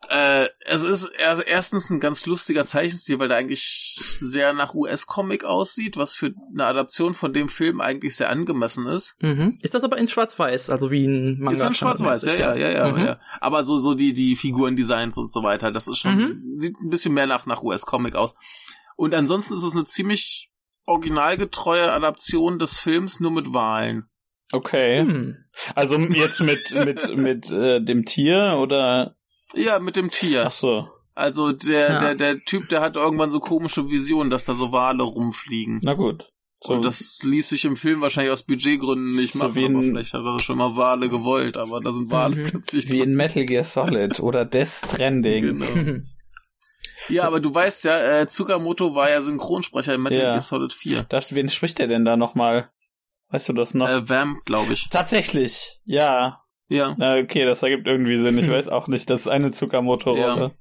Äh, 0.08 0.46
es 0.64 0.82
ist 0.82 1.04
er- 1.18 1.46
erstens 1.46 1.90
ein 1.90 2.00
ganz 2.00 2.24
lustiger 2.24 2.64
Zeichenstil, 2.64 3.18
weil 3.18 3.28
der 3.28 3.36
eigentlich 3.36 3.98
sehr 4.18 4.54
nach 4.54 4.74
US-Comic 4.74 5.44
aussieht, 5.44 5.98
was 5.98 6.14
für 6.14 6.32
eine 6.52 6.64
Adaption 6.64 7.12
von 7.12 7.34
dem 7.34 7.50
Film 7.50 7.82
eigentlich 7.82 8.16
sehr 8.16 8.30
angemessen 8.30 8.86
ist. 8.86 9.16
Mhm. 9.22 9.58
Ist 9.60 9.74
das 9.74 9.84
aber 9.84 9.98
in 9.98 10.08
Schwarz-Weiß, 10.08 10.70
also 10.70 10.90
wie 10.90 11.04
ein 11.06 11.38
Manga? 11.38 11.52
ist 11.52 11.62
dann 11.62 11.74
schwarz-weiß, 11.74 12.24
ja, 12.24 12.34
ja, 12.34 12.54
ja, 12.54 12.70
ja, 12.70 12.90
Mhm. 12.92 12.98
ja. 13.04 13.20
Aber 13.40 13.62
so, 13.64 13.76
so 13.76 13.92
die, 13.92 14.14
die 14.14 14.36
Figurendesigns 14.36 15.18
und 15.18 15.30
so 15.30 15.42
weiter, 15.42 15.70
das 15.70 15.86
ist 15.86 15.98
schon, 15.98 16.16
Mhm. 16.16 16.54
sieht 16.58 16.80
ein 16.80 16.88
bisschen 16.88 17.12
mehr 17.12 17.26
nach, 17.26 17.44
nach 17.44 17.62
US-Comic 17.62 18.14
aus. 18.14 18.36
Und 18.96 19.14
ansonsten 19.14 19.52
ist 19.54 19.62
es 19.62 19.74
eine 19.74 19.84
ziemlich 19.84 20.49
originalgetreue 20.90 21.92
Adaption 21.92 22.58
des 22.58 22.76
Films, 22.78 23.20
nur 23.20 23.30
mit 23.30 23.52
Wahlen. 23.52 24.04
Okay. 24.52 25.00
Hm. 25.00 25.36
Also 25.74 25.96
jetzt 25.98 26.40
mit, 26.40 26.72
mit, 26.74 27.16
mit 27.16 27.50
äh, 27.50 27.80
dem 27.82 28.04
Tier 28.04 28.58
oder? 28.60 29.16
Ja, 29.54 29.78
mit 29.78 29.96
dem 29.96 30.10
Tier. 30.10 30.44
Ach 30.46 30.52
so. 30.52 30.88
Also 31.14 31.52
der, 31.52 31.90
Ja. 31.90 31.98
der, 32.00 32.14
der 32.14 32.38
Typ, 32.44 32.68
der 32.68 32.80
hat 32.80 32.96
irgendwann 32.96 33.30
so 33.30 33.40
komische 33.40 33.88
Visionen, 33.90 34.30
dass 34.30 34.44
da 34.44 34.54
so 34.54 34.72
Wale 34.72 35.02
rumfliegen. 35.02 35.80
Na 35.82 35.94
gut. 35.94 36.30
So, 36.62 36.74
Und 36.74 36.84
das 36.84 37.20
ließ 37.22 37.48
sich 37.48 37.64
im 37.64 37.74
Film 37.76 38.00
wahrscheinlich 38.02 38.32
aus 38.32 38.42
Budgetgründen 38.42 39.16
nicht 39.16 39.32
So 39.32 39.38
machen, 39.40 39.54
wie 39.54 39.64
aber 39.64 39.78
ein- 39.78 39.82
vielleicht 39.84 40.12
hat 40.14 40.24
er 40.24 40.38
schon 40.40 40.58
mal 40.58 40.76
Wale 40.76 41.08
gewollt, 41.08 41.56
aber 41.56 41.80
da 41.80 41.90
sind 41.90 42.10
Wale 42.10 42.36
Mhm. 42.36 42.42
plötzlich 42.44 42.92
wie 42.92 43.00
in 43.00 43.14
Metal 43.14 43.44
Gear 43.44 43.64
Solid 43.64 44.20
oder 44.20 44.44
Death 44.44 44.68
Stranding. 44.84 45.58
Genau. 45.58 46.00
Ja, 47.10 47.24
aber 47.24 47.40
du 47.40 47.54
weißt 47.54 47.84
ja, 47.84 47.98
äh, 47.98 48.26
Tsukamoto 48.26 48.94
war 48.94 49.10
ja 49.10 49.20
Synchronsprecher 49.20 49.94
in 49.94 50.02
Metal 50.02 50.18
Ja. 50.18 50.30
Gear 50.30 50.40
Solid 50.40 50.72
4. 50.72 51.04
Das, 51.08 51.34
wen 51.34 51.48
spricht 51.48 51.78
der 51.78 51.86
denn 51.86 52.04
da 52.04 52.16
nochmal? 52.16 52.70
Weißt 53.28 53.48
du 53.48 53.52
das 53.52 53.74
noch? 53.74 53.88
Äh, 53.88 54.08
Vamp, 54.08 54.44
glaube 54.44 54.72
ich. 54.72 54.88
Tatsächlich, 54.90 55.80
ja. 55.84 56.42
Ja, 56.68 56.94
Na, 56.98 57.16
okay, 57.16 57.44
das 57.44 57.62
ergibt 57.64 57.86
irgendwie 57.88 58.16
Sinn. 58.16 58.38
Ich 58.38 58.48
weiß 58.50 58.68
auch 58.68 58.86
nicht, 58.86 59.10
das 59.10 59.22
ist 59.22 59.28
eine 59.28 59.50
Tsukamoto-Rolle. 59.50 60.52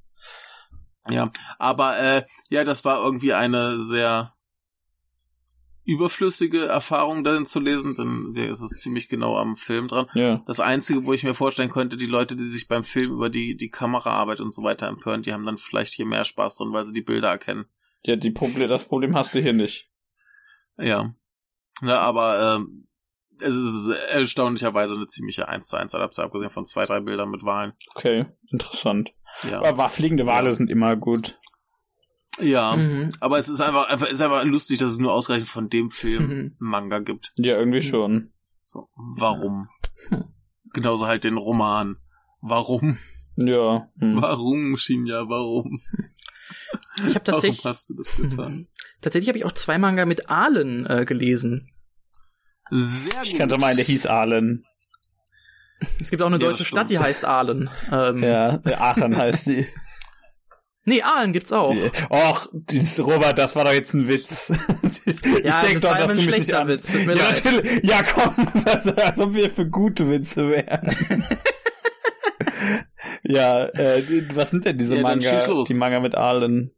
ja. 1.08 1.32
Aber 1.60 2.00
äh, 2.00 2.24
ja, 2.50 2.64
das 2.64 2.84
war 2.84 3.04
irgendwie 3.04 3.34
eine 3.34 3.78
sehr 3.80 4.34
überflüssige 5.90 6.66
Erfahrung 6.66 7.24
darin 7.24 7.46
zu 7.46 7.60
lesen, 7.60 7.96
denn 7.96 8.34
ja, 8.36 8.46
es 8.50 8.62
ist 8.62 8.82
ziemlich 8.82 9.10
genau 9.10 9.38
am 9.38 9.56
Film 9.56 9.88
dran. 9.88 10.08
Ja. 10.14 10.42
Das 10.48 10.60
Einzige, 10.60 11.06
wo 11.06 11.14
ich 11.14 11.24
mir 11.24 11.34
vorstellen 11.34 11.70
könnte, 11.70 11.98
die 11.98 12.06
Leute, 12.06 12.36
die 12.36 12.44
sich 12.44 12.68
beim 12.68 12.84
Film 12.84 13.12
über 13.12 13.30
die, 13.30 13.56
die 13.58 13.70
Kameraarbeit 13.70 14.40
und 14.40 14.54
so 14.54 14.64
weiter 14.64 14.88
empören, 14.88 15.22
die 15.24 15.34
haben 15.34 15.46
dann 15.46 15.58
vielleicht 15.58 15.94
hier 15.94 16.06
mehr 16.06 16.26
Spaß 16.26 16.56
drin, 16.56 16.72
weil 16.72 16.86
sie 16.86 16.94
die 16.94 17.02
Bilder 17.02 17.30
erkennen. 17.30 17.66
Ja, 18.04 18.16
die 18.16 18.32
Problem, 18.32 18.70
das 18.70 18.86
Problem 18.86 19.16
hast 19.16 19.36
du 19.36 19.42
hier 19.42 19.54
nicht. 19.54 19.90
Ja. 20.78 21.14
Ja, 21.82 22.00
aber 22.00 22.58
ähm, 22.58 22.88
es 23.42 23.56
ist 23.56 23.90
erstaunlicherweise 24.10 24.96
eine 24.96 25.08
ziemliche 25.08 25.48
1 25.48 25.68
zu 25.68 25.78
1 25.78 25.96
Adaption, 25.96 26.26
abgesehen 26.26 26.50
von 26.50 26.66
zwei, 26.66 26.86
drei 26.86 27.00
Bildern 27.00 27.30
mit 27.30 27.44
Wahlen. 27.44 27.74
Okay, 27.96 28.26
interessant. 28.52 29.12
Ja. 29.50 29.62
Aber 29.62 29.90
fliegende 29.90 30.26
Wale 30.26 30.50
Ja. 30.50 30.56
sind 30.56 30.70
immer 30.70 30.96
gut. 30.96 31.40
Ja. 32.40 32.76
Mhm. 32.76 33.10
Aber 33.20 33.38
es 33.38 33.50
ist 33.50 33.62
einfach, 33.62 33.88
einfach, 33.90 34.08
ist 34.08 34.22
einfach 34.22 34.44
lustig, 34.46 34.80
dass 34.80 34.90
es 34.92 34.98
nur 35.00 35.14
ausreichend 35.14 35.48
von 35.50 35.70
dem 35.70 35.92
Film 35.92 36.28
Mhm. 36.28 36.56
Manga 36.60 37.00
gibt. 37.00 37.34
Ja, 37.38 37.58
irgendwie 37.58 37.82
schon. 37.82 38.32
So, 38.64 38.90
warum? 39.16 39.68
Genauso 40.74 41.08
halt 41.08 41.24
den 41.24 41.38
Roman. 41.38 41.98
Warum? 42.42 42.98
Ja. 43.36 43.88
Hm. 44.00 44.22
Warum, 44.22 44.78
Shinya, 44.78 45.28
warum? 45.28 45.80
Ich 47.08 47.16
habe 47.16 47.24
tatsächlich, 47.24 47.60
Warum 47.64 47.70
hast 47.70 47.90
du 47.90 47.96
das 47.96 48.16
getan? 48.16 48.68
tatsächlich 49.02 49.30
habe 49.30 49.38
ich 49.38 49.46
auch 49.46 49.54
zwei 49.54 49.78
Manga 49.78 50.06
mit 50.06 50.30
Aalen 50.30 50.86
äh, 50.86 51.06
gelesen. 51.06 51.72
Sehr 52.70 53.14
gut. 53.14 53.24
Ich 53.28 53.38
kannte 53.38 53.58
mal, 53.58 53.76
der 53.76 53.86
hieß 53.86 54.06
Aalen. 54.06 54.66
Es 56.00 56.10
gibt 56.10 56.22
auch 56.22 56.28
eine 56.28 56.36
Ja, 56.36 56.50
deutsche 56.50 56.66
Stadt, 56.66 56.90
die 56.90 57.00
heißt 57.00 57.26
Aalen. 57.26 57.70
Ähm, 57.92 58.22
Ja, 58.24 58.60
Aachen 58.78 59.16
heißt 59.18 59.48
die. 59.48 59.66
Nee, 60.86 61.02
Aalen 61.04 61.34
gibt's 61.34 61.52
auch. 61.52 61.76
Och, 62.10 62.48
Robert, 63.00 63.38
das 63.38 63.56
war 63.56 63.66
doch 63.66 63.74
jetzt 63.74 63.94
ein 63.94 64.08
Witz. 64.08 64.50
ich 65.06 65.22
Ja, 65.44 65.62
denk 65.62 65.82
das 65.82 65.84
war 65.84 66.10
ein 66.10 66.20
schlechter 66.20 66.62
an. 66.62 66.68
Witz, 66.68 66.92
tut 66.92 67.06
mir 67.06 67.16
ja, 67.16 67.24
leid. 67.24 67.44
natürlich. 67.46 67.84
Ja, 67.84 68.02
komm, 68.04 68.48
das, 68.66 68.88
als 68.98 69.20
ob 69.20 69.34
wir 69.34 69.50
für 69.50 69.68
gute 69.68 70.10
Witze 70.10 70.50
wären. 70.50 70.96
ja, 73.24 73.66
äh, 73.66 74.04
was 74.34 74.50
sind 74.52 74.66
denn 74.66 74.78
diese 74.78 74.96
Ja, 74.96 75.02
Manga? 75.02 75.64
Die 75.68 75.74
Manga 75.74 76.00
mit 76.00 76.16
Aalen. 76.16 76.72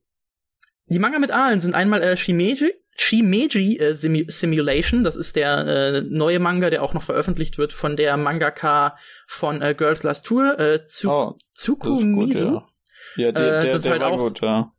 Die 0.87 0.99
Manga 0.99 1.19
mit 1.19 1.31
Aalen 1.31 1.59
sind 1.59 1.73
einmal 1.75 2.01
äh, 2.01 2.17
Shimeji, 2.17 2.73
Shimeji 2.97 3.77
äh, 3.79 3.93
Sim 3.93 4.25
Simulation. 4.27 5.03
Das 5.03 5.15
ist 5.15 5.35
der 5.35 5.65
äh, 5.67 6.01
neue 6.01 6.39
Manga, 6.39 6.69
der 6.69 6.83
auch 6.83 6.93
noch 6.93 7.03
veröffentlicht 7.03 7.57
wird 7.57 7.71
von 7.71 7.95
der 7.95 8.17
Mangaka 8.17 8.97
von 9.27 9.61
äh, 9.61 9.73
Girls 9.77 10.03
Last 10.03 10.25
Tour, 10.25 10.59
äh, 10.59 10.85
Tsu 10.85 11.09
Oh, 11.09 11.33
Tsukumisu. 11.53 12.45
ja. 12.45 12.67
Ja, 13.15 13.31
der, 13.31 13.57
Äh, 13.57 13.61
der, 13.61 13.71
das 13.71 13.75
ist 13.77 13.83
der 13.85 13.91
halt 13.93 14.01
war 14.01 14.11
auch- 14.11 14.19
gut, 14.19 14.41
ja. 14.41 14.71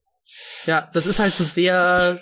Ja, 0.67 0.91
das 0.95 1.07
ist 1.07 1.19
halt 1.19 1.35
so 1.35 1.45
sehr 1.45 2.19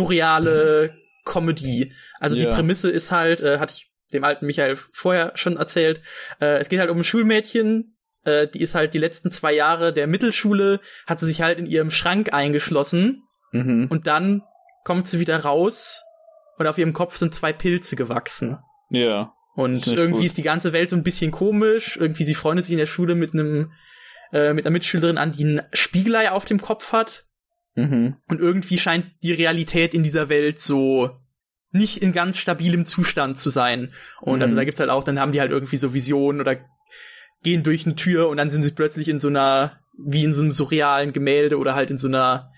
surreale 0.00 0.94
Comedy. 1.24 1.92
Also 2.18 2.36
die 2.36 2.42
Ja. 2.42 2.54
Prämisse 2.54 2.90
ist 2.90 3.10
halt, 3.10 3.40
äh, 3.40 3.58
hatte 3.58 3.74
ich 3.76 3.90
dem 4.12 4.24
alten 4.24 4.46
Michael 4.46 4.76
vorher 4.92 5.32
schon 5.36 5.56
erzählt, 5.56 6.00
äh, 6.40 6.58
es 6.58 6.68
geht 6.68 6.80
halt 6.80 6.90
um 6.90 6.98
ein 6.98 7.04
Schulmädchen, 7.04 7.96
äh, 8.24 8.46
die 8.48 8.60
ist 8.60 8.74
halt 8.74 8.94
die 8.94 8.98
letzten 8.98 9.30
zwei 9.30 9.52
Jahre 9.52 9.92
der 9.92 10.06
Mittelschule, 10.06 10.80
hat 11.06 11.20
sie 11.20 11.26
sich 11.26 11.42
halt 11.42 11.58
in 11.58 11.66
ihrem 11.66 11.90
Schrank 11.90 12.32
eingeschlossen 12.32 13.22
Mhm. 13.52 13.86
und 13.90 14.06
dann 14.06 14.42
kommt 14.84 15.08
sie 15.08 15.20
wieder 15.20 15.38
raus 15.44 16.02
und 16.58 16.66
auf 16.66 16.78
ihrem 16.78 16.92
Kopf 16.92 17.16
sind 17.16 17.34
zwei 17.34 17.52
Pilze 17.52 17.96
gewachsen. 17.96 18.58
Ja. 18.90 19.32
Und 19.54 19.74
Ist 19.86 19.92
irgendwie 19.92 20.18
gut. 20.20 20.26
ist 20.26 20.38
die 20.38 20.42
ganze 20.42 20.72
Welt 20.72 20.88
so 20.88 20.96
ein 20.96 21.02
bisschen 21.02 21.30
komisch. 21.32 21.96
Irgendwie 21.96 22.24
sie 22.24 22.34
freundet 22.34 22.64
sich 22.64 22.72
in 22.72 22.78
der 22.78 22.86
Schule 22.86 23.14
mit 23.14 23.32
einem 23.34 23.72
äh, 24.32 24.52
mit 24.52 24.64
einer 24.64 24.72
Mitschülerin 24.72 25.18
an, 25.18 25.32
die 25.32 25.44
ein 25.44 25.62
Spiegelei 25.72 26.30
auf 26.30 26.44
dem 26.44 26.60
Kopf 26.60 26.92
hat. 26.92 27.26
Mhm. 27.74 28.16
Und 28.28 28.40
irgendwie 28.40 28.78
scheint 28.78 29.06
die 29.22 29.32
Realität 29.32 29.94
in 29.94 30.02
dieser 30.02 30.28
Welt 30.28 30.60
so 30.60 31.10
nicht 31.72 31.98
in 31.98 32.12
ganz 32.12 32.36
stabilem 32.36 32.84
Zustand 32.84 33.38
zu 33.38 33.48
sein. 33.50 33.92
Und 34.20 34.36
Mhm. 34.38 34.42
also 34.42 34.56
da 34.56 34.64
gibt's 34.64 34.80
halt 34.80 34.90
auch, 34.90 35.04
dann 35.04 35.20
haben 35.20 35.32
die 35.32 35.40
halt 35.40 35.52
irgendwie 35.52 35.76
so 35.76 35.94
Visionen 35.94 36.40
oder 36.40 36.56
gehen 37.42 37.62
durch 37.62 37.86
eine 37.86 37.94
Tür 37.94 38.28
und 38.28 38.36
dann 38.36 38.50
sind 38.50 38.62
sie 38.62 38.72
plötzlich 38.72 39.08
in 39.08 39.18
so 39.18 39.28
einer, 39.28 39.78
wie 39.96 40.24
in 40.24 40.32
so 40.32 40.42
einem 40.42 40.52
surrealen 40.52 41.12
Gemälde 41.12 41.58
oder 41.58 41.74
halt 41.74 41.90
in 41.90 41.96
so 41.96 42.08
einer, 42.08 42.52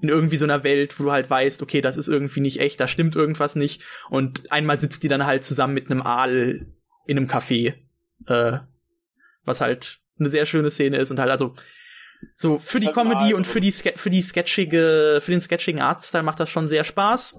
in 0.00 0.10
irgendwie 0.10 0.36
so 0.36 0.44
einer 0.44 0.62
Welt, 0.64 1.00
wo 1.00 1.04
du 1.04 1.12
halt 1.12 1.28
weißt, 1.28 1.60
okay, 1.62 1.80
das 1.80 1.96
ist 1.96 2.08
irgendwie 2.08 2.40
nicht 2.40 2.60
echt, 2.60 2.78
da 2.78 2.86
stimmt 2.86 3.16
irgendwas 3.16 3.56
nicht. 3.56 3.82
Und 4.10 4.52
einmal 4.52 4.76
sitzt 4.78 5.02
die 5.02 5.08
dann 5.08 5.26
halt 5.26 5.44
zusammen 5.44 5.74
mit 5.74 5.90
einem 5.90 6.02
Aal 6.02 6.66
in 7.06 7.16
einem 7.16 7.26
Café, 7.26 7.74
äh, 8.26 8.58
was 9.44 9.60
halt 9.60 10.00
eine 10.18 10.28
sehr 10.30 10.46
schöne 10.46 10.70
Szene 10.70 10.96
ist 10.98 11.10
und 11.10 11.18
halt 11.18 11.30
also 11.30 11.54
so 12.36 12.58
für 12.58 12.80
die 12.80 12.88
Comedy 12.88 13.32
und 13.34 13.46
für 13.46 13.60
die 13.60 13.70
Ske 13.70 13.92
für 13.96 14.10
die 14.10 14.22
sketchige 14.22 15.20
für 15.22 15.30
den 15.30 15.40
sketchigen 15.40 15.80
Artstyle 15.80 16.24
macht 16.24 16.40
das 16.40 16.50
schon 16.50 16.66
sehr 16.66 16.82
Spaß. 16.84 17.36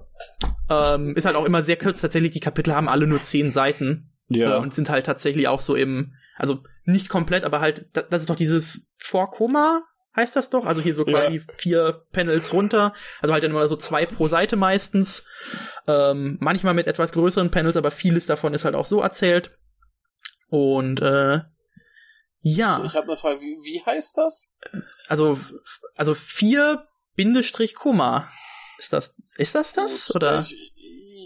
Ähm, 0.69 1.15
ist 1.17 1.25
halt 1.25 1.35
auch 1.35 1.45
immer 1.45 1.63
sehr 1.63 1.75
kurz. 1.77 2.01
Tatsächlich 2.01 2.31
die 2.31 2.39
Kapitel 2.39 2.73
haben 2.73 2.87
alle 2.87 3.05
nur 3.07 3.21
zehn 3.21 3.51
Seiten 3.51 4.11
Ja. 4.29 4.55
äh, 4.55 4.59
und 4.59 4.73
sind 4.73 4.89
halt 4.89 5.05
tatsächlich 5.05 5.47
auch 5.47 5.59
so 5.61 5.75
im 5.75 6.13
also 6.37 6.63
nicht 6.85 7.09
komplett, 7.09 7.43
aber 7.43 7.59
halt 7.59 7.87
da- 7.93 8.03
das 8.03 8.21
ist 8.21 8.29
doch 8.29 8.35
dieses 8.37 8.89
Vorkoma 8.97 9.83
heißt 10.15 10.35
das 10.35 10.49
doch. 10.49 10.65
Also 10.65 10.81
hier 10.81 10.95
so 10.95 11.05
Ja. 11.05 11.19
quasi 11.19 11.41
vier 11.55 12.05
Panels 12.11 12.51
runter. 12.53 12.93
Also 13.21 13.33
halt 13.33 13.43
dann 13.43 13.51
immer 13.51 13.67
so 13.67 13.75
zwei 13.75 14.05
pro 14.05 14.27
Seite 14.27 14.55
meistens. 14.55 15.25
Ähm, 15.87 16.37
manchmal 16.39 16.73
mit 16.73 16.87
etwas 16.87 17.11
größeren 17.11 17.51
Panels, 17.51 17.77
aber 17.77 17.91
vieles 17.91 18.25
davon 18.25 18.53
ist 18.53 18.65
halt 18.65 18.75
auch 18.75 18.85
so 18.85 19.01
erzählt. 19.01 19.51
Und 20.49 21.01
äh, 21.01 21.39
ja. 22.41 22.83
Ich 22.85 22.95
habe 22.95 23.07
eine 23.07 23.17
Frage, 23.17 23.41
wie, 23.41 23.57
wie 23.63 23.83
heißt 23.85 24.17
das? 24.17 24.53
Also, 25.07 25.37
also 25.95 26.13
vier 26.13 26.87
Bindestrich 27.15 27.75
Komma. 27.75 28.29
Ist 28.77 28.93
das, 28.93 29.19
ist 29.37 29.55
das 29.55 29.73
das? 29.73 30.07
Gut, 30.07 30.15
Oder? 30.17 30.39
Ich, 30.39 30.73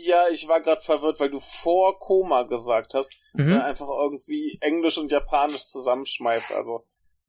ja, 0.05 0.23
ich 0.31 0.47
war 0.47 0.59
gerade 0.61 0.81
verwirrt, 0.81 1.19
weil 1.19 1.29
du 1.29 1.39
vor 1.39 1.99
Koma 1.99 2.43
gesagt 2.43 2.93
hast. 2.95 3.11
Mhm. 3.33 3.53
Äh, 3.53 3.59
einfach 3.59 3.87
irgendwie 3.87 4.57
Englisch 4.61 4.97
und 4.97 5.11
Japanisch 5.11 5.65
zusammenschmeißt. 5.67 6.51
Also 6.53 6.85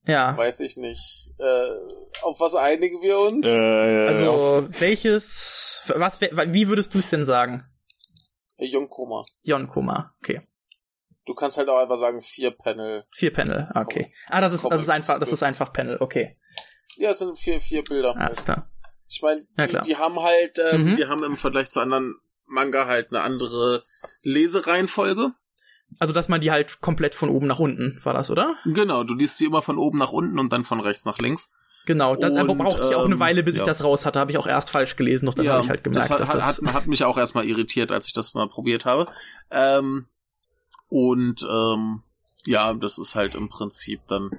Ja. 0.07 0.37
weiß 0.37 0.61
ich 0.61 0.77
nicht. 0.77 1.31
Äh, 1.39 1.69
auf 2.23 2.41
was 2.41 2.55
einigen 2.55 3.03
wir 3.03 3.19
uns? 3.19 3.45
Äh, 3.47 4.07
Also, 4.09 4.31
auf- 4.31 4.81
welches, 4.81 5.83
was, 5.95 6.21
wie 6.21 6.69
würdest 6.69 6.95
du 6.95 6.99
es 6.99 7.11
denn 7.11 7.25
sagen? 7.27 7.65
Äh, 8.57 8.67
Jungkoma. 8.67 9.25
Jon 9.43 9.69
Koma. 9.69 10.15
Okay. 10.23 10.41
Du 11.27 11.35
kannst 11.35 11.57
halt 11.57 11.69
auch 11.69 11.79
einfach 11.79 11.97
sagen 11.97 12.21
vier 12.21 12.51
Panel. 12.51 13.05
Vier 13.11 13.33
Panel. 13.33 13.71
Okay. 13.75 14.13
Ah, 14.29 14.41
das 14.41 14.53
ist, 14.53 14.65
das 14.65 14.83
ist 14.83 14.91
einfach, 14.91 15.19
das 15.19 15.33
ist 15.33 15.43
einfach 15.43 15.73
Panel. 15.73 15.97
Okay. 16.01 16.37
Ja, 16.97 17.11
es 17.11 17.19
sind 17.19 17.39
vier, 17.39 17.61
vier 17.61 17.83
Bilder. 17.83 18.15
Alles 18.17 18.45
klar. 18.45 18.69
Ich 19.09 19.23
meine, 19.23 19.47
Ja, 19.57 19.67
die, 19.83 19.97
haben 19.97 20.21
halt, 20.21 20.59
ähm, 20.73 20.91
Mhm. 20.91 20.95
die 20.97 21.07
haben 21.07 21.23
im 21.25 21.39
Vergleich 21.39 21.71
zu 21.71 21.81
anderen 21.81 22.17
Manga 22.47 22.87
halt 22.87 23.11
eine 23.11 23.23
andere 23.23 23.85
Lesereihenfolge. 24.23 25.33
Also, 25.99 26.13
dass 26.13 26.29
man 26.29 26.41
die 26.41 26.51
halt 26.51 26.81
komplett 26.81 27.15
von 27.15 27.29
oben 27.29 27.47
nach 27.47 27.59
unten, 27.59 28.01
war 28.03 28.15
das, 28.15 28.31
oder? 28.31 28.57
Genau, 28.65 29.05
du 29.05 29.15
liest 29.15 29.39
sie 29.39 29.47
immer 29.47 29.63
von 29.63 29.79
oben 29.79 29.99
nach 29.99 30.13
unten 30.13 30.39
und 30.39 30.53
dann 30.53 30.65
von 30.65 30.81
rechts 30.81 31.05
nach 31.05 31.19
links. 31.19 31.51
Genau. 31.87 32.17
Das, 32.17 32.35
aber 32.35 32.53
Und, 32.53 32.59
brauchte 32.59 32.89
ich 32.89 32.95
auch 32.95 33.05
eine 33.05 33.15
ähm, 33.15 33.21
Weile, 33.21 33.43
bis 33.43 33.55
ich 33.55 33.61
ja. 33.61 33.67
das 33.67 33.85
raus 33.85 34.07
hatte. 34.07 34.19
Habe 34.19 34.31
ich 34.31 34.39
auch 34.39 34.47
erst 34.47 34.71
falsch 34.71 34.97
gelesen, 34.97 35.27
doch 35.27 35.35
dann 35.35 35.47
habe 35.49 35.63
ich 35.63 35.69
halt 35.69 35.85
gemerkt, 35.85 36.11
das 36.11 36.11
hat, 36.11 36.21
dass 36.21 36.33
das. 36.33 36.63
hat, 36.67 36.75
hat 36.75 36.87
mich 36.87 37.05
auch 37.05 37.19
erstmal 37.19 37.45
irritiert, 37.45 37.93
als 37.93 38.07
ich 38.07 38.13
das 38.15 38.35
mal 38.35 38.49
probiert 38.49 38.85
habe. 38.87 39.07
Ähm, 39.51 40.07
und 40.89 41.47
ähm, 41.49 42.03
ja, 42.47 42.75
das 42.75 42.99
ist 42.99 43.15
halt 43.15 43.35
im 43.35 43.49
Prinzip 43.49 44.07
dann 44.07 44.31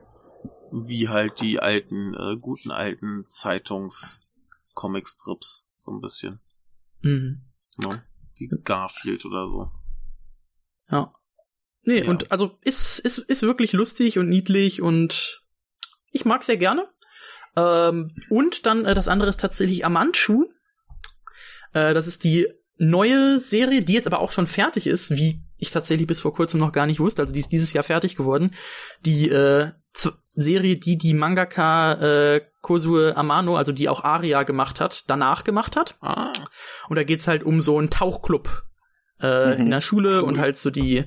wie 0.72 1.10
halt 1.10 1.42
die 1.42 1.60
alten, 1.60 2.14
äh, 2.14 2.38
guten 2.40 2.72
alten 2.72 3.26
Zeitungs-Comic-Strips, 3.26 5.66
so 5.78 5.92
ein 5.92 6.02
bisschen. 6.02 6.40
Mhm. 7.02 7.42
Ne? 7.78 8.04
Wie 8.36 8.50
Garfield 8.64 9.26
oder 9.26 9.48
so. 9.48 9.72
Ja. 10.92 11.14
Nee, 11.84 12.04
Ja. 12.04 12.10
und 12.10 12.32
also 12.32 12.58
ist, 12.62 13.00
ist, 13.00 13.20
ist 13.20 13.44
wirklich 13.44 13.74
lustig 13.74 14.18
und 14.18 14.28
niedlich 14.28 14.82
und 14.82 15.44
ich 16.12 16.26
mag 16.26 16.44
sehr 16.44 16.58
gerne. 16.58 16.90
Ähm, 17.56 18.16
und 18.30 18.66
dann 18.66 18.86
äh, 18.86 18.94
das 18.94 19.08
andere 19.08 19.30
ist 19.30 19.40
tatsächlich 19.40 19.86
Amanchu. 19.86 20.46
Äh, 21.74 21.94
das 21.94 22.08
ist 22.08 22.24
die 22.24 22.52
neue 22.78 23.40
Serie, 23.40 23.84
die 23.84 23.94
jetzt 23.94 24.08
aber 24.08 24.20
auch 24.20 24.32
schon 24.32 24.48
fertig 24.48 24.88
ist, 24.88 25.12
wie 25.12 25.42
ich 25.58 25.72
tatsächlich 25.72 26.08
bis 26.08 26.20
vor 26.20 26.34
kurzem 26.34 26.60
noch 26.60 26.72
gar 26.74 26.86
nicht 26.86 27.00
wusste. 27.00 27.22
Also 27.22 27.34
die 27.34 27.40
ist 27.40 27.52
dieses 27.52 27.72
Jahr 27.74 27.84
fertig 27.84 28.16
geworden. 28.16 28.52
Die 29.06 29.30
äh, 29.30 29.70
Z- 29.94 30.14
Serie, 30.34 30.76
die 30.76 30.98
die 30.98 31.14
Mangaka 31.14 31.94
äh, 32.36 32.42
Kosue 32.62 33.16
Amano, 33.16 33.56
also 33.56 33.72
die 33.72 33.88
auch 33.88 34.04
Aria 34.04 34.44
gemacht 34.44 34.82
hat, 34.82 35.04
danach 35.08 35.46
gemacht 35.46 35.78
hat. 35.78 35.96
Ah, 36.02 36.34
Und 36.90 36.98
da 36.98 37.04
geht's 37.04 37.28
halt 37.28 37.44
um 37.44 37.62
so 37.62 37.78
einen 37.78 37.90
Tauchclub 37.90 38.64
äh, 39.22 39.56
Mhm. 39.56 39.62
in 39.62 39.72
der 39.72 39.80
Schule 39.82 40.18
Cool. 40.22 40.28
und 40.28 40.38
halt 40.40 40.58
so 40.58 40.70
die 40.72 41.06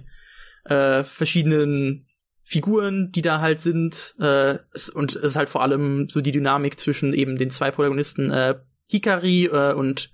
äh, 0.64 1.04
verschiedenen 1.04 2.06
Figuren, 2.44 3.10
die 3.12 3.20
da 3.20 3.40
halt 3.40 3.60
sind. 3.60 4.14
Äh, 4.18 4.58
und 4.94 5.14
es 5.16 5.22
ist 5.22 5.36
halt 5.36 5.50
vor 5.50 5.60
allem 5.62 6.08
so 6.08 6.22
die 6.22 6.32
Dynamik 6.32 6.78
zwischen 6.80 7.12
eben 7.12 7.36
den 7.36 7.50
zwei 7.50 7.70
Protagonisten 7.70 8.30
äh, 8.30 8.54
Hikari 8.86 9.44
äh, 9.46 9.74
und 9.74 10.10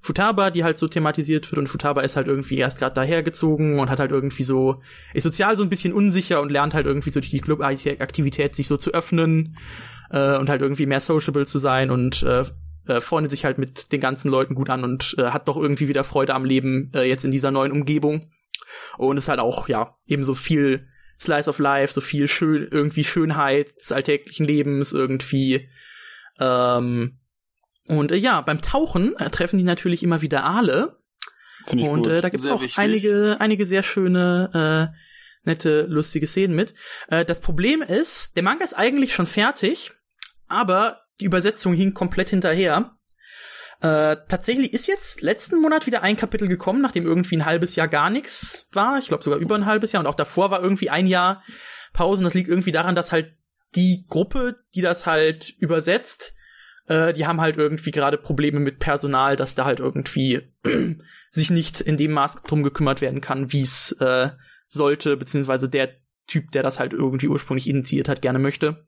Futaba, 0.00 0.50
die 0.50 0.64
halt 0.64 0.78
so 0.78 0.88
thematisiert 0.88 1.50
wird. 1.50 1.58
Und 1.58 1.68
Futaba 1.68 2.02
ist 2.02 2.16
halt 2.16 2.28
irgendwie 2.28 2.58
erst 2.58 2.78
gerade 2.78 2.94
dahergezogen 2.94 3.78
und 3.78 3.90
hat 3.90 3.98
halt 3.98 4.10
irgendwie 4.10 4.42
so, 4.42 4.80
ist 5.12 5.24
sozial 5.24 5.56
so 5.56 5.62
ein 5.62 5.68
bisschen 5.68 5.92
unsicher 5.92 6.40
und 6.40 6.52
lernt 6.52 6.74
halt 6.74 6.86
irgendwie 6.86 7.10
so 7.10 7.20
durch 7.20 7.30
die 7.30 7.40
Club-Aktivität 7.40 8.54
sich 8.54 8.68
so 8.68 8.76
zu 8.76 8.92
öffnen 8.92 9.56
äh, 10.10 10.36
und 10.36 10.48
halt 10.48 10.62
irgendwie 10.62 10.86
mehr 10.86 11.00
sociable 11.00 11.46
zu 11.46 11.58
sein 11.58 11.90
und 11.90 12.22
äh, 12.22 12.44
äh, 12.86 13.00
freundet 13.00 13.30
sich 13.30 13.44
halt 13.44 13.58
mit 13.58 13.92
den 13.92 14.00
ganzen 14.00 14.30
Leuten 14.30 14.54
gut 14.54 14.70
an 14.70 14.84
und 14.84 15.14
äh, 15.18 15.30
hat 15.30 15.48
doch 15.48 15.56
irgendwie 15.56 15.88
wieder 15.88 16.04
Freude 16.04 16.34
am 16.34 16.44
Leben 16.44 16.90
äh, 16.94 17.02
jetzt 17.02 17.24
in 17.24 17.30
dieser 17.30 17.50
neuen 17.50 17.72
Umgebung. 17.72 18.30
Und 18.96 19.16
ist 19.16 19.28
halt 19.28 19.40
auch, 19.40 19.68
ja, 19.68 19.96
eben 20.06 20.24
so 20.24 20.34
viel 20.34 20.88
Slice 21.20 21.50
of 21.50 21.58
Life, 21.58 21.92
so 21.92 22.00
viel 22.00 22.28
schön, 22.28 22.68
irgendwie 22.70 23.04
Schönheit 23.04 23.74
des 23.76 23.92
alltäglichen 23.92 24.46
Lebens, 24.46 24.92
irgendwie. 24.92 25.68
Ähm, 26.40 27.17
und 27.88 28.12
äh, 28.12 28.16
ja, 28.16 28.40
beim 28.40 28.60
Tauchen 28.60 29.16
äh, 29.18 29.30
treffen 29.30 29.58
die 29.58 29.64
natürlich 29.64 30.02
immer 30.02 30.22
wieder 30.22 30.44
Aale. 30.44 30.98
Finde 31.66 31.84
ich 31.84 31.90
Und 31.90 32.02
gut. 32.04 32.12
äh, 32.12 32.20
da 32.20 32.28
gibt's 32.28 32.44
Sehr 32.44 32.54
auch 32.54 32.62
wichtig. 32.62 32.78
einige, 32.78 33.36
einige 33.40 33.66
sehr 33.66 33.82
schöne, 33.82 34.92
äh, 34.94 34.98
nette, 35.44 35.82
lustige 35.88 36.26
Szenen 36.26 36.54
mit. 36.54 36.74
Äh, 37.08 37.24
das 37.24 37.40
Problem 37.40 37.82
ist, 37.82 38.36
der 38.36 38.42
Manga 38.42 38.64
ist 38.64 38.74
eigentlich 38.74 39.14
schon 39.14 39.26
fertig, 39.26 39.92
aber 40.46 41.02
die 41.20 41.24
Übersetzung 41.24 41.74
hing 41.74 41.94
komplett 41.94 42.30
hinterher. 42.30 42.94
Äh, 43.80 44.16
tatsächlich 44.28 44.72
ist 44.72 44.88
jetzt 44.88 45.22
letzten 45.22 45.60
Monat 45.60 45.86
wieder 45.86 46.02
ein 46.02 46.16
Kapitel 46.16 46.48
gekommen, 46.48 46.80
nachdem 46.80 47.06
irgendwie 47.06 47.36
ein 47.36 47.44
halbes 47.46 47.76
Jahr 47.76 47.88
gar 47.88 48.10
nichts 48.10 48.68
war. 48.72 48.98
Ich 48.98 49.08
glaube 49.08 49.22
sogar 49.22 49.38
über 49.38 49.54
ein 49.54 49.66
halbes 49.66 49.92
Jahr. 49.92 50.00
Und 50.00 50.06
auch 50.06 50.14
davor 50.16 50.50
war 50.50 50.62
irgendwie 50.62 50.90
ein 50.90 51.06
Jahr 51.06 51.44
Pause. 51.92 52.18
Und 52.18 52.24
das 52.24 52.34
liegt 52.34 52.48
irgendwie 52.48 52.72
daran, 52.72 52.94
dass 52.94 53.12
halt 53.12 53.32
die 53.74 54.04
Gruppe, 54.08 54.56
die 54.74 54.80
das 54.80 55.06
halt 55.06 55.50
übersetzt, 55.58 56.34
äh, 56.88 57.12
die 57.14 57.26
haben 57.26 57.40
halt 57.40 57.56
irgendwie 57.56 57.90
gerade 57.90 58.18
Probleme 58.18 58.60
mit 58.60 58.78
Personal, 58.78 59.36
dass 59.36 59.54
da 59.54 59.64
halt 59.64 59.80
irgendwie 59.80 60.42
sich 61.30 61.50
nicht 61.50 61.80
in 61.80 61.96
dem 61.96 62.12
Maß 62.12 62.42
drum 62.42 62.62
gekümmert 62.62 63.00
werden 63.00 63.20
kann, 63.20 63.52
wie 63.52 63.62
es 63.62 63.92
äh, 64.00 64.30
sollte, 64.66 65.16
beziehungsweise 65.16 65.68
der 65.68 65.90
Typ, 66.26 66.50
der 66.50 66.62
das 66.62 66.78
halt 66.78 66.92
irgendwie 66.92 67.28
ursprünglich 67.28 67.68
initiiert 67.68 68.08
hat, 68.08 68.20
gerne 68.22 68.38
möchte. 68.38 68.86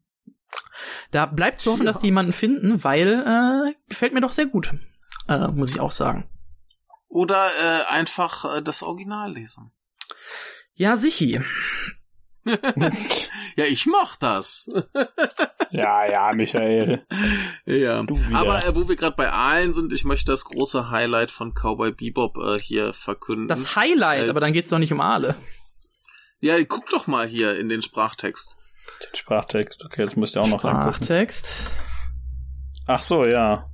Da 1.11 1.27
bleibt 1.27 1.61
zu 1.61 1.73
hoffen, 1.73 1.87
Ja. 1.87 1.93
dass 1.93 2.01
die 2.01 2.07
jemanden 2.09 2.33
finden, 2.33 2.83
weil 2.85 3.09
äh, 3.09 3.75
gefällt 3.89 4.13
mir 4.15 4.21
doch 4.21 4.33
sehr 4.33 4.47
gut, 4.47 4.73
äh, 5.29 5.49
muss 5.49 5.71
ich 5.71 5.81
auch 5.81 5.93
sagen. 5.93 6.29
Oder 7.09 7.49
äh, 7.61 7.85
einfach 7.87 8.57
äh, 8.57 8.63
das 8.63 8.83
Original 8.83 9.33
lesen. 9.33 9.73
Ja, 10.75 10.97
Sichi. 10.97 11.41
ja, 13.57 13.65
ich 13.65 13.87
mach 13.87 14.17
das. 14.17 14.71
ja, 15.71 16.11
ja, 16.11 16.33
Michael. 16.33 17.05
Ja, 17.67 18.05
aber 18.33 18.67
äh, 18.67 18.75
wo 18.75 18.89
wir 18.89 18.97
gerade 18.97 19.17
bei 19.17 19.31
Aalen 19.31 19.75
sind, 19.75 19.93
ich 19.93 20.05
möchte 20.05 20.33
das 20.33 20.45
große 20.45 20.91
Highlight 20.91 21.31
von 21.31 21.53
Cowboy 21.55 21.93
Bebop 21.93 22.39
äh, 22.39 22.59
hier 22.59 22.93
verkünden. 22.95 23.49
Das 23.49 23.77
Highlight, 23.77 24.27
äh, 24.27 24.31
aber 24.31 24.41
dann 24.41 24.53
geht's 24.53 24.71
doch 24.71 24.79
nicht 24.79 24.93
um 24.93 25.01
Aale. 25.01 25.35
Ja, 26.41 26.63
guck 26.65 26.89
doch 26.91 27.07
mal 27.07 27.27
hier 27.27 27.59
in 27.59 27.69
den 27.69 27.83
Sprachtext. 27.83 28.57
Den 29.03 29.15
Sprachtext, 29.15 29.85
okay, 29.85 30.03
das 30.03 30.17
müsst 30.17 30.37
ihr 30.37 30.43
auch 30.43 30.49
noch 30.49 30.61
Sprachtext. 30.61 31.71
Ach 32.87 33.03
so, 33.03 33.25
ja. 33.25 33.69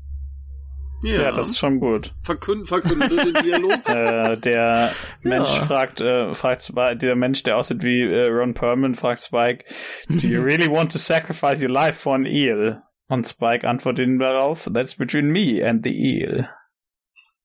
Ja. 1.02 1.22
ja, 1.22 1.32
das 1.32 1.48
ist 1.48 1.58
schon 1.58 1.78
gut. 1.78 2.14
Verkünd, 2.22 2.66
verkünde 2.66 3.08
den 3.08 3.34
Dialog. 3.34 3.72
äh, 3.88 4.36
der 4.38 4.92
Mensch 5.22 5.54
ja. 5.54 5.64
fragt, 5.64 6.00
äh, 6.00 6.32
fragt 6.32 6.62
Spike, 6.62 6.96
der 6.96 7.16
Mensch, 7.16 7.42
der 7.42 7.58
aussieht 7.58 7.82
wie 7.82 8.00
äh, 8.00 8.28
Ron 8.28 8.54
Perlman, 8.54 8.94
fragt 8.94 9.22
Spike, 9.22 9.64
Do 10.08 10.26
you 10.26 10.40
really 10.42 10.70
want 10.70 10.90
to 10.92 10.98
sacrifice 10.98 11.62
your 11.62 11.70
life 11.70 12.00
for 12.00 12.14
an 12.14 12.24
eel? 12.24 12.80
Und 13.08 13.26
Spike 13.26 13.68
antwortet 13.68 14.06
ihm 14.06 14.18
darauf, 14.18 14.68
That's 14.72 14.96
between 14.96 15.28
me 15.28 15.62
and 15.64 15.84
the 15.84 15.92
eel. 15.92 16.48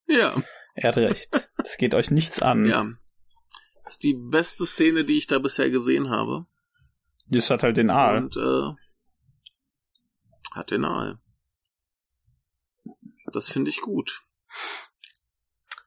Ja. 0.08 0.42
Er 0.76 0.88
hat 0.88 0.98
recht. 0.98 1.52
Das 1.58 1.78
geht 1.78 1.94
euch 1.94 2.10
nichts 2.10 2.42
an. 2.42 2.66
Ja. 2.66 2.88
Das 3.84 3.94
ist 3.94 4.04
die 4.04 4.16
beste 4.16 4.66
Szene, 4.66 5.04
die 5.04 5.18
ich 5.18 5.28
da 5.28 5.40
bisher 5.40 5.70
gesehen 5.70 6.10
habe. 6.10 6.46
Das 7.30 7.50
hat 7.50 7.64
halt 7.64 7.78
den 7.78 7.90
Aal. 7.90 8.18
Und, 8.18 8.38
äh, 8.38 8.72
hat 10.56 10.72
den 10.72 10.86
Aal. 10.86 11.20
Das 13.32 13.50
finde 13.50 13.70
ich 13.70 13.82
gut. 13.82 14.24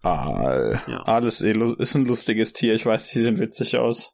Aal. 0.03 0.83
Ja. 0.87 1.03
Aal 1.07 1.27
ist, 1.27 1.41
eh 1.41 1.55
ist 1.79 1.95
ein 1.95 2.05
lustiges 2.05 2.53
Tier. 2.53 2.75
Ich 2.75 2.85
weiß, 2.85 3.09
die 3.09 3.21
sehen 3.21 3.39
witzig 3.39 3.77
aus. 3.77 4.14